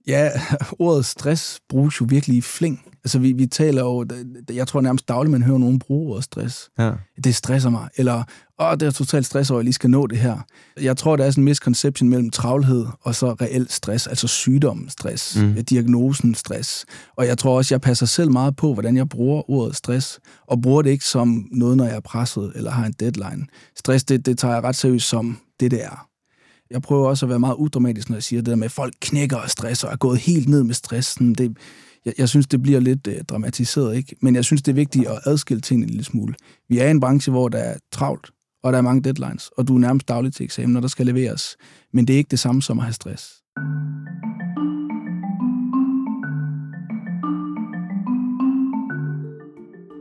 Ja, 0.07 0.31
ordet 0.79 1.07
stress 1.07 1.61
bruges 1.69 2.01
jo 2.01 2.07
virkelig 2.09 2.37
i 2.37 2.41
fling. 2.41 2.85
Altså, 3.09 3.19
vi, 3.19 3.33
vi 3.33 3.47
taler 3.47 3.83
jo, 3.83 4.07
jeg 4.51 4.67
tror 4.67 4.81
nærmest 4.81 5.09
dagligt, 5.09 5.31
man 5.31 5.43
hører 5.43 5.59
nogen 5.59 5.79
bruge 5.79 6.11
ordet 6.11 6.25
stress. 6.25 6.71
Ja. 6.79 6.93
Det 7.25 7.35
stresser 7.35 7.71
mig. 7.71 7.89
Eller, 7.97 8.23
åh, 8.61 8.73
det 8.73 8.83
er 8.83 8.91
totalt 8.91 9.27
stress 9.27 9.51
over, 9.51 9.59
at 9.59 9.63
jeg 9.63 9.65
lige 9.65 9.75
skal 9.75 9.91
nå 9.91 10.07
det 10.07 10.19
her. 10.19 10.39
Jeg 10.81 10.97
tror, 10.97 11.17
der 11.17 11.25
er 11.25 11.31
sådan 11.31 11.43
en 11.43 11.45
misconception 11.45 12.09
mellem 12.09 12.31
travlhed 12.31 12.87
og 13.01 13.15
så 13.15 13.33
reelt 13.33 13.73
stress, 13.73 14.07
altså 14.07 14.27
sygdommen 14.29 14.89
stress, 14.89 15.37
mm. 15.37 15.65
diagnosen 15.65 16.35
stress. 16.35 16.87
Og 17.17 17.27
jeg 17.27 17.39
tror 17.39 17.57
også, 17.57 17.75
jeg 17.75 17.81
passer 17.81 18.07
selv 18.07 18.33
meget 18.33 18.57
på, 18.57 18.75
hvordan 18.75 18.97
jeg 18.97 19.09
bruger 19.09 19.51
ordet 19.51 19.77
stress, 19.77 20.21
og 20.47 20.63
bruger 20.63 20.83
det 20.83 20.91
ikke 20.91 21.05
som 21.05 21.49
noget, 21.53 21.77
når 21.77 21.85
jeg 21.85 21.97
er 21.97 22.01
presset 22.01 22.53
eller 22.55 22.71
har 22.71 22.87
en 22.87 22.95
deadline. 23.01 23.47
Stress, 23.77 24.05
det, 24.05 24.27
det 24.27 24.39
tager 24.39 24.55
jeg 24.55 24.65
ret 24.65 24.77
seriøst 24.77 25.09
som 25.09 25.39
det, 25.61 25.71
det 25.71 25.85
er. 25.85 26.09
Jeg 26.71 26.83
prøver 26.83 27.09
også 27.09 27.27
at 27.27 27.31
være 27.31 27.39
meget 27.39 27.57
udramatisk, 27.57 28.09
når 28.09 28.17
jeg 28.17 28.23
siger 28.23 28.43
det 28.43 28.51
der 28.51 28.57
med, 28.57 28.65
at 28.65 28.73
folk 28.73 28.95
knækker 29.01 29.37
og 29.37 29.51
stresser 29.51 29.89
og 29.89 29.93
er 29.93 29.97
gået 29.97 30.19
helt 30.19 30.49
ned 30.49 30.65
med 30.65 30.75
stressen. 30.75 31.35
Det, 31.35 31.57
jeg, 32.09 32.15
jeg 32.19 32.29
synes, 32.29 32.47
det 32.47 32.63
bliver 32.63 32.81
lidt 32.81 33.07
øh, 33.07 33.25
dramatiseret, 33.25 33.97
ikke? 33.97 34.17
Men 34.23 34.35
jeg 34.35 34.45
synes, 34.45 34.63
det 34.63 34.73
er 34.73 34.75
vigtigt 34.75 35.07
at 35.07 35.21
adskille 35.25 35.61
tingene 35.61 35.85
en 35.85 35.91
lille 35.91 36.05
smule. 36.05 36.35
Vi 36.69 36.79
er 36.79 36.87
i 36.87 36.91
en 36.91 37.01
branche, 37.01 37.31
hvor 37.31 37.49
der 37.49 37.59
er 37.59 37.75
travlt, 37.93 38.31
og 38.63 38.73
der 38.73 38.79
er 38.79 38.83
mange 38.83 39.03
deadlines, 39.03 39.51
og 39.57 39.69
du 39.69 39.75
er 39.75 39.79
nærmest 39.79 40.09
dagligt 40.09 40.37
til 40.37 40.45
eksamen, 40.45 40.73
når 40.73 40.81
der 40.81 40.89
skal 40.89 41.07
leveres. 41.07 41.57
Men 41.93 42.07
det 42.07 42.15
er 42.15 42.19
ikke 42.19 42.31
det 42.31 42.39
samme 42.39 42.63
som 42.63 42.79
at 42.79 42.85
have 42.85 42.93
stress. 42.93 43.35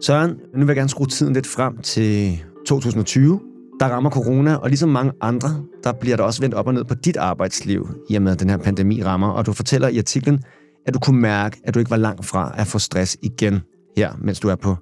Søren, 0.02 0.30
nu 0.30 0.60
vil 0.60 0.68
jeg 0.68 0.76
gerne 0.76 0.90
skrue 0.90 1.08
tiden 1.08 1.34
lidt 1.34 1.48
frem 1.48 1.78
til 1.78 2.44
2020. 2.68 3.40
Der 3.80 3.86
rammer 3.86 4.10
corona, 4.10 4.56
og 4.56 4.70
ligesom 4.70 4.90
mange 4.90 5.12
andre, 5.22 5.50
der 5.84 5.94
bliver 5.94 6.18
der 6.18 6.24
også 6.24 6.42
vendt 6.42 6.56
op 6.56 6.68
og 6.68 6.74
ned 6.74 6.84
på 6.84 6.96
dit 6.96 7.18
arbejdsliv, 7.18 7.90
i 8.10 8.16
og 8.16 8.22
med 8.22 8.32
at 8.32 8.40
den 8.40 8.50
her 8.50 8.58
pandemi 8.58 9.04
rammer. 9.04 9.28
Og 9.28 9.46
du 9.46 9.54
fortæller 9.54 9.88
i 9.88 9.98
artiklen, 9.98 10.44
at 10.88 10.94
du 10.94 11.00
kunne 11.00 11.22
mærke, 11.22 11.62
at 11.64 11.74
du 11.74 11.80
ikke 11.80 11.92
var 11.92 11.98
langt 11.98 12.26
fra 12.26 12.54
at 12.58 12.68
få 12.68 12.80
stress 12.80 13.18
igen 13.22 13.60
her, 13.98 14.14
mens 14.22 14.40
du 14.40 14.48
er 14.48 14.56
på 14.56 14.76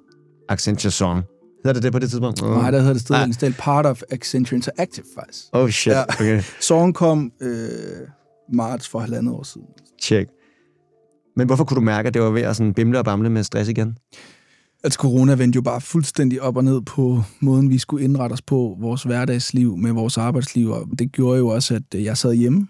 Accenture 0.48 0.90
Song. 0.90 1.22
Hedder 1.64 1.72
det 1.72 1.82
det 1.82 1.92
på 1.92 1.98
det 1.98 2.10
tidspunkt? 2.10 2.42
Uh. 2.42 2.50
Nej, 2.50 2.70
der 2.70 2.78
hedder 2.78 2.92
det 2.92 3.02
stadig 3.34 3.54
ah. 3.54 3.58
part 3.58 3.86
of 3.86 4.02
Accenture 4.10 4.56
Interactive, 4.56 5.06
faktisk. 5.18 5.44
Oh 5.52 5.70
shit, 5.70 5.92
ja. 5.92 6.02
okay. 6.02 6.42
Song 6.60 6.94
kom 6.94 7.32
øh, 7.40 7.58
marts 8.52 8.88
for 8.88 8.98
halvandet 8.98 9.34
år 9.34 9.42
siden. 9.42 9.66
Check. 10.02 10.30
Men 11.36 11.46
hvorfor 11.46 11.64
kunne 11.64 11.76
du 11.76 11.80
mærke, 11.80 12.06
at 12.06 12.14
det 12.14 12.22
var 12.22 12.30
ved 12.30 12.42
at 12.42 12.56
sådan 12.56 12.74
bimle 12.74 12.98
og 12.98 13.04
bamle 13.04 13.30
med 13.30 13.42
stress 13.42 13.70
igen? 13.70 13.96
Altså 14.84 14.98
corona 14.98 15.34
vendte 15.34 15.56
jo 15.56 15.62
bare 15.62 15.80
fuldstændig 15.80 16.42
op 16.42 16.56
og 16.56 16.64
ned 16.64 16.80
på 16.80 17.22
måden, 17.40 17.70
vi 17.70 17.78
skulle 17.78 18.04
indrette 18.04 18.32
os 18.32 18.42
på 18.42 18.76
vores 18.80 19.02
hverdagsliv 19.02 19.76
med 19.76 19.92
vores 19.92 20.18
arbejdsliv, 20.18 20.70
og 20.70 20.86
det 20.98 21.12
gjorde 21.12 21.38
jo 21.38 21.48
også, 21.48 21.74
at 21.74 22.04
jeg 22.04 22.16
sad 22.16 22.34
hjemme 22.34 22.68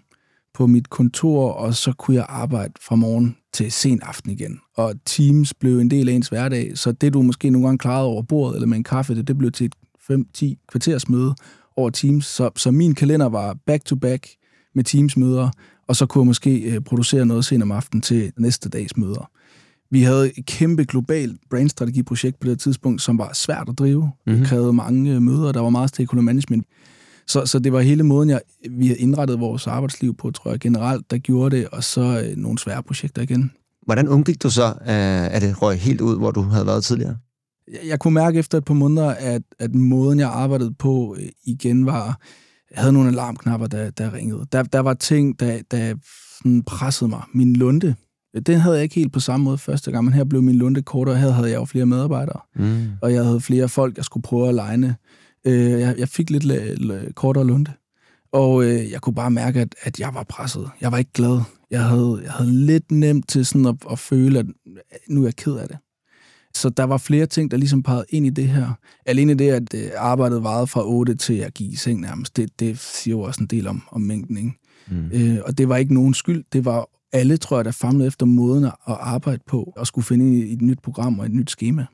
på 0.57 0.67
mit 0.67 0.89
kontor, 0.89 1.51
og 1.51 1.75
så 1.75 1.93
kunne 1.93 2.15
jeg 2.15 2.25
arbejde 2.29 2.73
fra 2.81 2.95
morgen 2.95 3.37
til 3.53 3.71
sen 3.71 3.99
aften 4.03 4.31
igen. 4.31 4.59
Og 4.75 4.93
Teams 5.05 5.53
blev 5.53 5.79
en 5.79 5.91
del 5.91 6.09
af 6.09 6.13
ens 6.13 6.27
hverdag, 6.27 6.77
så 6.77 6.91
det 6.91 7.13
du 7.13 7.21
måske 7.21 7.49
nogle 7.49 7.67
gange 7.67 7.77
klarede 7.77 8.05
over 8.05 8.21
bordet 8.21 8.55
eller 8.55 8.67
med 8.67 8.77
en 8.77 8.83
kaffe, 8.83 9.15
det, 9.15 9.27
det 9.27 9.37
blev 9.37 9.51
til 9.51 9.65
et 9.65 9.75
5-10 10.11 10.65
kvarters 10.71 11.09
møde 11.09 11.35
over 11.75 11.89
Teams. 11.89 12.25
Så, 12.25 12.49
så 12.55 12.71
min 12.71 12.95
kalender 12.95 13.29
var 13.29 13.57
back-to-back 13.65 14.27
med 14.75 14.83
Teams-møder, 14.83 15.49
og 15.87 15.95
så 15.95 16.05
kunne 16.05 16.21
jeg 16.21 16.27
måske 16.27 16.59
øh, 16.59 16.81
producere 16.81 17.25
noget 17.25 17.45
sen 17.45 17.61
om 17.61 17.71
aftenen 17.71 18.01
til 18.01 18.31
næste 18.37 18.69
dags 18.69 18.97
møder. 18.97 19.29
Vi 19.91 20.01
havde 20.01 20.39
et 20.39 20.45
kæmpe 20.45 20.85
globalt 20.85 21.39
brandstrategiprojekt 21.49 22.39
på 22.39 22.47
det 22.47 22.59
tidspunkt, 22.59 23.01
som 23.01 23.17
var 23.17 23.33
svært 23.33 23.69
at 23.69 23.79
drive. 23.79 24.01
Mm-hmm. 24.01 24.39
Det 24.39 24.49
krævede 24.49 24.73
mange 24.73 25.19
møder, 25.19 25.51
der 25.51 25.59
var 25.59 25.69
meget 25.69 25.89
stakeholder 25.89 26.23
management. 26.23 26.65
Så, 27.27 27.45
så 27.45 27.59
det 27.59 27.73
var 27.73 27.79
hele 27.79 28.03
måden, 28.03 28.29
jeg, 28.29 28.41
vi 28.69 28.87
havde 28.87 28.99
indrettet 28.99 29.39
vores 29.39 29.67
arbejdsliv 29.67 30.17
på, 30.17 30.31
tror 30.31 30.51
jeg, 30.51 30.59
generelt, 30.59 31.11
der 31.11 31.17
gjorde 31.17 31.57
det, 31.57 31.67
og 31.67 31.83
så 31.83 32.23
øh, 32.29 32.37
nogle 32.37 32.59
svære 32.59 32.83
projekter 32.83 33.21
igen. 33.21 33.51
Hvordan 33.85 34.07
undgik 34.07 34.43
du 34.43 34.49
så, 34.49 34.73
at 34.85 35.41
det 35.41 35.61
røg 35.61 35.79
helt 35.79 36.01
ud, 36.01 36.17
hvor 36.17 36.31
du 36.31 36.41
havde 36.41 36.65
været 36.65 36.83
tidligere? 36.83 37.17
Jeg, 37.71 37.79
jeg 37.87 37.99
kunne 37.99 38.13
mærke 38.13 38.39
efter 38.39 38.57
et 38.57 38.65
par 38.65 38.73
måneder, 38.73 39.09
at, 39.09 39.41
at 39.59 39.75
måden, 39.75 40.19
jeg 40.19 40.29
arbejdede 40.29 40.73
på 40.73 41.15
øh, 41.19 41.29
igen 41.45 41.85
var... 41.85 42.19
Jeg 42.71 42.79
havde 42.79 42.93
nogle 42.93 43.09
alarmknapper, 43.09 43.67
der, 43.67 43.89
der 43.89 44.13
ringede. 44.13 44.45
Der, 44.51 44.63
der 44.63 44.79
var 44.79 44.93
ting, 44.93 45.39
der, 45.39 45.59
der 45.71 45.95
sådan 46.37 46.63
pressede 46.63 47.09
mig. 47.09 47.21
Min 47.33 47.55
lunde, 47.55 47.95
den 48.45 48.59
havde 48.59 48.75
jeg 48.75 48.83
ikke 48.83 48.95
helt 48.95 49.13
på 49.13 49.19
samme 49.19 49.43
måde 49.43 49.57
første 49.57 49.91
gang, 49.91 50.05
men 50.05 50.13
her 50.13 50.23
blev 50.23 50.41
min 50.41 50.55
lunde 50.55 50.81
kortere, 50.81 51.15
og 51.15 51.21
her 51.21 51.31
havde 51.31 51.49
jeg 51.49 51.55
jo 51.55 51.65
flere 51.65 51.85
medarbejdere. 51.85 52.39
Mm. 52.55 52.87
Og 53.01 53.13
jeg 53.13 53.23
havde 53.23 53.41
flere 53.41 53.69
folk, 53.69 53.97
jeg 53.97 54.05
skulle 54.05 54.23
prøve 54.23 54.49
at 54.49 54.55
legne. 54.55 54.95
Øh, 55.47 55.79
jeg, 55.79 55.95
jeg 55.97 56.09
fik 56.09 56.29
lidt 56.29 56.43
la, 56.43 56.73
la, 56.73 57.11
kortere 57.15 57.47
lunde. 57.47 57.71
Og 58.31 58.63
øh, 58.63 58.91
jeg 58.91 59.01
kunne 59.01 59.15
bare 59.15 59.31
mærke, 59.31 59.59
at, 59.59 59.75
at 59.81 59.99
jeg 59.99 60.13
var 60.13 60.23
presset. 60.23 60.69
Jeg 60.81 60.91
var 60.91 60.97
ikke 60.97 61.13
glad. 61.13 61.41
Jeg 61.71 61.83
havde, 61.83 62.19
jeg 62.23 62.31
havde 62.31 62.51
lidt 62.51 62.91
nemt 62.91 63.29
til 63.29 63.45
sådan 63.45 63.65
at, 63.65 63.75
at 63.91 63.99
føle, 63.99 64.39
at 64.39 64.45
nu 65.09 65.21
er 65.21 65.27
jeg 65.27 65.35
ked 65.35 65.55
af 65.55 65.67
det. 65.67 65.77
Så 66.53 66.69
der 66.69 66.83
var 66.83 66.97
flere 66.97 67.25
ting, 67.25 67.51
der 67.51 67.57
ligesom 67.57 67.83
pegede 67.83 68.05
ind 68.09 68.25
i 68.25 68.29
det 68.29 68.47
her. 68.47 68.73
Alene 69.05 69.33
det, 69.33 69.49
at 69.49 69.73
øh, 69.73 69.91
arbejdet 69.97 70.43
varede 70.43 70.67
fra 70.67 70.85
8 70.85 71.15
til 71.15 71.33
at 71.33 71.53
give 71.53 71.71
i 71.71 71.75
seng 71.75 72.01
nærmest, 72.01 72.37
det, 72.37 72.59
det 72.59 72.79
siger 72.79 73.15
jo 73.15 73.21
også 73.21 73.41
en 73.41 73.47
del 73.47 73.67
om, 73.67 73.83
om 73.91 74.01
mængden. 74.01 74.37
Ikke? 74.37 74.51
Mm. 74.87 75.11
Øh, 75.13 75.39
og 75.45 75.57
det 75.57 75.69
var 75.69 75.77
ikke 75.77 75.93
nogen 75.93 76.13
skyld. 76.13 76.43
Det 76.53 76.65
var 76.65 76.89
alle, 77.11 77.37
tror 77.37 77.57
jeg, 77.57 77.65
der 77.65 77.71
famlede 77.71 78.07
efter 78.07 78.25
måden 78.25 78.63
at 78.65 78.73
arbejde 78.87 79.43
på, 79.47 79.73
og 79.75 79.87
skulle 79.87 80.05
finde 80.05 80.47
et 80.47 80.61
nyt 80.61 80.79
program 80.83 81.19
og 81.19 81.25
et 81.25 81.31
nyt 81.31 81.49
schema. 81.51 81.85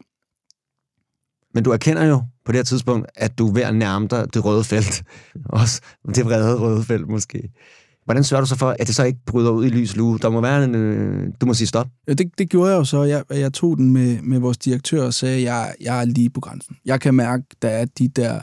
Men 1.53 1.63
du 1.63 1.71
erkender 1.71 2.03
jo 2.03 2.23
på 2.45 2.51
det 2.51 2.57
her 2.57 2.63
tidspunkt, 2.63 3.07
at 3.15 3.37
du 3.37 3.47
er 3.49 3.53
ved 3.53 3.61
at 3.61 3.75
nærme 3.75 4.07
dig 4.07 4.33
det 4.33 4.45
røde 4.45 4.63
felt. 4.63 5.03
Også 5.49 5.81
det 6.15 6.25
vrede 6.25 6.59
røde 6.59 6.83
felt 6.83 7.09
måske. 7.09 7.49
Hvordan 8.05 8.23
sørger 8.23 8.41
du 8.41 8.47
så 8.47 8.57
for, 8.57 8.75
at 8.79 8.87
det 8.87 8.95
så 8.95 9.03
ikke 9.03 9.19
bryder 9.25 9.51
ud 9.51 9.65
i 9.65 9.69
lys 9.69 9.95
lue? 9.95 10.19
Der 10.19 10.29
må 10.29 10.41
være 10.41 10.63
en... 10.63 10.75
Øh, 10.75 11.27
du 11.41 11.45
må 11.45 11.53
sige 11.53 11.67
stop. 11.67 11.87
Ja, 12.07 12.13
det, 12.13 12.31
det 12.37 12.49
gjorde 12.49 12.71
jeg 12.71 12.77
jo 12.77 12.83
så. 12.83 13.03
Jeg, 13.03 13.23
jeg 13.29 13.53
tog 13.53 13.77
den 13.77 13.93
med, 13.93 14.21
med 14.21 14.39
vores 14.39 14.57
direktør 14.57 15.05
og 15.05 15.13
sagde, 15.13 15.35
at 15.35 15.43
jeg, 15.43 15.73
jeg 15.81 16.01
er 16.01 16.05
lige 16.05 16.29
på 16.29 16.39
grænsen. 16.39 16.75
Jeg 16.85 17.01
kan 17.01 17.13
mærke, 17.13 17.43
der 17.61 17.69
er 17.69 17.85
de 17.85 18.07
der 18.07 18.39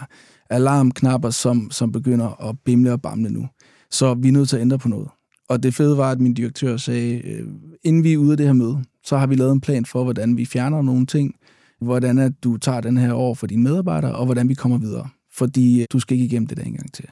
alarmknapper, 0.50 1.30
som, 1.30 1.70
som 1.70 1.92
begynder 1.92 2.48
at 2.48 2.56
bimle 2.64 2.92
og 2.92 3.02
bamle 3.02 3.30
nu. 3.30 3.48
Så 3.90 4.14
vi 4.14 4.28
er 4.28 4.32
nødt 4.32 4.48
til 4.48 4.56
at 4.56 4.62
ændre 4.62 4.78
på 4.78 4.88
noget. 4.88 5.08
Og 5.48 5.62
det 5.62 5.74
fede 5.74 5.96
var, 5.96 6.10
at 6.10 6.20
min 6.20 6.34
direktør 6.34 6.76
sagde, 6.76 7.28
øh, 7.28 7.46
inden 7.84 8.04
vi 8.04 8.12
er 8.12 8.18
ude 8.18 8.30
af 8.30 8.36
det 8.36 8.46
her 8.46 8.52
møde, 8.52 8.84
så 9.04 9.16
har 9.16 9.26
vi 9.26 9.34
lavet 9.34 9.52
en 9.52 9.60
plan 9.60 9.84
for, 9.84 10.04
hvordan 10.04 10.36
vi 10.36 10.44
fjerner 10.44 10.82
nogle 10.82 11.06
ting, 11.06 11.34
hvordan 11.80 12.18
at 12.18 12.32
du 12.44 12.56
tager 12.56 12.80
den 12.80 12.96
her 12.96 13.12
over 13.12 13.34
for 13.34 13.46
dine 13.46 13.62
medarbejdere, 13.62 14.12
og 14.12 14.24
hvordan 14.24 14.48
vi 14.48 14.54
kommer 14.54 14.78
videre. 14.78 15.08
Fordi 15.32 15.80
øh, 15.80 15.86
du 15.92 16.00
skal 16.00 16.14
ikke 16.14 16.26
igennem 16.26 16.46
det 16.46 16.56
der 16.56 16.62
engang 16.62 16.92
til. 16.92 17.04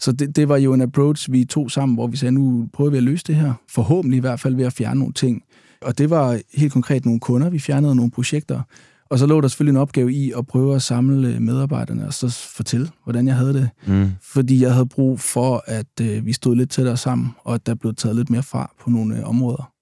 Så 0.00 0.12
det, 0.12 0.36
det 0.36 0.48
var 0.48 0.56
jo 0.56 0.72
en 0.74 0.80
approach, 0.80 1.32
vi 1.32 1.44
tog 1.44 1.70
sammen, 1.70 1.96
hvor 1.96 2.06
vi 2.06 2.16
sagde, 2.16 2.32
nu 2.32 2.68
prøver 2.72 2.90
vi 2.90 2.96
at 2.96 3.02
løse 3.02 3.24
det 3.26 3.34
her. 3.34 3.54
Forhåbentlig 3.68 4.16
i 4.16 4.20
hvert 4.20 4.40
fald 4.40 4.54
ved 4.54 4.64
at 4.64 4.72
fjerne 4.72 4.98
nogle 4.98 5.14
ting. 5.14 5.42
Og 5.82 5.98
det 5.98 6.10
var 6.10 6.40
helt 6.54 6.72
konkret 6.72 7.04
nogle 7.04 7.20
kunder, 7.20 7.50
vi 7.50 7.58
fjernede 7.58 7.94
nogle 7.96 8.10
projekter. 8.10 8.62
Og 9.10 9.18
så 9.18 9.26
lå 9.26 9.40
der 9.40 9.48
selvfølgelig 9.48 9.72
en 9.72 9.82
opgave 9.82 10.12
i 10.12 10.32
at 10.36 10.46
prøve 10.46 10.74
at 10.74 10.82
samle 10.82 11.40
medarbejderne 11.40 12.06
og 12.06 12.14
så 12.14 12.48
fortælle, 12.56 12.88
hvordan 13.04 13.26
jeg 13.26 13.36
havde 13.36 13.54
det. 13.54 13.70
Mm. 13.86 14.10
Fordi 14.22 14.62
jeg 14.62 14.72
havde 14.72 14.86
brug 14.86 15.20
for, 15.20 15.64
at 15.66 16.00
øh, 16.02 16.26
vi 16.26 16.32
stod 16.32 16.56
lidt 16.56 16.70
tættere 16.70 16.96
sammen, 16.96 17.30
og 17.44 17.54
at 17.54 17.66
der 17.66 17.74
blev 17.74 17.94
taget 17.94 18.16
lidt 18.16 18.30
mere 18.30 18.42
fra 18.42 18.74
på 18.80 18.90
nogle 18.90 19.18
øh, 19.18 19.28
områder. 19.28 19.72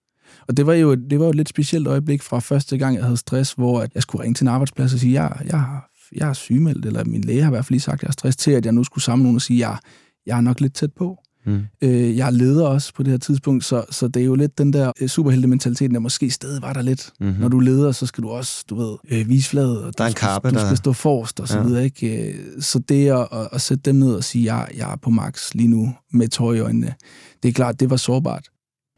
Og 0.49 0.57
det 0.57 0.67
var 0.67 0.75
jo 0.75 0.95
det 0.95 1.19
var 1.19 1.25
jo 1.25 1.31
et 1.31 1.37
lidt 1.37 1.49
specielt 1.49 1.87
øjeblik 1.87 2.23
fra 2.23 2.39
første 2.39 2.79
gang, 2.79 2.97
jeg 2.97 3.05
havde 3.05 3.17
stress, 3.17 3.53
hvor 3.53 3.81
at 3.81 3.91
jeg 3.95 4.03
skulle 4.03 4.23
ringe 4.23 4.35
til 4.35 4.45
en 4.45 4.49
arbejdsplads 4.49 4.95
og 4.95 5.01
sige, 5.01 5.23
jeg, 5.23 5.41
jeg, 5.45 5.81
jeg 6.17 6.29
er 6.29 6.33
sygemeldt, 6.33 6.87
eller 6.87 7.05
min 7.05 7.21
læge 7.21 7.43
har 7.43 7.51
i 7.51 7.55
hvert 7.55 7.65
fald 7.65 7.75
lige 7.75 7.81
sagt, 7.81 7.95
at 7.95 8.03
jeg 8.03 8.09
er 8.09 8.13
stress 8.13 8.37
til, 8.37 8.51
at 8.51 8.65
jeg 8.65 8.73
nu 8.73 8.85
skulle 8.85 9.05
samle 9.05 9.23
nogen 9.23 9.37
og 9.37 9.43
sige, 9.43 9.69
jeg, 9.69 9.79
jeg 10.27 10.37
er 10.37 10.41
nok 10.41 10.61
lidt 10.61 10.75
tæt 10.75 10.93
på. 10.93 11.19
Mm. 11.47 11.61
Øh, 11.83 12.17
jeg 12.17 12.27
er 12.27 12.31
leder 12.31 12.67
også 12.67 12.95
på 12.95 13.03
det 13.03 13.11
her 13.11 13.19
tidspunkt, 13.19 13.65
så, 13.65 13.85
så 13.91 14.09
det 14.09 14.23
er 14.23 14.27
jo 14.27 14.35
lidt 14.35 14.59
den 14.59 14.73
der 14.73 14.93
øh, 15.01 15.09
superheltementalitet, 15.09 15.91
der 15.91 15.99
måske 15.99 16.31
stadig 16.31 16.63
var 16.63 16.73
der 16.73 16.83
lidt. 16.83 17.11
Mm-hmm. 17.21 17.41
Når 17.41 17.49
du 17.49 17.59
er 17.59 17.63
leder, 17.63 17.93
så 17.93 18.07
skal 18.07 18.25
du 18.25 18.29
også, 18.29 18.65
du 18.71 18.75
ved, 18.75 18.97
øh, 19.11 19.29
vise 19.29 19.49
fladet, 19.49 19.85
og 19.85 19.99
der 19.99 20.05
er 20.05 20.09
en 20.09 20.15
karpe, 20.15 20.51
du, 20.51 20.55
du 20.55 20.61
skal 20.61 20.77
stå 20.77 20.93
forrest 20.93 21.41
og 21.41 21.49
så 21.49 21.59
ja. 21.59 21.65
videre, 21.65 21.85
ikke? 21.85 22.29
Øh, 22.29 22.63
så 22.63 22.79
det 22.79 23.09
at, 23.09 23.29
at, 23.33 23.49
at 23.53 23.61
sætte 23.61 23.83
dem 23.83 23.95
ned 23.95 24.15
og 24.15 24.25
sige, 24.25 24.55
jeg, 24.55 24.69
jeg 24.77 24.93
er 24.93 24.97
på 24.97 25.11
max 25.11 25.55
lige 25.55 25.69
nu 25.69 25.95
med 26.13 26.29
tøj 26.29 26.55
i 26.55 26.61
øjnene, 26.61 26.95
det 27.43 27.49
er 27.49 27.53
klart, 27.53 27.81
det 27.81 27.91
var 27.91 27.97
sårbart. 27.97 28.49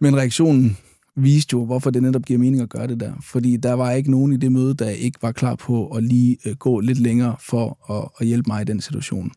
Men 0.00 0.16
reaktionen 0.16 0.76
viste 1.16 1.48
jo, 1.52 1.64
hvorfor 1.64 1.90
det 1.90 2.02
netop 2.02 2.22
giver 2.22 2.38
mening 2.38 2.62
at 2.62 2.68
gøre 2.68 2.86
det 2.86 3.00
der. 3.00 3.12
Fordi 3.22 3.56
der 3.56 3.72
var 3.72 3.90
ikke 3.90 4.10
nogen 4.10 4.32
i 4.32 4.36
det 4.36 4.52
møde, 4.52 4.74
der 4.74 4.88
ikke 4.88 5.18
var 5.22 5.32
klar 5.32 5.54
på 5.54 5.86
at 5.88 6.02
lige 6.02 6.36
øh, 6.46 6.56
gå 6.56 6.80
lidt 6.80 6.98
længere 6.98 7.36
for 7.40 7.92
at, 7.92 8.08
at 8.20 8.26
hjælpe 8.26 8.48
mig 8.48 8.62
i 8.62 8.64
den 8.64 8.80
situation. 8.80 9.32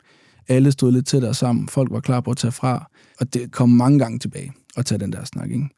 Alle 0.48 0.72
stod 0.72 0.92
lidt 0.92 1.06
tættere 1.06 1.34
sammen. 1.34 1.68
Folk 1.68 1.90
var 1.90 2.00
klar 2.00 2.20
på 2.20 2.30
at 2.30 2.36
tage 2.36 2.52
fra. 2.52 2.90
Og 3.20 3.34
det 3.34 3.52
kom 3.52 3.68
mange 3.68 3.98
gange 3.98 4.18
tilbage 4.18 4.52
at 4.76 4.86
tage 4.86 4.98
den 4.98 5.12
der 5.12 5.24
snak. 5.24 5.50
Ikke? 5.50 5.68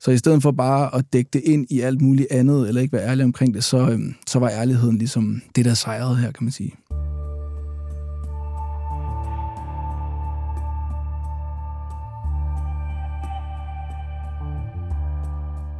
Så 0.00 0.10
i 0.10 0.18
stedet 0.18 0.42
for 0.42 0.50
bare 0.50 0.94
at 0.94 1.04
dække 1.12 1.30
det 1.32 1.42
ind 1.44 1.66
i 1.70 1.80
alt 1.80 2.00
muligt 2.00 2.28
andet, 2.30 2.68
eller 2.68 2.80
ikke 2.80 2.92
være 2.92 3.08
ærlig 3.08 3.24
omkring 3.24 3.54
det, 3.54 3.64
så, 3.64 3.90
øhm, 3.90 4.14
så 4.26 4.38
var 4.38 4.50
ærligheden 4.50 4.98
ligesom 4.98 5.42
det, 5.56 5.64
der 5.64 5.74
sejrede 5.74 6.16
her, 6.16 6.32
kan 6.32 6.44
man 6.44 6.52
sige. 6.52 6.72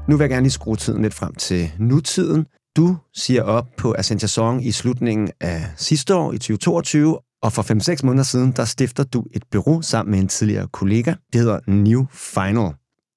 Nu 0.09 0.17
vil 0.17 0.25
jeg 0.25 0.31
gerne 0.31 0.43
lige 0.43 0.51
skrue 0.51 0.77
tiden 0.77 1.03
lidt 1.03 1.15
frem 1.15 1.35
til 1.35 1.71
nutiden. 1.79 2.47
Du 2.77 2.97
siger 3.15 3.43
op 3.43 3.67
på 3.77 3.95
Accenture 3.99 4.29
Song 4.29 4.67
i 4.67 4.73
slutningen 4.73 5.31
af 5.41 5.65
sidste 5.77 6.15
år, 6.15 6.33
i 6.33 6.39
2022, 6.39 7.19
og 7.43 7.53
for 7.53 7.93
5-6 7.99 8.07
måneder 8.07 8.25
siden, 8.25 8.53
der 8.53 8.65
stifter 8.65 9.05
du 9.05 9.25
et 9.35 9.43
bureau 9.51 9.83
sammen 9.83 10.11
med 10.11 10.21
en 10.21 10.29
tidligere 10.29 10.69
kollega. 10.73 11.15
Det 11.33 11.41
hedder 11.41 11.61
New 11.67 12.07
Final. 12.13 12.73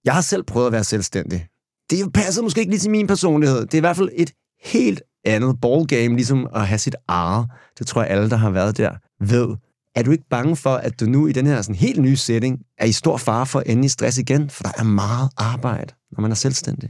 Jeg 0.06 0.14
har 0.14 0.22
selv 0.22 0.44
prøvet 0.44 0.68
at 0.68 0.72
være 0.72 0.84
selvstændig. 0.84 1.48
Det 1.90 2.14
passer 2.14 2.42
måske 2.42 2.60
ikke 2.60 2.72
lige 2.72 2.80
til 2.80 2.92
min 2.92 3.08
personlighed. 3.08 3.62
Det 3.62 3.74
er 3.74 3.78
i 3.78 3.80
hvert 3.80 3.98
fald 3.98 4.10
et 4.14 4.32
helt 4.64 5.02
andet 5.26 5.62
ballgame, 5.62 6.16
ligesom 6.16 6.48
at 6.56 6.68
have 6.68 6.78
sit 6.78 6.96
eget. 7.08 7.48
Det 7.80 7.88
tror 7.88 8.02
jeg 8.02 8.12
alle, 8.12 8.30
der 8.30 8.38
har 8.38 8.50
været 8.50 8.78
der, 8.78 8.92
ved. 9.22 9.56
Er 9.96 10.04
du 10.04 10.12
ikke 10.12 10.28
bange 10.30 10.56
for, 10.56 10.76
at 10.76 11.00
du 11.00 11.06
nu 11.06 11.28
i 11.28 11.32
den 11.32 11.46
her 11.46 11.62
sådan 11.62 11.76
helt 11.76 12.02
nye 12.02 12.16
setting 12.16 12.60
er 12.78 12.86
i 12.86 12.92
stor 12.92 13.18
fare 13.18 13.46
for 13.46 13.60
at 13.60 13.68
ende 13.68 13.86
i 13.86 13.88
stress 13.88 14.18
igen? 14.18 14.50
For 14.50 14.64
der 14.64 14.72
er 14.78 14.84
meget 14.84 15.30
arbejde, 15.38 15.94
når 16.12 16.22
man 16.22 16.32
er 16.32 16.36
selvstændig. 16.36 16.90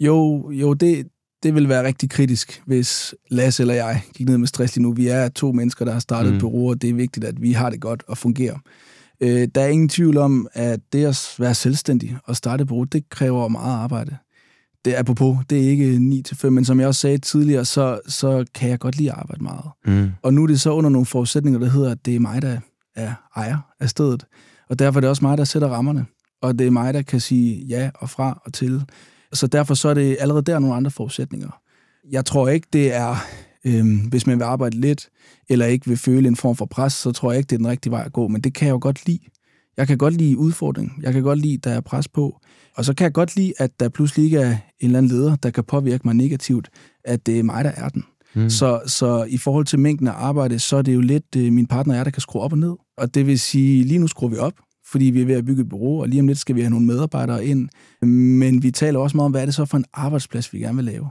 Jo, 0.00 0.50
jo 0.50 0.74
det, 0.74 1.06
det 1.42 1.54
vil 1.54 1.68
være 1.68 1.86
rigtig 1.86 2.10
kritisk, 2.10 2.62
hvis 2.66 3.14
Lasse 3.30 3.62
eller 3.62 3.74
jeg 3.74 4.02
gik 4.14 4.28
ned 4.28 4.38
med 4.38 4.46
stress 4.46 4.76
lige 4.76 4.82
nu. 4.82 4.92
Vi 4.92 5.08
er 5.08 5.28
to 5.28 5.52
mennesker, 5.52 5.84
der 5.84 5.92
har 5.92 6.00
startet 6.00 6.30
mm. 6.30 6.36
et 6.36 6.40
bureau, 6.40 6.70
og 6.70 6.82
det 6.82 6.90
er 6.90 6.94
vigtigt, 6.94 7.26
at 7.26 7.42
vi 7.42 7.52
har 7.52 7.70
det 7.70 7.80
godt 7.80 8.02
og 8.06 8.18
fungerer. 8.18 8.58
Øh, 9.20 9.48
der 9.54 9.60
er 9.60 9.66
ingen 9.66 9.88
tvivl 9.88 10.16
om, 10.16 10.48
at 10.52 10.80
det 10.92 11.04
at 11.04 11.34
være 11.38 11.54
selvstændig 11.54 12.16
og 12.24 12.36
starte 12.36 12.62
et 12.62 12.68
bureau, 12.68 12.84
det 12.84 13.08
kræver 13.10 13.48
meget 13.48 13.74
arbejde. 13.74 14.16
Det 14.84 14.94
er 14.94 14.98
apropos, 14.98 15.38
det 15.50 15.64
er 15.64 15.70
ikke 15.70 16.22
9-5, 16.44 16.48
men 16.48 16.64
som 16.64 16.80
jeg 16.80 16.88
også 16.88 17.00
sagde 17.00 17.18
tidligere, 17.18 17.64
så, 17.64 18.00
så 18.08 18.44
kan 18.54 18.70
jeg 18.70 18.78
godt 18.78 18.96
lide 18.96 19.12
at 19.12 19.18
arbejde 19.18 19.42
meget. 19.42 19.64
Mm. 19.86 20.10
Og 20.22 20.34
nu 20.34 20.42
er 20.42 20.46
det 20.46 20.60
så 20.60 20.70
under 20.70 20.90
nogle 20.90 21.06
forudsætninger, 21.06 21.60
der 21.60 21.70
hedder, 21.70 21.90
at 21.90 22.06
det 22.06 22.16
er 22.16 22.20
mig, 22.20 22.42
der 22.42 22.58
er 22.94 23.14
ejer 23.36 23.58
af 23.80 23.90
stedet. 23.90 24.26
Og 24.68 24.78
derfor 24.78 24.98
er 24.98 25.00
det 25.00 25.10
også 25.10 25.24
mig, 25.24 25.38
der 25.38 25.44
sætter 25.44 25.68
rammerne. 25.68 26.06
Og 26.42 26.58
det 26.58 26.66
er 26.66 26.70
mig, 26.70 26.94
der 26.94 27.02
kan 27.02 27.20
sige 27.20 27.64
ja 27.64 27.90
og 27.94 28.10
fra 28.10 28.42
og 28.44 28.52
til. 28.52 28.82
Så 29.32 29.46
derfor 29.46 29.74
så 29.74 29.88
er 29.88 29.94
det 29.94 30.16
allerede 30.20 30.42
der 30.42 30.58
nogle 30.58 30.76
andre 30.76 30.90
forudsætninger. 30.90 31.60
Jeg 32.10 32.24
tror 32.24 32.48
ikke, 32.48 32.66
det 32.72 32.94
er, 32.94 33.16
øhm, 33.64 33.96
hvis 33.96 34.26
man 34.26 34.38
vil 34.38 34.44
arbejde 34.44 34.80
lidt, 34.80 35.08
eller 35.48 35.66
ikke 35.66 35.86
vil 35.86 35.96
føle 35.96 36.28
en 36.28 36.36
form 36.36 36.56
for 36.56 36.66
pres, 36.66 36.92
så 36.92 37.12
tror 37.12 37.32
jeg 37.32 37.38
ikke, 37.38 37.48
det 37.48 37.56
er 37.56 37.58
den 37.58 37.68
rigtige 37.68 37.90
vej 37.90 38.02
at 38.06 38.12
gå. 38.12 38.28
Men 38.28 38.40
det 38.40 38.54
kan 38.54 38.66
jeg 38.66 38.72
jo 38.72 38.78
godt 38.82 39.06
lide. 39.06 39.20
Jeg 39.76 39.86
kan 39.86 39.98
godt 39.98 40.14
lide 40.14 40.38
udfordring. 40.38 40.92
Jeg 41.02 41.12
kan 41.12 41.22
godt 41.22 41.38
lide, 41.38 41.54
at 41.54 41.64
der 41.64 41.70
er 41.70 41.80
pres 41.80 42.08
på. 42.08 42.40
Og 42.76 42.84
så 42.84 42.94
kan 42.94 43.04
jeg 43.04 43.12
godt 43.12 43.36
lide, 43.36 43.52
at 43.58 43.80
der 43.80 43.88
pludselig 43.88 44.24
ikke 44.24 44.38
er 44.38 44.50
en 44.50 44.58
eller 44.80 44.98
anden 44.98 45.12
leder, 45.12 45.36
der 45.36 45.50
kan 45.50 45.64
påvirke 45.64 46.02
mig 46.04 46.14
negativt, 46.14 46.68
at 47.04 47.26
det 47.26 47.38
er 47.38 47.42
mig, 47.42 47.64
der 47.64 47.70
er 47.70 47.88
den. 47.88 48.04
Mm. 48.34 48.50
Så, 48.50 48.80
så 48.86 49.24
i 49.28 49.38
forhold 49.38 49.66
til 49.66 49.78
mængden 49.78 50.08
af 50.08 50.12
arbejde, 50.12 50.58
så 50.58 50.76
er 50.76 50.82
det 50.82 50.94
jo 50.94 51.00
lidt 51.00 51.36
øh, 51.36 51.52
min 51.52 51.66
partner 51.66 51.94
er, 51.94 52.04
der 52.04 52.10
kan 52.10 52.20
skrue 52.20 52.42
op 52.42 52.52
og 52.52 52.58
ned. 52.58 52.74
Og 52.96 53.14
det 53.14 53.26
vil 53.26 53.38
sige, 53.38 53.84
lige 53.84 53.98
nu 53.98 54.06
skruer 54.06 54.30
vi 54.30 54.36
op, 54.36 54.54
fordi 54.86 55.04
vi 55.04 55.22
er 55.22 55.26
ved 55.26 55.34
at 55.34 55.44
bygge 55.44 55.62
et 55.62 55.68
bureau, 55.68 56.00
og 56.00 56.08
lige 56.08 56.20
om 56.20 56.26
lidt 56.26 56.38
skal 56.38 56.56
vi 56.56 56.60
have 56.60 56.70
nogle 56.70 56.86
medarbejdere 56.86 57.46
ind. 57.46 57.68
Men 58.06 58.62
vi 58.62 58.70
taler 58.70 58.98
også 58.98 59.16
meget 59.16 59.24
om, 59.24 59.30
hvad 59.30 59.40
er 59.40 59.44
det 59.44 59.54
så 59.54 59.64
for 59.64 59.76
en 59.76 59.84
arbejdsplads, 59.94 60.52
vi 60.52 60.58
gerne 60.58 60.76
vil 60.76 60.84
lave. 60.84 61.08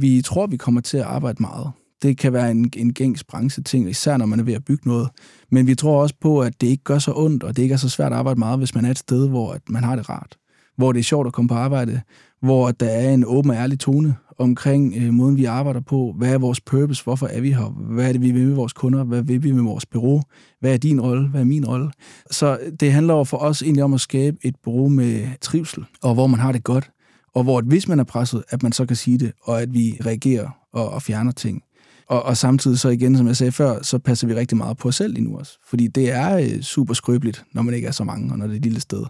Vi 0.00 0.22
tror, 0.22 0.46
vi 0.46 0.56
kommer 0.56 0.80
til 0.80 0.96
at 0.96 1.04
arbejde 1.04 1.36
meget. 1.40 1.70
Det 2.02 2.18
kan 2.18 2.32
være 2.32 2.50
en, 2.50 2.70
en 2.76 2.92
gængs 2.92 3.24
brancheting, 3.24 3.90
især 3.90 4.16
når 4.16 4.26
man 4.26 4.40
er 4.40 4.44
ved 4.44 4.54
at 4.54 4.64
bygge 4.64 4.88
noget. 4.88 5.08
Men 5.50 5.66
vi 5.66 5.74
tror 5.74 6.02
også 6.02 6.14
på, 6.20 6.40
at 6.40 6.60
det 6.60 6.66
ikke 6.66 6.84
gør 6.84 6.98
så 6.98 7.12
ondt, 7.16 7.42
og 7.44 7.56
det 7.56 7.62
ikke 7.62 7.72
er 7.72 7.76
så 7.76 7.88
svært 7.88 8.12
at 8.12 8.18
arbejde 8.18 8.38
meget, 8.38 8.58
hvis 8.58 8.74
man 8.74 8.84
er 8.84 8.90
et 8.90 8.98
sted, 8.98 9.28
hvor 9.28 9.52
at 9.52 9.62
man 9.68 9.84
har 9.84 9.96
det 9.96 10.08
rart. 10.08 10.36
Hvor 10.76 10.92
det 10.92 10.98
er 10.98 11.04
sjovt 11.04 11.26
at 11.26 11.32
komme 11.32 11.48
på 11.48 11.54
arbejde, 11.54 12.00
hvor 12.42 12.70
der 12.70 12.88
er 12.88 13.14
en 13.14 13.24
åben 13.26 13.50
og 13.50 13.56
ærlig 13.56 13.78
tone 13.78 14.14
omkring 14.38 14.94
øh, 14.96 15.12
måden, 15.12 15.36
vi 15.36 15.44
arbejder 15.44 15.80
på. 15.80 16.14
Hvad 16.18 16.34
er 16.34 16.38
vores 16.38 16.60
purpose? 16.60 17.04
Hvorfor 17.04 17.26
er 17.26 17.40
vi 17.40 17.52
her? 17.52 17.64
Hvad 17.64 18.08
er 18.08 18.12
det, 18.12 18.20
vi 18.20 18.30
vil 18.30 18.46
med 18.46 18.54
vores 18.54 18.72
kunder? 18.72 19.04
Hvad 19.04 19.22
vil 19.22 19.42
vi 19.42 19.52
med 19.52 19.62
vores 19.62 19.86
bureau? 19.86 20.22
Hvad 20.60 20.72
er 20.72 20.76
din 20.76 21.00
rolle? 21.00 21.28
Hvad 21.28 21.40
er 21.40 21.44
min 21.44 21.66
rolle? 21.66 21.90
Så 22.30 22.58
det 22.80 22.92
handler 22.92 23.14
jo 23.14 23.24
for 23.24 23.36
os 23.36 23.62
egentlig 23.62 23.84
om 23.84 23.94
at 23.94 24.00
skabe 24.00 24.36
et 24.42 24.54
bureau 24.64 24.88
med 24.88 25.26
trivsel, 25.40 25.84
og 26.02 26.14
hvor 26.14 26.26
man 26.26 26.40
har 26.40 26.52
det 26.52 26.64
godt. 26.64 26.90
Og 27.34 27.42
hvor, 27.42 27.58
at 27.58 27.64
hvis 27.64 27.88
man 27.88 28.00
er 28.00 28.04
presset, 28.04 28.42
at 28.48 28.62
man 28.62 28.72
så 28.72 28.86
kan 28.86 28.96
sige 28.96 29.18
det, 29.18 29.32
og 29.42 29.62
at 29.62 29.74
vi 29.74 29.98
reagerer 30.06 30.48
og, 30.72 30.90
og 30.90 31.02
fjerner 31.02 31.32
ting. 31.32 31.62
Og, 32.08 32.22
og 32.22 32.36
samtidig 32.36 32.78
så 32.78 32.88
igen, 32.88 33.16
som 33.16 33.26
jeg 33.26 33.36
sagde 33.36 33.52
før, 33.52 33.82
så 33.82 33.98
passer 33.98 34.26
vi 34.26 34.34
rigtig 34.34 34.58
meget 34.58 34.76
på 34.76 34.88
os 34.88 34.96
selv 34.96 35.14
lige 35.14 35.24
nu 35.24 35.38
også. 35.38 35.58
Fordi 35.68 35.86
det 35.86 36.12
er 36.12 36.36
øh, 36.36 36.60
super 36.62 36.94
skrøbeligt, 36.94 37.44
når 37.52 37.62
man 37.62 37.74
ikke 37.74 37.88
er 37.88 37.92
så 37.92 38.04
mange, 38.04 38.32
og 38.32 38.38
når 38.38 38.46
det 38.46 38.52
er 38.52 38.56
et 38.56 38.62
lille 38.62 38.80
sted. 38.80 39.04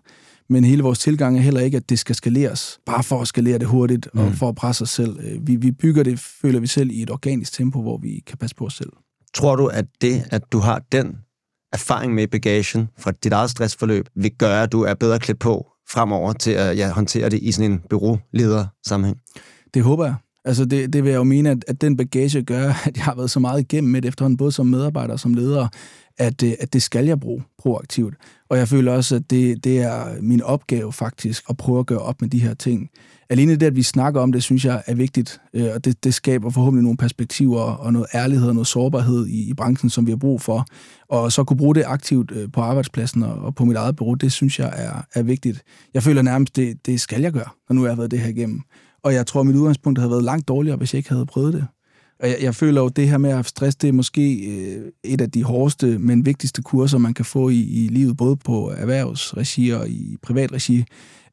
Men 0.48 0.64
hele 0.64 0.82
vores 0.82 0.98
tilgang 0.98 1.38
er 1.38 1.42
heller 1.42 1.60
ikke, 1.60 1.76
at 1.76 1.90
det 1.90 1.98
skal 1.98 2.14
skaleres, 2.14 2.78
bare 2.86 3.02
for 3.02 3.20
at 3.20 3.28
skalere 3.28 3.58
det 3.58 3.66
hurtigt 3.66 4.06
og 4.06 4.24
mm. 4.24 4.32
for 4.32 4.48
at 4.48 4.54
presse 4.54 4.82
os 4.82 4.90
selv. 4.90 5.18
Øh, 5.18 5.46
vi, 5.46 5.56
vi 5.56 5.70
bygger 5.70 6.02
det, 6.02 6.18
føler 6.18 6.60
vi 6.60 6.66
selv, 6.66 6.90
i 6.90 7.02
et 7.02 7.10
organisk 7.10 7.52
tempo, 7.52 7.82
hvor 7.82 7.98
vi 7.98 8.22
kan 8.26 8.38
passe 8.38 8.56
på 8.56 8.64
os 8.64 8.74
selv. 8.74 8.90
Tror 9.34 9.56
du, 9.56 9.66
at 9.66 9.84
det, 10.00 10.24
at 10.30 10.42
du 10.52 10.58
har 10.58 10.82
den 10.92 11.16
erfaring 11.72 12.14
med 12.14 12.28
bagagen 12.28 12.88
fra 12.98 13.12
dit 13.24 13.32
eget 13.32 13.50
stressforløb, 13.50 14.08
vil 14.14 14.30
gøre, 14.38 14.62
at 14.62 14.72
du 14.72 14.82
er 14.82 14.94
bedre 14.94 15.18
klædt 15.18 15.38
på 15.38 15.66
fremover 15.90 16.32
til 16.32 16.50
at 16.50 16.78
ja, 16.78 16.90
håndtere 16.90 17.30
det 17.30 17.38
i 17.42 17.52
sådan 17.52 17.72
en 17.72 17.80
bureauleder-sammenhæng? 17.90 19.20
Det 19.74 19.82
håber 19.82 20.04
jeg. 20.04 20.14
Altså 20.44 20.64
det, 20.64 20.92
det 20.92 21.04
vil 21.04 21.10
jeg 21.10 21.18
jo 21.18 21.24
mene, 21.24 21.50
at, 21.50 21.64
at 21.68 21.80
den 21.80 21.96
bagage 21.96 22.42
gør, 22.42 22.68
at 22.86 22.96
jeg 22.96 23.04
har 23.04 23.14
været 23.14 23.30
så 23.30 23.40
meget 23.40 23.60
igennem 23.60 23.92
med 23.92 24.02
det 24.02 24.08
efterhånden, 24.08 24.36
både 24.36 24.52
som 24.52 24.66
medarbejder 24.66 25.12
og 25.12 25.20
som 25.20 25.34
leder, 25.34 25.68
at, 26.18 26.42
øh, 26.42 26.52
at 26.60 26.72
det 26.72 26.82
skal 26.82 27.06
jeg 27.06 27.20
bruge 27.20 27.42
proaktivt. 27.58 28.14
Og 28.48 28.58
jeg 28.58 28.68
føler 28.68 28.92
også, 28.92 29.16
at 29.16 29.30
det, 29.30 29.64
det 29.64 29.78
er 29.78 30.22
min 30.22 30.42
opgave 30.42 30.92
faktisk 30.92 31.44
at 31.50 31.56
prøve 31.56 31.78
at 31.78 31.86
gøre 31.86 31.98
op 31.98 32.20
med 32.20 32.28
de 32.28 32.42
her 32.42 32.54
ting. 32.54 32.90
Alene 33.30 33.56
det, 33.56 33.66
at 33.66 33.76
vi 33.76 33.82
snakker 33.82 34.20
om 34.20 34.32
det, 34.32 34.42
synes 34.42 34.64
jeg 34.64 34.82
er 34.86 34.94
vigtigt, 34.94 35.40
øh, 35.54 35.68
og 35.74 35.84
det, 35.84 36.04
det 36.04 36.14
skaber 36.14 36.50
forhåbentlig 36.50 36.82
nogle 36.82 36.96
perspektiver 36.96 37.60
og 37.60 37.92
noget 37.92 38.06
ærlighed 38.14 38.48
og 38.48 38.54
noget 38.54 38.66
sårbarhed 38.66 39.26
i, 39.26 39.50
i 39.50 39.54
branchen, 39.54 39.90
som 39.90 40.06
vi 40.06 40.10
har 40.10 40.16
brug 40.16 40.40
for. 40.40 40.66
Og 41.08 41.32
så 41.32 41.44
kunne 41.44 41.56
bruge 41.56 41.74
det 41.74 41.84
aktivt 41.86 42.32
øh, 42.32 42.48
på 42.52 42.60
arbejdspladsen 42.60 43.22
og, 43.22 43.34
og 43.34 43.54
på 43.54 43.64
mit 43.64 43.76
eget 43.76 43.96
bureau, 43.96 44.14
det 44.14 44.32
synes 44.32 44.58
jeg 44.58 44.72
er, 44.76 45.20
er 45.20 45.22
vigtigt. 45.22 45.62
Jeg 45.94 46.02
føler 46.02 46.22
nærmest, 46.22 46.56
det, 46.56 46.86
det 46.86 47.00
skal 47.00 47.22
jeg 47.22 47.32
gøre, 47.32 47.48
når 47.68 47.74
nu 47.74 47.82
jeg 47.84 47.90
har 47.90 47.96
været 47.96 48.10
det 48.10 48.20
her 48.20 48.28
igennem. 48.28 48.60
Og 49.02 49.14
jeg 49.14 49.26
tror, 49.26 49.40
at 49.40 49.46
mit 49.46 49.56
udgangspunkt 49.56 49.98
havde 49.98 50.10
været 50.10 50.24
langt 50.24 50.48
dårligere, 50.48 50.76
hvis 50.76 50.94
jeg 50.94 50.98
ikke 50.98 51.10
havde 51.10 51.26
prøvet 51.26 51.52
det. 51.52 51.66
Og 52.20 52.28
jeg, 52.28 52.36
jeg 52.40 52.54
føler 52.54 52.80
jo, 52.80 52.86
at 52.86 52.96
det 52.96 53.08
her 53.08 53.18
med 53.18 53.30
at 53.30 53.36
have 53.36 53.44
stress, 53.44 53.76
det 53.76 53.88
er 53.88 53.92
måske 53.92 54.34
øh, 54.34 54.92
et 55.04 55.20
af 55.20 55.30
de 55.30 55.44
hårdeste, 55.44 55.98
men 55.98 56.26
vigtigste 56.26 56.62
kurser, 56.62 56.98
man 56.98 57.14
kan 57.14 57.24
få 57.24 57.48
i, 57.48 57.60
i 57.60 57.88
livet, 57.88 58.16
både 58.16 58.36
på 58.36 58.70
erhvervsregi 58.76 59.70
og 59.70 59.88
i 59.88 60.16
privatregi. 60.22 60.84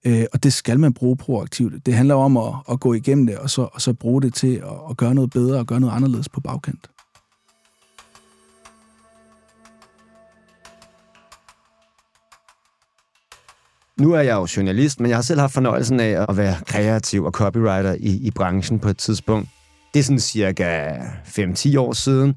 Øh, 0.06 0.26
og 0.34 0.44
det 0.44 0.54
skal 0.54 0.80
man 0.80 0.94
bruge 0.94 1.18
proaktivt. 1.18 1.86
Det 1.86 1.94
handler 1.94 2.16
om 2.16 2.38
at, 2.38 2.54
at 2.72 2.80
gå 2.80 2.94
igennem 2.94 3.28
det, 3.28 3.38
og 3.38 3.50
så, 3.50 3.70
og 3.74 3.82
så 3.82 3.94
bruge 3.94 4.22
det 4.22 4.34
til 4.34 4.56
at, 4.56 4.90
at 4.90 4.98
gøre 4.98 5.16
noget 5.16 5.30
bedre 5.30 5.60
og 5.60 5.68
gøre 5.68 5.80
noget 5.80 5.94
anderledes 5.94 6.30
på 6.30 6.42
bagkant. 6.42 6.90
Nu 14.00 14.14
er 14.14 14.22
jeg 14.22 14.36
jo 14.36 14.48
journalist, 14.58 15.00
men 15.00 15.10
jeg 15.10 15.18
har 15.18 15.22
selv 15.22 15.40
haft 15.40 15.54
fornøjelsen 15.54 16.00
af 16.00 16.26
at 16.30 16.38
være 16.38 16.56
kreativ 16.66 17.24
og 17.24 17.32
copywriter 17.32 17.94
i, 17.94 18.10
i 18.10 18.32
branchen 18.32 18.80
på 18.80 18.90
et 18.90 18.98
tidspunkt. 18.98 19.50
Det 19.94 20.00
er 20.00 20.04
sådan 20.04 20.20
cirka 20.20 20.96
5-10 21.26 21.80
år 21.80 21.94
siden. 21.94 22.34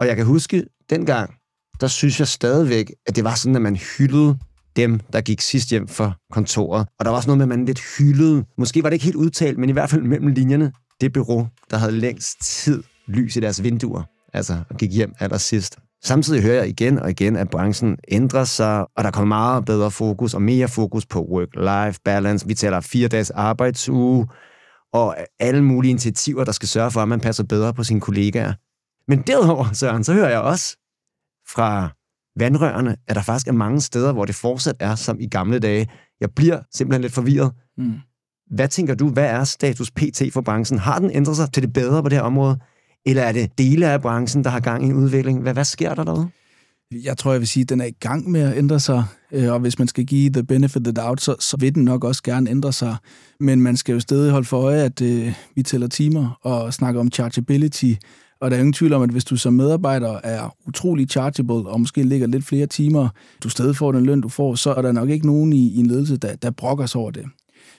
Og 0.00 0.06
jeg 0.06 0.16
kan 0.16 0.26
huske, 0.26 0.64
dengang, 0.90 1.34
der 1.80 1.86
synes 1.86 2.18
jeg 2.18 2.28
stadigvæk, 2.28 2.92
at 3.06 3.16
det 3.16 3.24
var 3.24 3.34
sådan, 3.34 3.56
at 3.56 3.62
man 3.62 3.76
hyldede 3.76 4.38
dem, 4.76 5.00
der 5.12 5.20
gik 5.20 5.40
sidst 5.40 5.70
hjem 5.70 5.88
fra 5.88 6.12
kontoret. 6.32 6.86
Og 6.98 7.04
der 7.04 7.10
var 7.10 7.16
også 7.16 7.28
noget 7.28 7.38
med, 7.38 7.44
at 7.44 7.58
man 7.58 7.66
lidt 7.66 7.80
hyldede, 7.98 8.44
måske 8.58 8.82
var 8.82 8.88
det 8.88 8.94
ikke 8.94 9.04
helt 9.04 9.16
udtalt, 9.16 9.58
men 9.58 9.68
i 9.68 9.72
hvert 9.72 9.90
fald 9.90 10.02
mellem 10.02 10.28
linjerne, 10.28 10.72
det 11.00 11.12
bureau, 11.12 11.48
der 11.70 11.76
havde 11.76 11.92
længst 11.92 12.42
tid 12.42 12.82
lys 13.06 13.36
i 13.36 13.40
deres 13.40 13.62
vinduer, 13.62 14.02
altså 14.32 14.62
og 14.70 14.76
gik 14.76 14.92
hjem 14.92 15.14
allersidst. 15.20 15.78
Samtidig 16.04 16.42
hører 16.42 16.54
jeg 16.54 16.68
igen 16.68 16.98
og 16.98 17.10
igen, 17.10 17.36
at 17.36 17.50
branchen 17.50 17.96
ændrer 18.08 18.44
sig, 18.44 18.80
og 18.96 19.04
der 19.04 19.10
kommer 19.10 19.36
meget 19.36 19.64
bedre 19.64 19.90
fokus 19.90 20.34
og 20.34 20.42
mere 20.42 20.68
fokus 20.68 21.06
på 21.06 21.26
work-life 21.30 22.00
balance. 22.04 22.46
Vi 22.46 22.54
taler 22.54 22.80
fire 22.80 23.08
dages 23.08 23.30
arbejdsuge, 23.30 24.28
og 24.92 25.16
alle 25.40 25.62
mulige 25.62 25.90
initiativer, 25.90 26.44
der 26.44 26.52
skal 26.52 26.68
sørge 26.68 26.90
for, 26.90 27.00
at 27.00 27.08
man 27.08 27.20
passer 27.20 27.44
bedre 27.44 27.74
på 27.74 27.84
sine 27.84 28.00
kollegaer. 28.00 28.52
Men 29.08 29.22
derudover, 29.22 29.72
Søren, 29.72 30.04
så 30.04 30.12
hører 30.12 30.30
jeg 30.30 30.40
også 30.40 30.76
fra 31.48 31.90
vandrørene, 32.38 32.96
at 33.08 33.16
der 33.16 33.22
faktisk 33.22 33.48
er 33.48 33.52
mange 33.52 33.80
steder, 33.80 34.12
hvor 34.12 34.24
det 34.24 34.34
fortsat 34.34 34.76
er 34.80 34.94
som 34.94 35.20
i 35.20 35.28
gamle 35.28 35.58
dage. 35.58 35.88
Jeg 36.20 36.30
bliver 36.36 36.60
simpelthen 36.74 37.02
lidt 37.02 37.12
forvirret. 37.12 37.52
Mm. 37.78 37.94
Hvad 38.50 38.68
tænker 38.68 38.94
du, 38.94 39.08
hvad 39.08 39.24
er 39.24 39.44
status 39.44 39.90
PT 39.90 40.22
for 40.32 40.40
branchen? 40.40 40.78
Har 40.78 40.98
den 40.98 41.10
ændret 41.10 41.36
sig 41.36 41.52
til 41.52 41.62
det 41.62 41.72
bedre 41.72 42.02
på 42.02 42.08
det 42.08 42.18
her 42.18 42.22
område? 42.22 42.58
Eller 43.06 43.22
er 43.22 43.32
det 43.32 43.58
dele 43.58 43.86
af 43.88 44.02
branchen, 44.02 44.44
der 44.44 44.50
har 44.50 44.60
gang 44.60 44.84
i 44.84 44.86
en 44.86 44.92
udvikling? 44.92 45.42
Hvad, 45.42 45.52
hvad 45.52 45.64
sker 45.64 45.94
der 45.94 46.04
derude? 46.04 46.30
Jeg 47.04 47.18
tror, 47.18 47.32
jeg 47.32 47.40
vil 47.40 47.48
sige, 47.48 47.62
at 47.62 47.68
den 47.68 47.80
er 47.80 47.84
i 47.84 47.96
gang 48.00 48.30
med 48.30 48.40
at 48.40 48.58
ændre 48.58 48.80
sig, 48.80 49.04
øh, 49.32 49.52
og 49.52 49.60
hvis 49.60 49.78
man 49.78 49.88
skal 49.88 50.06
give 50.06 50.30
the 50.30 50.42
benefit 50.42 50.76
of 50.76 50.82
the 50.82 50.92
doubt, 50.92 51.20
så, 51.20 51.36
så 51.40 51.56
vil 51.56 51.74
den 51.74 51.84
nok 51.84 52.04
også 52.04 52.22
gerne 52.22 52.50
ændre 52.50 52.72
sig. 52.72 52.96
Men 53.40 53.60
man 53.60 53.76
skal 53.76 53.92
jo 53.92 54.00
stadig 54.00 54.32
holde 54.32 54.46
for 54.46 54.60
øje, 54.60 54.82
at 54.82 55.02
øh, 55.02 55.34
vi 55.54 55.62
tæller 55.62 55.88
timer 55.88 56.38
og 56.42 56.74
snakker 56.74 57.00
om 57.00 57.10
chargeability, 57.10 57.92
og 58.40 58.50
der 58.50 58.56
er 58.56 58.60
ingen 58.60 58.72
tvivl 58.72 58.92
om, 58.92 59.02
at 59.02 59.10
hvis 59.10 59.24
du 59.24 59.36
som 59.36 59.52
medarbejder 59.52 60.20
er 60.24 60.56
utrolig 60.66 61.10
chargeable, 61.10 61.54
og 61.70 61.80
måske 61.80 62.02
ligger 62.02 62.26
lidt 62.26 62.44
flere 62.44 62.66
timer, 62.66 63.08
du 63.42 63.48
stadig 63.48 63.76
får 63.76 63.92
den 63.92 64.06
løn, 64.06 64.20
du 64.20 64.28
får, 64.28 64.54
så 64.54 64.74
er 64.74 64.82
der 64.82 64.92
nok 64.92 65.10
ikke 65.10 65.26
nogen 65.26 65.52
i, 65.52 65.68
i 65.74 65.78
en 65.78 65.86
ledelse, 65.86 66.16
der, 66.16 66.36
der 66.36 66.50
brokker 66.50 66.86
sig 66.86 67.00
over 67.00 67.10
det. 67.10 67.24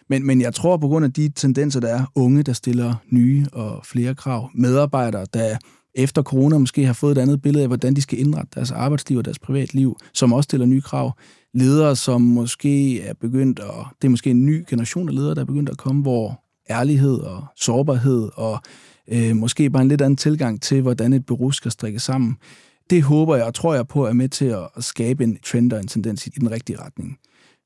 Men, 0.10 0.26
men 0.26 0.42
jeg 0.42 0.54
tror, 0.54 0.78
på 0.78 0.88
grund 0.88 1.06
af 1.06 1.14
de 1.14 1.30
tendenser, 1.30 1.80
der 1.80 1.88
er, 1.88 2.06
unge, 2.16 2.44
der 2.44 2.54
stiller 2.54 2.96
nye 3.10 3.46
og 3.54 3.86
flere 3.86 4.16
krav, 4.16 4.50
medarbejdere, 4.56 5.26
der 5.34 5.58
efter 5.96 6.24
corona 6.24 6.58
måske 6.58 6.86
har 6.86 6.94
fået 6.94 7.18
et 7.18 7.22
andet 7.22 7.42
billede 7.42 7.64
af, 7.64 7.70
hvordan 7.70 7.94
de 7.94 8.02
skal 8.02 8.20
indrette 8.20 8.52
deres 8.56 8.72
arbejdsliv 8.72 9.18
og 9.18 9.26
deres 9.26 9.40
privatliv, 9.40 9.98
som 10.14 10.34
også 10.34 10.48
stiller 10.48 10.66
nye 10.66 10.82
krav. 10.82 11.18
Ledere, 11.54 11.96
som 11.96 12.22
måske 12.22 13.02
er 13.02 13.14
begyndt 13.14 13.60
at... 13.60 13.86
Det 14.02 14.08
er 14.08 14.10
måske 14.10 14.30
en 14.30 14.46
ny 14.46 14.64
generation 14.70 15.10
af 15.10 15.16
ledere, 15.16 15.36
der 15.36 15.42
er 15.42 15.46
begyndt 15.46 15.70
at 15.70 15.78
komme, 15.78 16.02
hvor 16.02 16.44
ærlighed 16.70 17.18
og 17.18 17.46
sårbarhed 17.56 18.30
og 18.36 18.60
øh, 19.08 19.36
måske 19.36 19.70
bare 19.70 19.82
en 19.82 19.88
lidt 19.88 20.02
anden 20.02 20.18
tilgang 20.18 20.62
til, 20.62 20.82
hvordan 20.82 21.14
et 21.14 21.26
bureau 21.26 21.52
skal 21.52 21.72
strikke 21.72 22.00
sammen. 22.00 22.38
Det 22.90 23.04
håber 23.04 23.36
jeg 23.36 23.46
og 23.46 23.54
tror 23.54 23.74
jeg 23.74 23.88
på 23.88 24.06
er 24.06 24.14
med 24.14 24.30
til 24.30 24.46
at 24.46 24.84
skabe 24.84 25.24
en 25.24 25.38
trend 25.46 25.74
og 25.74 25.80
en 25.80 25.88
tendens 25.88 26.28
i 26.28 26.30
den 26.30 26.52
rigtige 26.52 26.82
retning. 26.82 27.18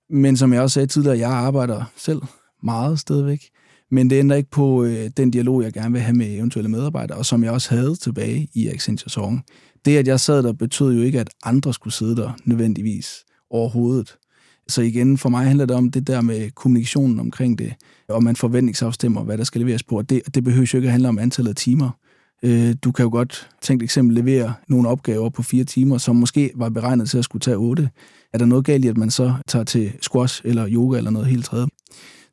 Men 0.10 0.38
som 0.38 0.54
jeg 0.54 0.62
også 0.62 0.74
sagde 0.74 0.88
tidligere, 0.88 1.18
jeg 1.18 1.30
arbejder 1.30 1.84
selv 1.96 2.22
meget 2.63 3.00
stadigvæk. 3.00 3.50
Men 3.91 4.10
det 4.10 4.15
ændrer 4.15 4.38
ikke 4.38 4.50
på 4.50 4.84
øh, 4.84 5.10
den 5.17 5.32
dialog, 5.32 5.63
jeg 5.63 5.73
gerne 5.73 5.92
vil 5.92 6.02
have 6.02 6.15
med 6.15 6.35
eventuelle 6.35 6.69
medarbejdere, 6.69 7.17
og 7.17 7.25
som 7.25 7.44
jeg 7.44 7.52
også 7.52 7.75
havde 7.75 7.96
tilbage 7.96 8.48
i 8.54 8.67
Accenture 8.67 9.10
Song. 9.10 9.44
Det, 9.85 9.98
at 9.98 10.08
jeg 10.08 10.19
sad 10.19 10.44
der, 10.44 10.54
betød 10.54 10.96
jo 10.96 11.02
ikke, 11.02 11.19
at 11.19 11.29
andre 11.44 11.73
skulle 11.73 11.94
sidde 11.94 12.15
der 12.15 12.31
nødvendigvis 12.46 13.25
overhovedet. 13.50 14.17
Så 14.67 14.81
igen, 14.81 15.17
for 15.17 15.29
mig 15.29 15.46
handler 15.46 15.65
det 15.65 15.75
om 15.75 15.92
det 15.92 16.08
der 16.08 16.21
med 16.21 16.52
kommunikationen 16.52 17.19
omkring 17.19 17.60
det, 17.60 17.73
og 18.10 18.23
man 18.23 18.35
forventningsafstemmer, 18.35 19.23
hvad 19.23 19.38
der 19.38 19.44
skal 19.44 19.62
leveres 19.62 19.83
på. 19.83 19.98
Og 19.98 20.10
det, 20.10 20.21
det 20.35 20.44
behøver 20.44 20.69
jo 20.73 20.77
ikke 20.77 20.88
at 20.88 20.92
handle 20.92 21.10
om 21.10 21.19
antallet 21.19 21.50
af 21.50 21.56
timer. 21.56 21.90
Øh, 22.44 22.75
du 22.83 22.92
kan 22.92 23.04
jo 23.04 23.10
godt, 23.10 23.50
tænke 23.62 23.83
eksempel, 23.83 24.15
levere 24.15 24.54
nogle 24.67 24.90
opgaver 24.90 25.29
på 25.29 25.44
fire 25.44 25.63
timer, 25.63 25.98
som 25.98 26.15
måske 26.15 26.52
var 26.56 26.69
beregnet 26.69 27.10
til 27.10 27.17
at 27.17 27.23
skulle 27.23 27.42
tage 27.42 27.58
otte. 27.58 27.90
Er 28.33 28.38
der 28.38 28.46
noget 28.46 28.65
galt 28.65 28.85
i, 28.85 28.88
at 28.88 28.98
man 28.98 29.12
så 29.12 29.33
tager 29.48 29.65
til 29.65 29.92
squash 30.02 30.42
eller 30.46 30.67
yoga 30.69 30.98
eller 30.98 31.12
noget 31.12 31.27
helt 31.27 31.46
tredje? 31.46 31.67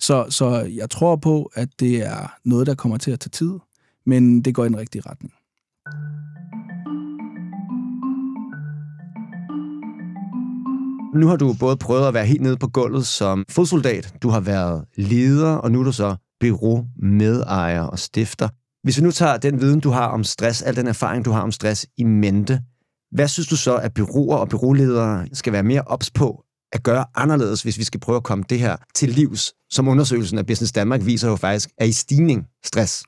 Så, 0.07 0.27
så 0.31 0.71
jeg 0.77 0.91
tror 0.91 1.17
på, 1.17 1.51
at 1.55 1.69
det 1.81 2.07
er 2.07 2.35
noget, 2.45 2.67
der 2.67 2.75
kommer 2.75 2.99
til 2.99 3.11
at 3.11 3.21
tage 3.21 3.31
tid, 3.31 3.53
men 4.07 4.43
det 4.43 4.55
går 4.55 4.65
i 4.65 4.69
den 4.69 4.77
rigtige 4.77 5.03
retning. 5.07 5.33
Nu 11.21 11.27
har 11.27 11.37
du 11.37 11.55
både 11.61 11.77
prøvet 11.77 12.09
at 12.09 12.15
være 12.15 12.27
helt 12.27 12.43
nede 12.43 12.57
på 12.57 12.69
gulvet 12.69 13.07
som 13.07 13.45
fodsoldat, 13.51 14.15
du 14.23 14.29
har 14.29 14.41
været 14.41 14.85
leder, 14.97 15.55
og 15.55 15.73
nu 15.73 15.81
er 15.81 15.85
du 15.85 15.93
så 15.93 16.17
bureau, 16.41 16.87
medejer 16.97 17.83
og 17.83 17.99
stifter. 17.99 18.49
Hvis 18.83 18.99
vi 18.99 19.03
nu 19.03 19.11
tager 19.11 19.37
den 19.37 19.61
viden, 19.61 19.81
du 19.81 19.91
har 19.91 20.07
om 20.07 20.25
stress, 20.25 20.63
al 20.63 20.77
den 20.77 20.87
erfaring, 20.87 21.25
du 21.25 21.31
har 21.31 21.43
om 21.43 21.53
stress 21.53 21.87
i 21.97 22.05
mente, 22.05 22.61
hvad 23.11 23.29
synes 23.29 23.49
du 23.49 23.57
så, 23.57 23.77
at 23.77 23.95
byråer 23.95 24.37
og 24.37 24.49
byråledere 24.49 25.27
skal 25.33 25.53
være 25.53 25.63
mere 25.63 25.83
ops 25.83 26.11
på 26.11 26.45
at 26.73 26.83
gøre 26.83 27.05
anderledes, 27.15 27.63
hvis 27.63 27.79
vi 27.79 27.85
skal 27.85 28.01
prøve 28.01 28.17
at 28.17 28.23
komme 28.23 28.45
det 28.51 28.59
her 28.59 28.77
til 28.95 29.09
livs, 29.09 29.53
som 29.71 29.89
undersøgelsen 29.89 30.39
af 30.39 30.47
Business 30.47 30.73
Danmark 30.73 31.07
viser 31.07 31.29
jo 31.29 31.37
faktisk, 31.37 31.71
er 31.79 31.85
i 31.85 31.93
stigning 31.93 32.47
stress? 32.65 33.05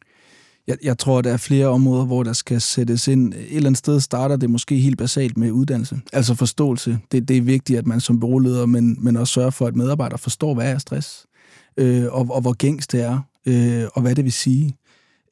Jeg, 0.67 0.77
jeg 0.83 0.99
tror, 0.99 1.23
der 1.23 1.33
er 1.33 1.37
flere 1.37 1.67
områder, 1.67 2.05
hvor 2.05 2.23
der 2.23 2.33
skal 2.33 2.61
sættes 2.61 3.09
ind. 3.09 3.35
Et 3.35 3.57
eller 3.57 3.67
andet 3.67 3.79
sted 3.79 4.01
starter 4.01 4.37
det 4.37 4.51
måske 4.51 4.77
helt 4.77 4.99
basalt 4.99 5.37
med 5.37 5.51
uddannelse, 5.51 6.01
altså 6.13 6.35
forståelse. 6.35 6.99
Det, 7.13 7.29
det 7.29 7.37
er 7.37 7.43
vigtigt, 7.43 7.79
at 7.79 7.87
man 7.87 8.01
som 8.01 8.21
bureauleder, 8.21 8.67
men, 8.67 9.05
men 9.05 9.17
også 9.17 9.33
sørger 9.35 9.51
for, 9.51 9.67
at 9.67 9.77
medarbejdere 9.77 10.19
forstår, 10.19 10.55
hvad 10.55 10.73
er 10.73 10.79
stress, 10.79 11.27
øh, 11.77 12.05
og, 12.11 12.27
og 12.31 12.41
hvor 12.41 12.53
gængs 12.53 12.87
det 12.87 13.01
er, 13.03 13.21
øh, 13.47 13.85
og 13.95 14.03
hvad 14.03 14.15
det 14.15 14.25
vil 14.25 14.33
sige. 14.33 14.77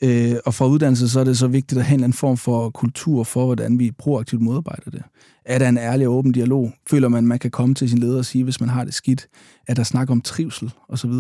Øh, 0.03 0.35
og 0.45 0.55
for 0.55 0.67
uddannelse, 0.67 1.09
så 1.09 1.21
er 1.21 1.25
det 1.25 1.39
så 1.39 1.47
vigtigt 1.47 1.79
at 1.79 1.85
have 1.85 1.95
en 1.95 2.01
eller 2.01 2.05
anden 2.05 2.17
form 2.17 2.37
for 2.37 2.71
kultur 2.71 3.25
for, 3.25 3.45
hvordan 3.45 3.79
vi 3.79 3.91
proaktivt 3.99 4.43
modarbejder 4.43 4.91
det. 4.91 5.03
Er 5.45 5.59
der 5.59 5.69
en 5.69 5.79
ærlig 5.79 6.09
og 6.09 6.15
åben 6.15 6.33
dialog? 6.33 6.73
Føler 6.91 7.09
man, 7.09 7.19
at 7.19 7.25
man 7.25 7.39
kan 7.39 7.51
komme 7.51 7.75
til 7.75 7.91
sin 7.91 7.99
leder 7.99 8.19
og 8.19 8.25
sige, 8.25 8.45
hvis 8.45 8.61
man 8.61 8.69
har 8.69 8.85
det 8.85 8.95
skidt? 8.95 9.27
Er 9.69 9.75
der 9.75 9.83
snak 9.83 10.11
om 10.11 10.21
trivsel 10.21 10.73
osv.? 10.89 11.13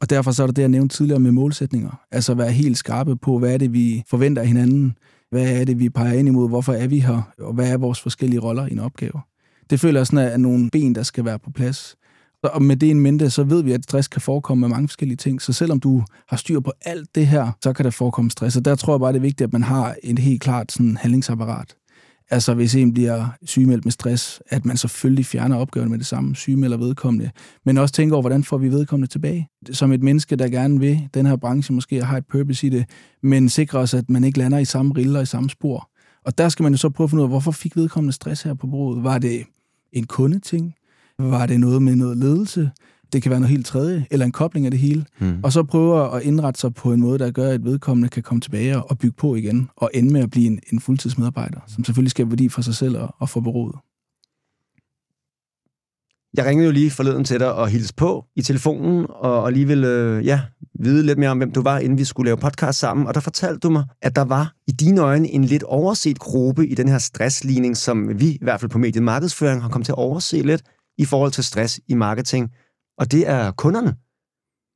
Og 0.00 0.10
derfor 0.10 0.30
så 0.30 0.42
er 0.42 0.46
det 0.46 0.56
det, 0.56 0.62
jeg 0.62 0.68
nævnte 0.68 0.96
tidligere 0.96 1.20
med 1.20 1.32
målsætninger. 1.32 2.00
Altså 2.10 2.34
være 2.34 2.52
helt 2.52 2.78
skarpe 2.78 3.16
på, 3.16 3.38
hvad 3.38 3.54
er 3.54 3.58
det, 3.58 3.72
vi 3.72 4.02
forventer 4.06 4.42
af 4.42 4.48
hinanden? 4.48 4.96
Hvad 5.30 5.60
er 5.60 5.64
det, 5.64 5.78
vi 5.78 5.88
peger 5.88 6.12
ind 6.12 6.28
imod? 6.28 6.48
Hvorfor 6.48 6.72
er 6.72 6.86
vi 6.86 6.98
her? 6.98 7.32
Og 7.38 7.52
hvad 7.52 7.72
er 7.72 7.76
vores 7.76 8.00
forskellige 8.00 8.40
roller 8.40 8.66
i 8.66 8.72
en 8.72 8.78
opgave? 8.78 9.20
Det 9.70 9.80
føler 9.80 10.00
jeg 10.00 10.06
sådan, 10.06 10.32
at 10.32 10.40
nogle 10.40 10.70
ben, 10.70 10.94
der 10.94 11.02
skal 11.02 11.24
være 11.24 11.38
på 11.38 11.50
plads. 11.50 11.96
Og 12.42 12.62
med 12.62 12.76
det 12.76 12.90
en 12.90 13.00
mente, 13.00 13.30
så 13.30 13.44
ved 13.44 13.62
vi, 13.62 13.72
at 13.72 13.84
stress 13.84 14.08
kan 14.08 14.20
forekomme 14.20 14.60
med 14.60 14.68
mange 14.68 14.88
forskellige 14.88 15.16
ting. 15.16 15.42
Så 15.42 15.52
selvom 15.52 15.80
du 15.80 16.04
har 16.28 16.36
styr 16.36 16.60
på 16.60 16.72
alt 16.84 17.14
det 17.14 17.26
her, 17.26 17.52
så 17.62 17.72
kan 17.72 17.84
der 17.84 17.90
forekomme 17.90 18.30
stress. 18.30 18.56
Og 18.56 18.64
der 18.64 18.74
tror 18.74 18.94
jeg 18.94 19.00
bare, 19.00 19.12
det 19.12 19.18
er 19.18 19.22
vigtigt, 19.22 19.46
at 19.46 19.52
man 19.52 19.62
har 19.62 19.96
et 20.02 20.18
helt 20.18 20.42
klart 20.42 20.72
sådan 20.72 20.96
handlingsapparat. 20.96 21.76
Altså 22.30 22.54
hvis 22.54 22.74
en 22.74 22.92
bliver 22.92 23.26
sygemeldt 23.44 23.84
med 23.84 23.92
stress, 23.92 24.42
at 24.46 24.64
man 24.64 24.76
selvfølgelig 24.76 25.26
fjerner 25.26 25.56
opgaven 25.56 25.90
med 25.90 25.98
det 25.98 26.06
samme, 26.06 26.36
sygemelder 26.36 26.76
vedkommende, 26.76 27.30
men 27.64 27.78
også 27.78 27.94
tænker 27.94 28.14
over, 28.16 28.22
hvordan 28.22 28.44
får 28.44 28.58
vi 28.58 28.68
vedkommende 28.68 29.12
tilbage? 29.12 29.48
Som 29.72 29.92
et 29.92 30.02
menneske, 30.02 30.36
der 30.36 30.48
gerne 30.48 30.80
vil 30.80 31.08
den 31.14 31.26
her 31.26 31.36
branche 31.36 31.74
måske 31.74 32.04
har 32.04 32.16
et 32.16 32.26
purpose 32.26 32.66
i 32.66 32.70
det, 32.70 32.84
men 33.22 33.48
sikrer 33.48 33.80
os, 33.80 33.94
at 33.94 34.10
man 34.10 34.24
ikke 34.24 34.38
lander 34.38 34.58
i 34.58 34.64
samme 34.64 34.94
riller 34.96 35.20
i 35.20 35.26
samme 35.26 35.50
spor. 35.50 35.90
Og 36.24 36.38
der 36.38 36.48
skal 36.48 36.62
man 36.62 36.72
jo 36.72 36.78
så 36.78 36.88
prøve 36.90 37.04
at 37.04 37.10
finde 37.10 37.22
ud 37.22 37.26
af, 37.26 37.30
hvorfor 37.30 37.50
fik 37.50 37.76
vedkommende 37.76 38.12
stress 38.12 38.42
her 38.42 38.54
på 38.54 38.66
bordet? 38.66 39.04
Var 39.04 39.18
det 39.18 39.44
en 39.92 40.06
kundeting? 40.06 40.74
Var 41.20 41.46
det 41.46 41.60
noget 41.60 41.82
med 41.82 41.96
noget 41.96 42.18
ledelse? 42.18 42.70
Det 43.12 43.22
kan 43.22 43.30
være 43.30 43.40
noget 43.40 43.50
helt 43.50 43.66
tredje, 43.66 44.06
eller 44.10 44.26
en 44.26 44.32
kobling 44.32 44.66
af 44.66 44.70
det 44.70 44.80
hele. 44.80 45.04
Mm. 45.18 45.40
Og 45.42 45.52
så 45.52 45.62
prøve 45.62 46.16
at 46.16 46.22
indrette 46.22 46.60
sig 46.60 46.74
på 46.74 46.92
en 46.92 47.00
måde, 47.00 47.18
der 47.18 47.30
gør, 47.30 47.50
at 47.50 47.64
vedkommende 47.64 48.08
kan 48.08 48.22
komme 48.22 48.40
tilbage 48.40 48.82
og 48.82 48.98
bygge 48.98 49.16
på 49.16 49.34
igen, 49.34 49.68
og 49.76 49.90
ende 49.94 50.12
med 50.12 50.20
at 50.20 50.30
blive 50.30 50.46
en, 50.46 50.60
en 50.72 50.80
fuldtidsmedarbejder, 50.80 51.60
som 51.66 51.84
selvfølgelig 51.84 52.10
skaber 52.10 52.30
værdi 52.30 52.48
for 52.48 52.62
sig 52.62 52.74
selv 52.74 52.98
og, 52.98 53.14
og 53.18 53.28
for 53.28 53.40
bureauet. 53.40 53.74
Jeg 56.34 56.46
ringede 56.46 56.66
jo 56.66 56.72
lige 56.72 56.90
forleden 56.90 57.24
til 57.24 57.40
dig 57.40 57.52
og 57.54 57.68
hilse 57.68 57.94
på 57.94 58.24
i 58.36 58.42
telefonen, 58.42 59.06
og, 59.08 59.42
og 59.42 59.52
lige 59.52 59.66
ville 59.66 59.88
øh, 59.88 60.26
ja, 60.26 60.40
vide 60.80 61.06
lidt 61.06 61.18
mere 61.18 61.30
om, 61.30 61.38
hvem 61.38 61.52
du 61.52 61.62
var, 61.62 61.78
inden 61.78 61.98
vi 61.98 62.04
skulle 62.04 62.28
lave 62.28 62.36
podcast 62.36 62.78
sammen. 62.78 63.06
Og 63.06 63.14
der 63.14 63.20
fortalte 63.20 63.58
du 63.58 63.70
mig, 63.70 63.84
at 64.02 64.16
der 64.16 64.24
var 64.24 64.54
i 64.66 64.72
dine 64.72 65.00
øjne 65.00 65.28
en 65.28 65.44
lidt 65.44 65.62
overset 65.62 66.18
gruppe 66.18 66.66
i 66.66 66.74
den 66.74 66.88
her 66.88 66.98
stressligning, 66.98 67.76
som 67.76 68.20
vi 68.20 68.28
i 68.28 68.38
hvert 68.40 68.60
fald 68.60 68.70
på 68.70 68.78
mediet 68.78 69.02
markedsføring 69.02 69.62
har 69.62 69.68
kommet 69.68 69.84
til 69.84 69.92
at 69.92 69.98
overse 69.98 70.42
lidt 70.42 70.62
i 71.00 71.04
forhold 71.04 71.32
til 71.32 71.44
stress 71.44 71.80
i 71.88 71.94
marketing 71.94 72.50
og 73.00 73.12
det 73.12 73.28
er 73.28 73.52
kunderne. 73.52 73.94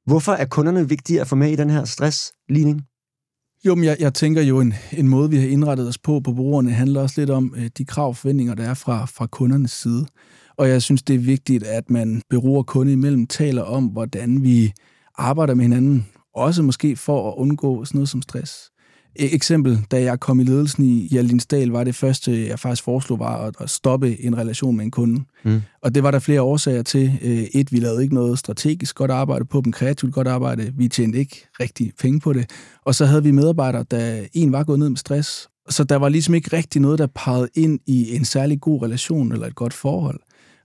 Hvorfor 0.07 0.33
er 0.33 0.45
kunderne 0.45 0.89
vigtige 0.89 1.21
at 1.21 1.27
få 1.27 1.37
med 1.37 1.51
i 1.51 1.57
den 1.57 1.71
her 1.71 1.85
stressligning? 1.85 2.83
Jo, 3.67 3.75
men 3.75 3.85
jeg, 3.85 3.97
jeg 4.01 4.15
tænker 4.15 4.43
jo, 4.43 4.61
en, 4.61 4.75
en 4.93 5.09
måde, 5.09 5.31
vi 5.31 5.37
har 5.37 5.49
indrettet 5.49 5.89
os 5.89 5.99
på 5.99 6.21
på 6.21 6.33
brugerne, 6.33 6.71
handler 6.71 7.01
også 7.01 7.21
lidt 7.21 7.31
om 7.31 7.55
øh, 7.57 7.71
de 7.79 7.85
krav 7.85 8.09
og 8.09 8.17
forventninger, 8.17 8.55
der 8.55 8.65
er 8.65 8.75
fra, 8.75 9.05
fra 9.05 9.27
kundernes 9.27 9.71
side. 9.71 10.07
Og 10.57 10.69
jeg 10.69 10.83
synes, 10.83 11.03
det 11.03 11.15
er 11.15 11.19
vigtigt, 11.19 11.65
at 11.65 11.91
man 11.91 12.23
beror 12.31 12.63
kunde 12.63 12.93
imellem, 12.93 13.27
taler 13.27 13.63
om, 13.63 13.87
hvordan 13.87 14.43
vi 14.43 14.73
arbejder 15.15 15.55
med 15.55 15.65
hinanden, 15.65 16.07
også 16.35 16.63
måske 16.63 16.97
for 16.97 17.31
at 17.31 17.35
undgå 17.37 17.85
sådan 17.85 17.99
noget 17.99 18.09
som 18.09 18.23
stress. 18.23 18.71
E- 19.17 19.35
eksempel, 19.35 19.79
da 19.91 20.03
jeg 20.03 20.21
kom 20.21 20.41
i 20.41 20.45
ledelsen 20.45 20.85
i 20.85 21.09
Hjaldinsdal, 21.11 21.69
var 21.69 21.85
det 21.85 21.95
første, 21.95 22.49
jeg 22.49 22.59
faktisk 22.59 22.85
foreslog, 22.85 23.19
var 23.19 23.53
at 23.61 23.71
stoppe 23.71 24.25
en 24.25 24.39
relation 24.39 24.77
med 24.77 24.85
en 24.85 24.91
kunde. 24.91 25.25
Mm. 25.45 25.63
Og 25.83 25.95
det 25.95 26.03
var 26.03 26.11
der 26.11 26.19
flere 26.19 26.43
årsager 26.43 26.83
til. 26.83 27.19
Øh, 27.23 27.43
et, 27.55 27.73
vi 27.73 27.79
lavede 27.79 28.03
ikke 28.03 28.15
noget 28.15 28.39
strategisk 28.39 28.95
godt 28.95 29.11
arbejde 29.11 29.45
på 29.45 29.61
dem, 29.65 29.73
kreativt 29.73 30.15
godt 30.15 30.29
arbejde. 30.29 30.73
Vi 30.77 30.89
tjente 30.89 31.19
ikke 31.19 31.47
rigtig 31.61 31.93
penge 32.01 32.21
på 32.21 32.33
det. 32.33 32.51
Og 32.85 32.95
så 32.95 33.07
havde 33.07 33.23
vi 33.23 33.31
medarbejdere, 33.31 33.85
der 33.91 34.25
en 34.33 34.53
var 34.53 34.65
gået 34.65 34.79
ned 34.79 34.89
med 34.89 34.97
stress. 34.97 35.49
Så 35.69 35.85
der 35.85 35.97
var 35.97 36.09
ligesom 36.09 36.35
ikke 36.35 36.57
rigtig 36.57 36.81
noget, 36.81 36.99
der 36.99 37.07
pegede 37.07 37.49
ind 37.55 37.81
i 37.87 38.17
en 38.17 38.25
særlig 38.25 38.61
god 38.61 38.83
relation 38.83 39.33
eller 39.33 39.47
et 39.47 39.55
godt 39.55 39.73
forhold. 39.73 40.21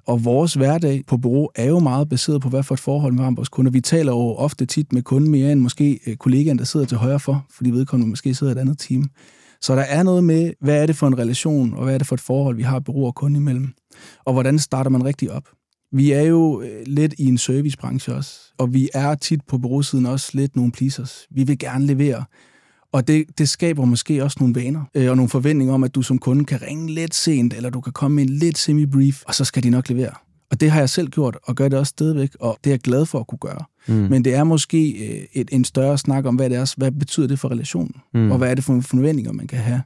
Og 0.09 0.25
vores 0.25 0.53
hverdag 0.53 1.03
på 1.07 1.17
bureau 1.17 1.49
er 1.55 1.65
jo 1.65 1.79
meget 1.79 2.09
baseret 2.09 2.41
på, 2.41 2.49
hvad 2.49 2.63
for 2.63 2.73
et 2.73 2.79
forhold 2.79 3.13
vi 3.13 3.21
har 3.21 3.29
med 3.29 3.35
vores 3.35 3.49
kunder. 3.49 3.71
Vi 3.71 3.81
taler 3.81 4.11
jo 4.11 4.35
ofte 4.35 4.65
tit 4.65 4.93
med 4.93 5.01
kunden 5.01 5.31
mere 5.31 5.51
end 5.51 5.59
måske 5.59 5.99
øh, 6.07 6.15
kollegaen, 6.15 6.57
der 6.57 6.63
sidder 6.63 6.85
til 6.85 6.97
højre 6.97 7.19
for, 7.19 7.45
fordi 7.51 7.69
vedkommende 7.69 8.09
måske 8.09 8.33
sidder 8.33 8.53
et 8.53 8.57
andet 8.57 8.79
team. 8.79 9.09
Så 9.61 9.75
der 9.75 9.81
er 9.81 10.03
noget 10.03 10.23
med, 10.23 10.53
hvad 10.61 10.81
er 10.81 10.85
det 10.85 10.95
for 10.95 11.07
en 11.07 11.17
relation, 11.17 11.73
og 11.73 11.83
hvad 11.83 11.93
er 11.93 11.97
det 11.97 12.07
for 12.07 12.15
et 12.15 12.21
forhold, 12.21 12.55
vi 12.55 12.63
har 12.63 12.79
bureau 12.79 13.05
og 13.05 13.15
kunde 13.15 13.37
imellem. 13.37 13.73
Og 14.25 14.33
hvordan 14.33 14.59
starter 14.59 14.89
man 14.89 15.05
rigtig 15.05 15.31
op? 15.31 15.43
Vi 15.91 16.11
er 16.11 16.21
jo 16.21 16.61
øh, 16.61 16.81
lidt 16.85 17.13
i 17.17 17.25
en 17.25 17.37
servicebranche 17.37 18.15
også, 18.15 18.39
og 18.57 18.73
vi 18.73 18.89
er 18.93 19.15
tit 19.15 19.41
på 19.47 19.57
bureausiden 19.57 20.05
også 20.05 20.31
lidt 20.33 20.55
nogle 20.55 20.71
pleasers. 20.71 21.27
Vi 21.31 21.43
vil 21.43 21.59
gerne 21.59 21.85
levere. 21.85 22.23
Og 22.91 23.07
det, 23.07 23.25
det 23.37 23.49
skaber 23.49 23.85
måske 23.85 24.23
også 24.23 24.37
nogle 24.39 24.55
vaner 24.55 24.81
øh, 24.95 25.09
og 25.09 25.15
nogle 25.15 25.29
forventninger 25.29 25.73
om, 25.73 25.83
at 25.83 25.95
du 25.95 26.01
som 26.01 26.17
kunde 26.17 26.45
kan 26.45 26.61
ringe 26.61 26.93
lidt 26.93 27.15
sent, 27.15 27.53
eller 27.53 27.69
du 27.69 27.81
kan 27.81 27.93
komme 27.93 28.15
med 28.15 28.23
en 28.23 28.29
lidt 28.29 28.57
semi-brief, 28.57 29.23
og 29.25 29.35
så 29.35 29.45
skal 29.45 29.63
de 29.63 29.69
nok 29.69 29.89
levere. 29.89 30.11
Og 30.51 30.61
det 30.61 30.71
har 30.71 30.79
jeg 30.79 30.89
selv 30.89 31.09
gjort, 31.09 31.37
og 31.43 31.55
gør 31.55 31.67
det 31.67 31.79
også 31.79 31.89
stadigvæk, 31.89 32.29
og 32.39 32.57
det 32.63 32.69
er 32.69 32.73
jeg 32.73 32.79
glad 32.79 33.05
for 33.05 33.19
at 33.19 33.27
kunne 33.27 33.39
gøre. 33.39 33.63
Mm. 33.87 33.93
Men 33.93 34.25
det 34.25 34.33
er 34.33 34.43
måske 34.43 34.91
øh, 34.91 35.25
et, 35.33 35.49
en 35.51 35.65
større 35.65 35.97
snak 35.97 36.25
om, 36.25 36.35
hvad 36.35 36.49
det 36.49 36.57
er, 36.57 36.73
hvad 36.77 36.91
betyder 36.91 37.27
det 37.27 37.39
for 37.39 37.51
relationen, 37.51 37.95
mm. 38.13 38.31
og 38.31 38.37
hvad 38.37 38.49
er 38.51 38.55
det 38.55 38.63
for 38.63 38.81
forventninger, 38.81 39.31
man 39.31 39.47
kan 39.47 39.59
have. 39.59 39.81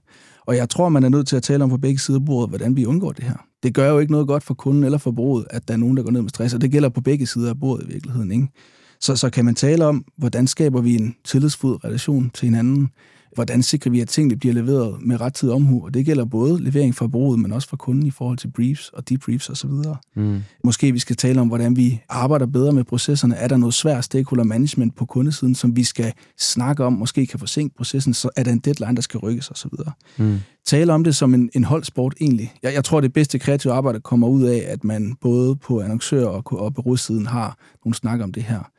Og 0.45 0.55
jeg 0.55 0.69
tror, 0.69 0.89
man 0.89 1.03
er 1.03 1.09
nødt 1.09 1.27
til 1.27 1.35
at 1.35 1.43
tale 1.43 1.63
om 1.63 1.69
på 1.69 1.77
begge 1.77 1.99
sider 1.99 2.19
af 2.19 2.25
bordet, 2.25 2.49
hvordan 2.49 2.75
vi 2.75 2.85
undgår 2.85 3.11
det 3.11 3.23
her. 3.23 3.45
Det 3.63 3.73
gør 3.73 3.89
jo 3.89 3.99
ikke 3.99 4.11
noget 4.11 4.27
godt 4.27 4.43
for 4.43 4.53
kunden 4.53 4.83
eller 4.83 4.97
for 4.97 5.11
bordet, 5.11 5.47
at 5.49 5.67
der 5.67 5.73
er 5.73 5.77
nogen, 5.77 5.97
der 5.97 6.03
går 6.03 6.11
ned 6.11 6.21
med 6.21 6.29
stress, 6.29 6.53
og 6.53 6.61
det 6.61 6.71
gælder 6.71 6.89
på 6.89 7.01
begge 7.01 7.27
sider 7.27 7.49
af 7.49 7.59
bordet 7.59 7.85
i 7.85 7.87
virkeligheden. 7.87 8.31
Ikke? 8.31 8.47
Så, 9.03 9.15
så 9.15 9.29
kan 9.29 9.45
man 9.45 9.55
tale 9.55 9.85
om, 9.85 10.05
hvordan 10.17 10.47
skaber 10.47 10.81
vi 10.81 10.95
en 10.95 11.15
tillidsfuld 11.23 11.85
relation 11.85 12.31
til 12.33 12.45
hinanden, 12.45 12.89
hvordan 13.35 13.63
sikrer 13.63 13.91
vi, 13.91 14.01
at 14.01 14.07
tingene 14.07 14.35
bliver 14.35 14.53
leveret 14.53 15.01
med 15.01 15.21
ret 15.21 15.33
tid 15.33 15.49
omhu, 15.49 15.85
og 15.85 15.93
det 15.93 16.05
gælder 16.05 16.25
både 16.25 16.63
levering 16.63 16.95
fra 16.95 17.07
bruget, 17.07 17.39
men 17.39 17.51
også 17.51 17.69
fra 17.69 17.77
kunden 17.77 18.05
i 18.05 18.11
forhold 18.11 18.37
til 18.37 18.47
briefs 18.47 18.89
og 18.89 19.09
debriefs 19.09 19.49
osv. 19.49 19.69
Mm. 20.15 20.41
Måske 20.63 20.91
vi 20.91 20.99
skal 20.99 21.15
tale 21.15 21.41
om, 21.41 21.47
hvordan 21.47 21.75
vi 21.75 22.01
arbejder 22.09 22.45
bedre 22.45 22.71
med 22.71 22.83
processerne. 22.83 23.35
Er 23.35 23.47
der 23.47 23.57
noget 23.57 23.73
svært 23.73 24.05
stakeholder 24.05 24.43
management 24.43 24.95
på 24.95 25.05
kundesiden, 25.05 25.55
som 25.55 25.75
vi 25.75 25.83
skal 25.83 26.13
snakke 26.39 26.83
om, 26.83 26.93
måske 26.93 27.25
kan 27.25 27.39
forsinke 27.39 27.75
processen, 27.75 28.13
så 28.13 28.29
er 28.35 28.43
der 28.43 28.51
en 28.51 28.59
deadline, 28.59 28.95
der 28.95 29.01
skal 29.01 29.19
rykkes 29.19 29.51
osv. 29.51 29.71
Mm. 30.17 30.39
Tale 30.65 30.93
om 30.93 31.03
det 31.03 31.15
som 31.15 31.33
en, 31.33 31.49
en 31.53 31.63
holdsport 31.63 32.13
egentlig. 32.21 32.53
Jeg, 32.63 32.73
jeg 32.73 32.83
tror, 32.83 33.01
det 33.01 33.13
bedste 33.13 33.39
kreative 33.39 33.73
arbejde 33.73 33.99
kommer 33.99 34.27
ud 34.27 34.43
af, 34.43 34.65
at 34.67 34.83
man 34.83 35.15
både 35.21 35.55
på 35.55 35.81
annoncør- 35.81 36.25
og, 36.25 36.43
og 36.51 36.73
bureausiden 36.73 37.25
har 37.25 37.57
nogle 37.85 37.95
snak 37.95 38.21
om 38.21 38.31
det 38.31 38.43
her. 38.43 38.69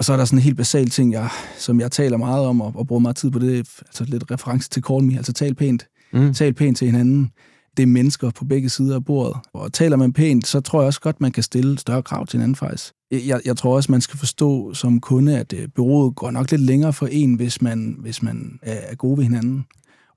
Og 0.00 0.04
så 0.04 0.12
er 0.12 0.16
der 0.16 0.24
sådan 0.24 0.38
en 0.38 0.42
helt 0.42 0.56
basal 0.56 0.90
ting, 0.90 1.12
jeg, 1.12 1.28
som 1.58 1.80
jeg 1.80 1.90
taler 1.90 2.16
meget 2.16 2.46
om, 2.46 2.60
og, 2.60 2.72
og 2.76 2.86
bruger 2.86 3.00
meget 3.00 3.16
tid 3.16 3.30
på 3.30 3.38
det, 3.38 3.56
altså 3.86 4.04
lidt 4.04 4.24
reference 4.30 4.70
til 4.70 4.82
Call 4.82 5.04
Me, 5.04 5.16
altså 5.16 5.32
tal 5.32 5.54
pænt. 5.54 5.86
Mm. 6.12 6.34
Tal 6.34 6.54
pænt 6.54 6.76
til 6.78 6.86
hinanden. 6.86 7.30
Det 7.76 7.82
er 7.82 7.86
mennesker 7.86 8.30
på 8.30 8.44
begge 8.44 8.68
sider 8.68 8.94
af 8.94 9.04
bordet. 9.04 9.36
Og 9.52 9.72
taler 9.72 9.96
man 9.96 10.12
pænt, 10.12 10.46
så 10.46 10.60
tror 10.60 10.80
jeg 10.80 10.86
også 10.86 11.00
godt, 11.00 11.20
man 11.20 11.32
kan 11.32 11.42
stille 11.42 11.78
større 11.78 12.02
krav 12.02 12.26
til 12.26 12.36
hinanden 12.36 12.56
faktisk. 12.56 12.92
Jeg, 13.10 13.40
jeg 13.44 13.56
tror 13.56 13.76
også, 13.76 13.92
man 13.92 14.00
skal 14.00 14.18
forstå 14.18 14.74
som 14.74 15.00
kunde, 15.00 15.38
at 15.38 15.52
øh, 15.52 15.68
byrådet 15.68 16.16
går 16.16 16.30
nok 16.30 16.50
lidt 16.50 16.62
længere 16.62 16.92
for 16.92 17.06
en, 17.06 17.34
hvis 17.34 17.62
man, 17.62 17.96
hvis 17.98 18.22
man 18.22 18.58
er 18.62 18.94
gode 18.94 19.16
ved 19.16 19.24
hinanden. 19.24 19.64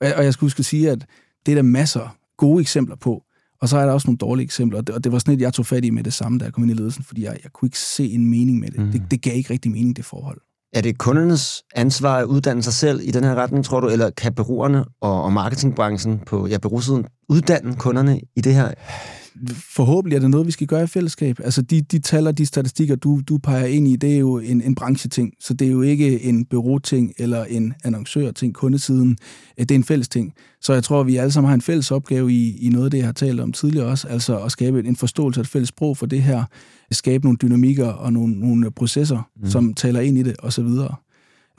Og 0.02 0.08
jeg, 0.08 0.16
og 0.16 0.24
jeg 0.24 0.34
skulle 0.34 0.46
huske 0.46 0.60
at 0.60 0.66
sige, 0.66 0.92
at 0.92 1.06
det 1.46 1.52
er 1.52 1.56
der 1.56 1.62
masser 1.62 2.18
gode 2.38 2.62
eksempler 2.62 2.96
på. 2.96 3.24
Og 3.64 3.70
så 3.70 3.78
er 3.78 3.86
der 3.86 3.94
også 3.94 4.08
nogle 4.08 4.18
dårlige 4.18 4.44
eksempler, 4.44 4.80
og 4.80 4.88
det, 4.88 4.96
og 4.96 5.04
det 5.04 5.12
var 5.12 5.20
sådan 5.20 5.34
et, 5.34 5.42
jeg 5.42 5.54
tog 5.54 5.66
fat 5.66 5.86
i 5.86 5.90
med 5.90 6.04
det 6.04 6.14
samme, 6.14 6.40
da 6.40 6.46
jeg 6.46 6.54
kom 6.54 6.64
ind 6.64 6.72
i 6.72 6.76
ledelsen, 6.76 7.04
fordi 7.04 7.24
jeg, 7.24 7.38
jeg 7.44 7.52
kunne 7.54 7.68
ikke 7.68 7.80
se 7.80 8.12
en 8.12 8.30
mening 8.30 8.60
med 8.60 8.68
det. 8.68 8.80
Mm. 8.80 8.92
det. 8.92 9.02
Det 9.12 9.22
gav 9.22 9.36
ikke 9.36 9.54
rigtig 9.54 9.72
mening, 9.72 9.96
det 9.96 10.06
forhold. 10.06 10.42
Er 10.74 10.82
det 10.82 10.98
kundernes 10.98 11.64
ansvar 11.76 12.18
at 12.18 12.26
uddanne 12.26 12.64
sig 12.64 12.74
selv 12.74 13.02
i 13.04 13.12
den 13.12 13.24
her 13.24 13.36
retning, 13.36 13.66
tror 13.66 13.80
du, 13.80 13.88
eller 13.88 14.10
kan 14.10 14.34
bureauerne 14.34 14.86
og, 15.02 15.24
og 15.24 15.34
marketingbranchen 15.34 16.20
på 16.26 16.48
ja, 16.48 16.58
bureausiden 16.58 17.06
uddanne 17.30 17.76
kunderne 17.76 18.22
i 18.36 18.42
det 18.42 18.54
her? 18.56 18.72
Forhåbentlig 19.56 20.16
er 20.16 20.20
det 20.20 20.30
noget, 20.30 20.48
vi 20.48 20.52
skal 20.52 20.68
gøre 20.68 20.84
i 20.84 20.88
fællesskab. 20.88 21.40
Altså 21.44 21.62
de, 21.62 21.82
de 21.82 22.00
tal 22.00 22.28
og 22.28 22.38
de 22.38 22.46
statistikker, 22.46 22.96
du, 22.96 23.22
du 23.28 23.38
peger 23.38 23.66
ind 23.66 23.88
i, 23.88 23.96
det 23.96 24.14
er 24.14 24.18
jo 24.18 24.38
en, 24.38 24.62
en 24.62 24.76
brancheting. 24.76 25.34
Så 25.40 25.54
det 25.54 25.68
er 25.68 25.72
jo 25.72 25.82
ikke 25.82 26.24
en 26.24 26.46
bureauting 26.46 27.14
eller 27.18 27.44
en 27.44 27.74
annoncør-ting, 27.84 28.54
kundesiden. 28.54 29.18
Det 29.60 29.72
er 29.72 29.76
en 29.76 29.84
fælles 29.84 30.08
ting. 30.08 30.34
Så 30.62 30.74
jeg 30.74 30.84
tror, 30.84 31.04
vi 31.04 31.16
alle 31.16 31.32
sammen 31.32 31.48
har 31.48 31.56
en 31.56 31.62
fælles 31.62 31.92
opgave 31.92 32.32
i, 32.32 32.58
i 32.58 32.70
noget 32.70 32.86
af 32.86 32.92
det, 32.92 32.98
jeg 32.98 33.08
har 33.08 33.14
talt 33.14 33.40
om 33.40 33.52
tidligere 33.52 33.88
også, 33.88 34.08
altså 34.08 34.40
at 34.40 34.52
skabe 34.52 34.80
en 34.80 34.96
forståelse 34.96 35.40
af 35.40 35.44
et 35.44 35.48
fælles 35.48 35.70
sprog 35.70 35.98
for 35.98 36.06
det 36.06 36.22
her, 36.22 36.44
skabe 36.92 37.26
nogle 37.26 37.38
dynamikker 37.42 37.88
og 37.88 38.14
nogle, 38.14 38.40
nogle 38.40 38.72
processer, 38.72 39.30
mm. 39.42 39.50
som 39.50 39.74
taler 39.74 40.00
ind 40.00 40.18
i 40.18 40.24
det, 40.24 40.36
osv. 40.40 40.68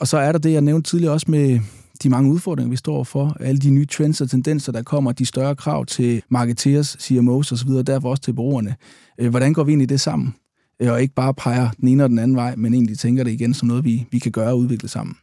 Og 0.00 0.08
så 0.08 0.18
er 0.18 0.32
der 0.32 0.38
det, 0.38 0.52
jeg 0.52 0.60
nævnte 0.60 0.90
tidligere 0.90 1.12
også 1.12 1.26
med 1.30 1.60
de 2.02 2.10
mange 2.10 2.30
udfordringer, 2.30 2.70
vi 2.70 2.76
står 2.76 3.04
for, 3.04 3.36
alle 3.40 3.60
de 3.60 3.70
nye 3.70 3.86
trends 3.86 4.20
og 4.20 4.30
tendenser, 4.30 4.72
der 4.72 4.82
kommer, 4.82 5.12
de 5.12 5.26
større 5.26 5.56
krav 5.56 5.86
til 5.86 6.22
marketeers, 6.28 6.96
CMOs 7.00 7.52
osv., 7.52 7.68
og 7.68 7.86
derfor 7.86 8.10
også 8.10 8.22
til 8.22 8.32
brugerne. 8.32 8.76
Øh, 9.18 9.30
hvordan 9.30 9.52
går 9.52 9.64
vi 9.64 9.72
ind 9.72 9.82
i 9.82 9.86
det 9.86 10.00
sammen? 10.00 10.34
Øh, 10.82 10.92
og 10.92 11.02
ikke 11.02 11.14
bare 11.14 11.34
peger 11.34 11.70
den 11.80 11.88
ene 11.88 12.04
og 12.04 12.10
den 12.10 12.18
anden 12.18 12.36
vej, 12.36 12.54
men 12.56 12.74
egentlig 12.74 12.98
tænker 12.98 13.24
det 13.24 13.30
igen 13.30 13.54
som 13.54 13.68
noget, 13.68 13.84
vi, 13.84 14.06
vi 14.10 14.18
kan 14.18 14.32
gøre 14.32 14.48
og 14.50 14.58
udvikle 14.58 14.88
sammen. 14.88 15.16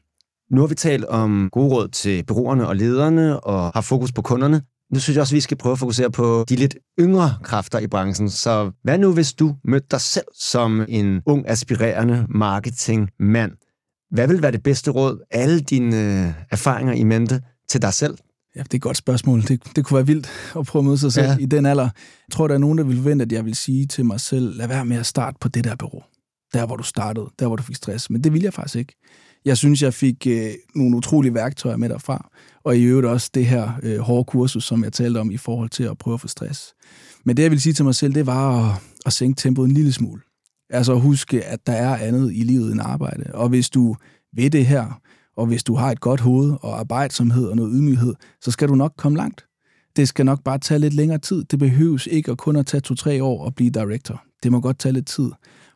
Nu 0.51 0.61
har 0.61 0.67
vi 0.67 0.75
talt 0.75 1.05
om 1.05 1.49
gode 1.51 1.67
råd 1.67 1.87
til 1.87 2.25
brugerne 2.25 2.67
og 2.67 2.75
lederne, 2.75 3.39
og 3.39 3.71
har 3.73 3.81
fokus 3.81 4.11
på 4.11 4.21
kunderne. 4.21 4.61
Nu 4.93 4.99
synes 4.99 5.15
jeg 5.15 5.21
også, 5.21 5.33
at 5.33 5.35
vi 5.35 5.41
skal 5.41 5.57
prøve 5.57 5.73
at 5.73 5.79
fokusere 5.79 6.11
på 6.11 6.45
de 6.49 6.55
lidt 6.55 6.75
yngre 6.99 7.33
kræfter 7.43 7.79
i 7.79 7.87
branchen. 7.87 8.29
Så 8.29 8.71
hvad 8.83 8.97
nu, 8.97 9.13
hvis 9.13 9.33
du 9.33 9.55
mødte 9.63 9.87
dig 9.91 10.01
selv 10.01 10.25
som 10.39 10.85
en 10.89 11.21
ung, 11.25 11.43
aspirerende 11.47 12.25
marketingmand? 12.29 13.51
Hvad 14.11 14.27
vil 14.27 14.41
være 14.41 14.51
det 14.51 14.63
bedste 14.63 14.91
råd, 14.91 15.19
alle 15.31 15.59
dine 15.59 16.25
øh, 16.25 16.33
erfaringer 16.49 16.93
i 16.93 17.03
mente, 17.03 17.41
til 17.69 17.81
dig 17.81 17.93
selv? 17.93 18.17
Ja, 18.55 18.59
det 18.63 18.73
er 18.73 18.77
et 18.77 18.81
godt 18.81 18.97
spørgsmål. 18.97 19.41
Det, 19.41 19.75
det 19.75 19.85
kunne 19.85 19.95
være 19.95 20.05
vildt 20.05 20.29
at 20.59 20.65
prøve 20.65 20.81
at 20.81 20.85
møde 20.85 20.97
sig 20.97 21.13
selv 21.13 21.27
ja. 21.27 21.37
i 21.39 21.45
den 21.45 21.65
alder. 21.65 21.83
Jeg 21.83 22.31
tror, 22.31 22.47
der 22.47 22.55
er 22.55 22.59
nogen, 22.59 22.77
der 22.77 22.83
vil 22.83 22.95
forvente, 22.95 23.23
at 23.23 23.31
jeg 23.31 23.45
vil 23.45 23.55
sige 23.55 23.85
til 23.85 24.05
mig 24.05 24.19
selv, 24.19 24.57
lad 24.57 24.67
være 24.67 24.85
med 24.85 24.97
at 24.97 25.05
starte 25.05 25.37
på 25.39 25.47
det 25.47 25.63
der 25.63 25.75
bureau. 25.75 26.01
Der, 26.53 26.65
hvor 26.65 26.75
du 26.75 26.83
startede. 26.83 27.29
Der, 27.39 27.47
hvor 27.47 27.55
du 27.55 27.63
fik 27.63 27.75
stress. 27.75 28.09
Men 28.09 28.23
det 28.23 28.33
vil 28.33 28.41
jeg 28.41 28.53
faktisk 28.53 28.75
ikke. 28.75 28.95
Jeg 29.45 29.57
synes, 29.57 29.81
jeg 29.81 29.93
fik 29.93 30.27
øh, 30.27 30.51
nogle 30.75 30.97
utrolige 30.97 31.33
værktøjer 31.33 31.77
med 31.77 31.89
derfra. 31.89 32.29
Og 32.63 32.77
i 32.77 32.83
øvrigt 32.83 33.07
også 33.07 33.29
det 33.33 33.45
her 33.45 33.71
øh, 33.83 33.99
hårde 33.99 34.23
kursus, 34.23 34.63
som 34.63 34.83
jeg 34.83 34.93
talte 34.93 35.17
om 35.17 35.31
i 35.31 35.37
forhold 35.37 35.69
til 35.69 35.83
at 35.83 35.97
prøve 35.97 36.13
at 36.13 36.21
få 36.21 36.27
stress. 36.27 36.73
Men 37.25 37.37
det, 37.37 37.43
jeg 37.43 37.51
vil 37.51 37.61
sige 37.61 37.73
til 37.73 37.85
mig 37.85 37.95
selv, 37.95 38.13
det 38.13 38.25
var 38.25 38.69
at, 38.69 38.81
at 39.05 39.13
sænke 39.13 39.41
tempoet 39.41 39.67
en 39.67 39.73
lille 39.73 39.93
smule. 39.93 40.21
Altså 40.71 40.93
huske, 40.93 41.45
at 41.45 41.67
der 41.67 41.73
er 41.73 41.97
andet 41.97 42.31
i 42.33 42.43
livet 42.43 42.71
end 42.71 42.81
arbejde. 42.81 43.23
Og 43.33 43.49
hvis 43.49 43.69
du 43.69 43.95
ved 44.35 44.49
det 44.49 44.65
her, 44.65 45.01
og 45.37 45.45
hvis 45.45 45.63
du 45.63 45.75
har 45.75 45.91
et 45.91 45.99
godt 45.99 46.19
hoved 46.19 46.57
og 46.61 46.79
arbejdsomhed 46.79 47.45
og 47.45 47.55
noget 47.55 47.71
ydmyghed, 47.75 48.13
så 48.41 48.51
skal 48.51 48.67
du 48.67 48.75
nok 48.75 48.93
komme 48.97 49.17
langt. 49.17 49.45
Det 49.95 50.07
skal 50.07 50.25
nok 50.25 50.43
bare 50.43 50.59
tage 50.59 50.79
lidt 50.79 50.93
længere 50.93 51.19
tid. 51.19 51.43
Det 51.43 51.59
behøves 51.59 52.07
ikke 52.07 52.31
at 52.31 52.37
kun 52.37 52.55
at 52.55 52.65
tage 52.65 52.81
to-tre 52.81 53.23
år 53.23 53.45
og 53.45 53.55
blive 53.55 53.69
director. 53.69 54.23
Det 54.43 54.51
må 54.51 54.59
godt 54.59 54.79
tage 54.79 54.93
lidt 54.93 55.07
tid. 55.07 55.31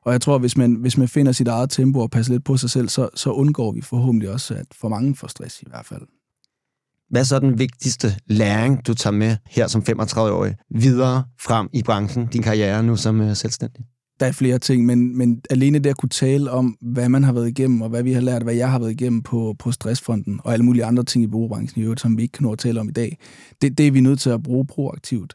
Og 0.06 0.12
jeg 0.12 0.22
tror, 0.22 0.38
hvis 0.38 0.58
man, 0.58 0.74
hvis 0.74 0.98
man 0.98 1.08
finder 1.08 1.32
sit 1.32 1.48
eget 1.48 1.70
tempo 1.70 2.00
og 2.00 2.12
passer 2.12 2.34
lidt 2.34 2.44
på 2.44 2.58
sig 2.58 2.70
selv, 2.70 2.90
så, 2.90 3.10
så 3.16 3.32
undgår 3.32 3.72
vi 3.72 3.82
forhåbentlig 3.82 4.30
også, 4.30 4.54
at 4.54 4.66
for 4.82 4.90
mange 4.90 5.16
får 5.16 5.28
stress 5.28 5.62
i 5.62 5.66
hvert 5.70 5.86
fald. 5.86 6.02
Hvad 7.10 7.22
er 7.22 7.26
så 7.26 7.40
den 7.40 7.60
vigtigste 7.60 8.08
læring, 8.28 8.88
du 8.88 8.94
tager 8.94 9.14
med 9.14 9.38
her 9.50 9.68
som 9.68 9.84
35-årig 9.90 10.56
videre 10.76 11.24
frem 11.40 11.70
i 11.74 11.84
branchen, 11.84 12.28
din 12.28 12.42
karriere 12.42 12.84
nu 12.84 12.96
som 12.96 13.22
øh, 13.22 13.36
selvstændig? 13.36 13.86
Der 14.20 14.26
er 14.26 14.32
flere 14.32 14.60
ting, 14.60 14.86
men, 14.86 15.18
men 15.18 15.42
alene 15.50 15.80
det 15.80 15.90
at 15.90 15.98
kunne 15.98 16.10
tale 16.10 16.52
om, 16.52 16.78
hvad 16.82 17.10
man 17.10 17.24
har 17.24 17.34
været 17.34 17.48
igennem, 17.48 17.82
og 17.82 17.90
hvad 17.90 18.04
vi 18.04 18.14
har 18.14 18.22
lært, 18.22 18.44
hvad 18.44 18.54
jeg 18.54 18.72
har 18.72 18.80
været 18.80 18.92
igennem 18.92 19.22
på, 19.22 19.56
på 19.60 19.72
stressfronten, 19.72 20.40
og 20.44 20.54
alle 20.54 20.66
mulige 20.66 20.86
andre 20.86 21.04
ting 21.04 21.24
i 21.24 21.28
brugerbranchen 21.28 21.82
i 21.82 21.84
øvrigt, 21.84 22.02
som 22.02 22.18
vi 22.18 22.22
ikke 22.22 22.32
kan 22.32 22.44
nå 22.44 22.52
at 22.52 22.60
tale 22.60 22.80
om 22.80 22.90
i 22.90 22.92
dag, 22.92 23.18
det, 23.62 23.78
det 23.78 23.88
er 23.88 23.92
vi 23.92 24.00
nødt 24.00 24.20
til 24.20 24.30
at 24.30 24.44
bruge 24.44 24.68
proaktivt. 24.68 25.34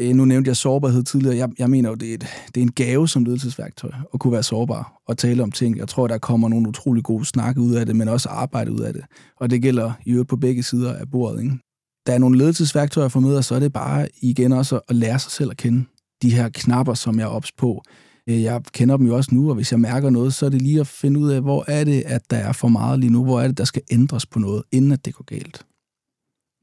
Øh, 0.00 0.14
nu 0.14 0.24
nævnte 0.24 0.48
jeg 0.48 0.56
sårbarhed 0.56 1.02
tidligere. 1.02 1.36
Jeg, 1.36 1.48
jeg 1.58 1.70
mener 1.70 1.88
jo, 1.88 1.94
det 1.94 2.10
er, 2.10 2.14
et, 2.14 2.26
det 2.54 2.60
er 2.60 2.62
en 2.62 2.72
gave 2.72 3.08
som 3.08 3.24
ledelsesværktøj 3.24 3.90
at 4.14 4.20
kunne 4.20 4.32
være 4.32 4.42
sårbar 4.42 5.02
og 5.06 5.18
tale 5.18 5.42
om 5.42 5.52
ting. 5.52 5.78
Jeg 5.78 5.88
tror, 5.88 6.06
der 6.06 6.18
kommer 6.18 6.48
nogle 6.48 6.68
utrolig 6.68 7.04
gode 7.04 7.24
snakke 7.24 7.60
ud 7.60 7.74
af 7.74 7.86
det, 7.86 7.96
men 7.96 8.08
også 8.08 8.28
arbejde 8.28 8.72
ud 8.72 8.80
af 8.80 8.92
det. 8.92 9.02
Og 9.36 9.50
det 9.50 9.62
gælder 9.62 9.92
i 10.06 10.10
øvrigt 10.10 10.28
på 10.28 10.36
begge 10.36 10.62
sider 10.62 10.94
af 10.94 11.10
bordet. 11.10 11.42
Ikke? 11.42 11.58
Der 12.06 12.12
er 12.12 12.18
nogle 12.18 12.38
ledelsesværktøjer 12.38 13.08
for 13.08 13.20
med, 13.20 13.42
så 13.42 13.54
er 13.54 13.60
det 13.60 13.72
bare 13.72 14.08
igen 14.22 14.52
også 14.52 14.80
at 14.88 14.96
lære 14.96 15.18
sig 15.18 15.32
selv 15.32 15.50
at 15.50 15.56
kende. 15.56 15.84
De 16.22 16.34
her 16.34 16.48
knapper, 16.48 16.94
som 16.94 17.18
jeg 17.18 17.24
er 17.24 17.28
ops 17.28 17.52
på. 17.52 17.82
Øh, 18.28 18.42
jeg 18.42 18.62
kender 18.72 18.96
dem 18.96 19.06
jo 19.06 19.16
også 19.16 19.34
nu, 19.34 19.48
og 19.48 19.54
hvis 19.54 19.72
jeg 19.72 19.80
mærker 19.80 20.10
noget, 20.10 20.34
så 20.34 20.46
er 20.46 20.50
det 20.50 20.62
lige 20.62 20.80
at 20.80 20.86
finde 20.86 21.20
ud 21.20 21.30
af, 21.30 21.40
hvor 21.40 21.64
er 21.68 21.84
det, 21.84 22.02
at 22.06 22.30
der 22.30 22.36
er 22.36 22.52
for 22.52 22.68
meget 22.68 23.00
lige 23.00 23.12
nu? 23.12 23.24
Hvor 23.24 23.40
er 23.40 23.46
det, 23.46 23.58
der 23.58 23.64
skal 23.64 23.82
ændres 23.90 24.26
på 24.26 24.38
noget, 24.38 24.62
inden 24.72 24.92
at 24.92 25.04
det 25.04 25.14
går 25.14 25.24
galt? 25.24 25.66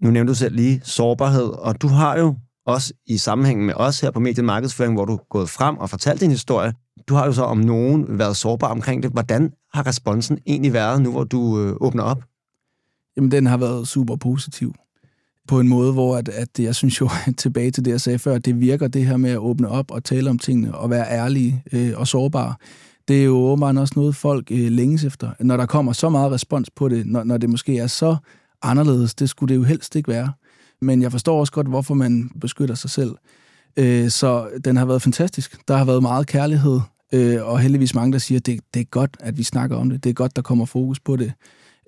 Nu 0.01 0.11
nævnte 0.11 0.31
du 0.31 0.35
selv 0.35 0.55
lige 0.55 0.81
sårbarhed, 0.83 1.47
og 1.47 1.81
du 1.81 1.87
har 1.87 2.17
jo 2.17 2.35
også 2.65 2.93
i 3.07 3.17
sammenhæng 3.17 3.65
med 3.65 3.73
os 3.77 4.01
her 4.01 4.11
på 4.11 4.19
Mediet 4.19 4.45
Markedsføring, 4.45 4.93
hvor 4.93 5.05
du 5.05 5.13
er 5.13 5.27
gået 5.29 5.49
frem 5.49 5.77
og 5.77 5.89
fortalt 5.89 6.21
din 6.21 6.31
historie. 6.31 6.73
Du 7.07 7.15
har 7.15 7.25
jo 7.25 7.33
så 7.33 7.43
om 7.43 7.57
nogen 7.57 8.19
været 8.19 8.37
sårbar 8.37 8.67
omkring 8.67 9.03
det. 9.03 9.11
Hvordan 9.11 9.53
har 9.73 9.87
responsen 9.87 10.39
egentlig 10.45 10.73
været 10.73 11.01
nu, 11.01 11.11
hvor 11.11 11.23
du 11.23 11.61
øh, 11.61 11.75
åbner 11.81 12.03
op? 12.03 12.23
Jamen, 13.17 13.31
den 13.31 13.45
har 13.45 13.57
været 13.57 13.87
super 13.87 14.15
positiv. 14.15 14.73
På 15.47 15.59
en 15.59 15.67
måde, 15.67 15.93
hvor 15.93 16.17
at, 16.17 16.29
at 16.29 16.49
jeg 16.59 16.75
synes 16.75 17.01
jo, 17.01 17.09
tilbage 17.37 17.71
til 17.71 17.85
det, 17.85 17.91
jeg 17.91 18.01
sagde 18.01 18.19
før, 18.19 18.35
at 18.35 18.45
det 18.45 18.59
virker 18.59 18.87
det 18.87 19.05
her 19.05 19.17
med 19.17 19.31
at 19.31 19.37
åbne 19.37 19.69
op 19.69 19.91
og 19.91 20.03
tale 20.03 20.29
om 20.29 20.39
tingene 20.39 20.75
og 20.75 20.89
være 20.89 21.11
ærlige 21.11 21.63
øh, 21.71 21.93
og 21.95 22.07
sårbare. 22.07 22.53
Det 23.07 23.19
er 23.19 23.23
jo 23.23 23.37
åbenbart 23.37 23.77
også 23.77 23.93
noget, 23.97 24.15
folk 24.15 24.51
øh, 24.51 24.71
længes 24.71 25.03
efter. 25.03 25.31
Når 25.39 25.57
der 25.57 25.65
kommer 25.65 25.93
så 25.93 26.09
meget 26.09 26.31
respons 26.31 26.69
på 26.69 26.89
det, 26.89 27.05
når, 27.05 27.23
når 27.23 27.37
det 27.37 27.49
måske 27.49 27.77
er 27.77 27.87
så 27.87 28.15
anderledes, 28.61 29.15
det 29.15 29.29
skulle 29.29 29.53
det 29.53 29.59
jo 29.59 29.63
helst 29.63 29.95
ikke 29.95 30.11
være 30.11 30.31
men 30.81 31.01
jeg 31.01 31.11
forstår 31.11 31.39
også 31.39 31.53
godt, 31.53 31.67
hvorfor 31.67 31.93
man 31.93 32.31
beskytter 32.41 32.75
sig 32.75 32.89
selv. 32.89 33.15
Øh, 33.77 34.09
så 34.09 34.49
den 34.65 34.77
har 34.77 34.85
været 34.85 35.01
fantastisk. 35.01 35.67
Der 35.67 35.77
har 35.77 35.85
været 35.85 36.01
meget 36.01 36.27
kærlighed, 36.27 36.79
øh, 37.13 37.45
og 37.47 37.59
heldigvis 37.59 37.95
mange, 37.95 38.13
der 38.13 38.17
siger, 38.17 38.39
at 38.39 38.45
det, 38.45 38.59
det 38.73 38.79
er 38.79 38.85
godt, 38.85 39.17
at 39.19 39.37
vi 39.37 39.43
snakker 39.43 39.77
om 39.77 39.89
det. 39.89 40.03
Det 40.03 40.09
er 40.09 40.13
godt, 40.13 40.35
der 40.35 40.41
kommer 40.41 40.65
fokus 40.65 40.99
på 40.99 41.15
det. 41.15 41.33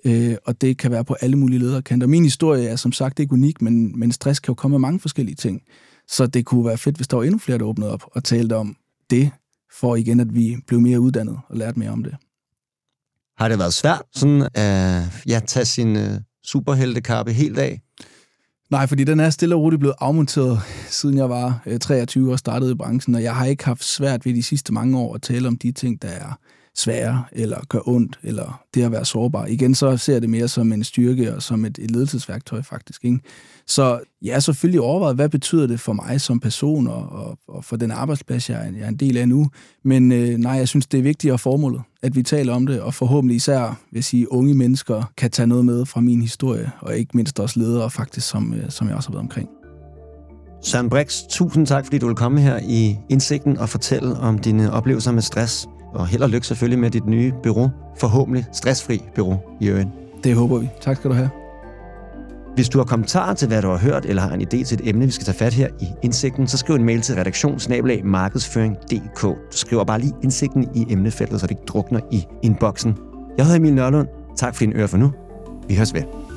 Øh, 0.04 0.36
og 0.44 0.60
det 0.60 0.78
kan 0.78 0.90
være 0.90 1.04
på 1.04 1.16
alle 1.20 1.36
mulige 1.36 1.58
lederkanter. 1.58 2.06
Min 2.06 2.24
historie 2.24 2.68
er 2.68 2.76
som 2.76 2.92
sagt 2.92 3.18
ikke 3.18 3.32
unik, 3.32 3.62
men, 3.62 3.98
men 3.98 4.12
stress 4.12 4.40
kan 4.40 4.52
jo 4.52 4.54
komme 4.54 4.76
af 4.76 4.80
mange 4.80 5.00
forskellige 5.00 5.34
ting. 5.34 5.62
Så 6.08 6.26
det 6.26 6.44
kunne 6.44 6.64
være 6.64 6.78
fedt, 6.78 6.96
hvis 6.96 7.08
der 7.08 7.16
var 7.16 7.24
endnu 7.24 7.38
flere, 7.38 7.58
der 7.58 7.64
åbnede 7.64 7.92
op 7.92 8.02
og 8.12 8.24
talte 8.24 8.56
om 8.56 8.76
det, 9.10 9.30
for 9.80 9.96
igen, 9.96 10.20
at 10.20 10.34
vi 10.34 10.56
blev 10.66 10.80
mere 10.80 11.00
uddannet 11.00 11.40
og 11.48 11.56
lærte 11.56 11.78
mere 11.78 11.90
om 11.90 12.04
det. 12.04 12.16
Har 13.38 13.48
det 13.48 13.58
været 13.58 13.74
svært 13.74 14.02
sådan 14.14 14.48
at 14.54 15.02
ja, 15.26 15.40
tage 15.46 15.64
sin 15.64 15.96
uh, 15.96 16.02
superheltekappe 16.44 17.32
helt 17.32 17.58
af? 17.58 17.80
Nej, 18.70 18.86
fordi 18.86 19.04
den 19.04 19.20
er 19.20 19.30
stille 19.30 19.54
og 19.54 19.60
roligt 19.60 19.80
blevet 19.80 19.94
afmonteret, 20.00 20.60
siden 21.00 21.16
jeg 21.18 21.30
var 21.30 21.62
23 21.80 22.24
øh, 22.24 22.30
og 22.30 22.38
startede 22.38 22.72
i 22.72 22.74
branchen, 22.74 23.14
og 23.14 23.22
jeg 23.22 23.36
har 23.36 23.46
ikke 23.46 23.64
haft 23.64 23.84
svært 23.84 24.26
ved 24.26 24.34
de 24.34 24.42
sidste 24.42 24.72
mange 24.72 24.98
år 24.98 25.14
at 25.14 25.22
tale 25.22 25.48
om 25.48 25.56
de 25.56 25.72
ting, 25.72 26.02
der 26.02 26.08
er 26.08 26.38
svære, 26.78 27.24
eller 27.32 27.60
gør 27.68 27.88
ondt, 27.88 28.18
eller 28.22 28.62
det 28.74 28.82
at 28.82 28.92
være 28.92 29.04
sårbar. 29.04 29.46
Igen, 29.46 29.74
så 29.74 29.96
ser 29.96 30.12
jeg 30.12 30.22
det 30.22 30.30
mere 30.30 30.48
som 30.48 30.72
en 30.72 30.84
styrke 30.84 31.34
og 31.34 31.42
som 31.42 31.64
et, 31.64 31.78
et 31.78 31.90
ledelsesværktøj, 31.90 32.62
faktisk. 32.62 33.04
Ikke? 33.04 33.20
Så 33.66 34.00
jeg 34.22 34.34
har 34.34 34.40
selvfølgelig 34.40 34.80
overvejet, 34.80 35.16
hvad 35.16 35.28
betyder 35.28 35.66
det 35.66 35.80
for 35.80 35.92
mig 35.92 36.20
som 36.20 36.40
person 36.40 36.86
og, 36.86 37.08
og, 37.12 37.38
og 37.48 37.64
for 37.64 37.76
den 37.76 37.90
arbejdsplads, 37.90 38.50
jeg 38.50 38.66
er, 38.66 38.72
jeg 38.72 38.84
er 38.84 38.88
en 38.88 38.96
del 38.96 39.16
af 39.16 39.28
nu. 39.28 39.50
Men 39.84 40.12
øh, 40.12 40.38
nej, 40.38 40.52
jeg 40.52 40.68
synes, 40.68 40.86
det 40.86 40.98
er 40.98 41.02
vigtigt 41.02 41.34
at 41.34 41.40
formålet, 41.40 41.82
at 42.02 42.16
vi 42.16 42.22
taler 42.22 42.54
om 42.54 42.66
det, 42.66 42.80
og 42.80 42.94
forhåbentlig 42.94 43.36
især, 43.36 43.80
vil 43.92 44.04
sige, 44.04 44.32
unge 44.32 44.54
mennesker 44.54 45.12
kan 45.16 45.30
tage 45.30 45.46
noget 45.46 45.64
med 45.64 45.86
fra 45.86 46.00
min 46.00 46.22
historie, 46.22 46.70
og 46.80 46.96
ikke 46.96 47.10
mindst 47.14 47.40
også 47.40 47.60
ledere, 47.60 47.90
faktisk, 47.90 48.28
som, 48.28 48.54
øh, 48.54 48.70
som 48.70 48.88
jeg 48.88 48.96
også 48.96 49.08
har 49.08 49.12
været 49.12 49.22
omkring. 49.22 49.48
Søren 50.62 50.90
Brix, 50.90 51.22
tusind 51.30 51.66
tak, 51.66 51.84
fordi 51.84 51.98
du 51.98 52.06
vil 52.06 52.16
komme 52.16 52.40
her 52.40 52.58
i 52.62 52.96
Indsigten 53.08 53.58
og 53.58 53.68
fortælle 53.68 54.16
om 54.16 54.38
dine 54.38 54.72
oplevelser 54.72 55.12
med 55.12 55.22
stress. 55.22 55.68
Og 55.94 56.06
held 56.06 56.22
og 56.22 56.30
lykke 56.30 56.46
selvfølgelig 56.46 56.78
med 56.78 56.90
dit 56.90 57.06
nye 57.06 57.32
bureau. 57.42 57.70
Forhåbentlig 57.96 58.46
stressfri 58.52 59.02
bureau 59.14 59.38
i 59.60 59.68
øvrigt. 59.68 59.88
Det 60.24 60.34
håber 60.34 60.58
vi. 60.58 60.70
Tak 60.80 60.96
skal 60.96 61.10
du 61.10 61.14
have. 61.14 61.30
Hvis 62.54 62.68
du 62.68 62.78
har 62.78 62.84
kommentarer 62.84 63.34
til, 63.34 63.48
hvad 63.48 63.62
du 63.62 63.68
har 63.68 63.78
hørt, 63.78 64.06
eller 64.06 64.22
har 64.22 64.34
en 64.34 64.42
idé 64.42 64.64
til 64.64 64.80
et 64.80 64.88
emne, 64.88 65.04
vi 65.04 65.10
skal 65.10 65.24
tage 65.24 65.38
fat 65.38 65.52
her 65.52 65.68
i 65.80 65.86
indsigten, 66.02 66.46
så 66.46 66.56
skriv 66.56 66.76
en 66.76 66.84
mail 66.84 67.00
til 67.00 67.14
redaktionsnabelag.markedsføring.dk. 67.14 69.22
Du 69.22 69.36
skriver 69.50 69.84
bare 69.84 70.00
lige 70.00 70.14
indsigten 70.22 70.68
i 70.74 70.86
emnefeltet, 70.90 71.40
så 71.40 71.46
det 71.46 71.50
ikke 71.50 71.62
drukner 71.66 72.00
i 72.10 72.26
inboxen. 72.42 72.96
Jeg 73.36 73.46
hedder 73.46 73.58
Emil 73.58 73.74
Nørlund. 73.74 74.08
Tak 74.36 74.54
for 74.54 74.64
din 74.64 74.72
øre 74.76 74.88
for 74.88 74.96
nu. 74.96 75.12
Vi 75.68 75.74
høres 75.74 75.94
ved. 75.94 76.27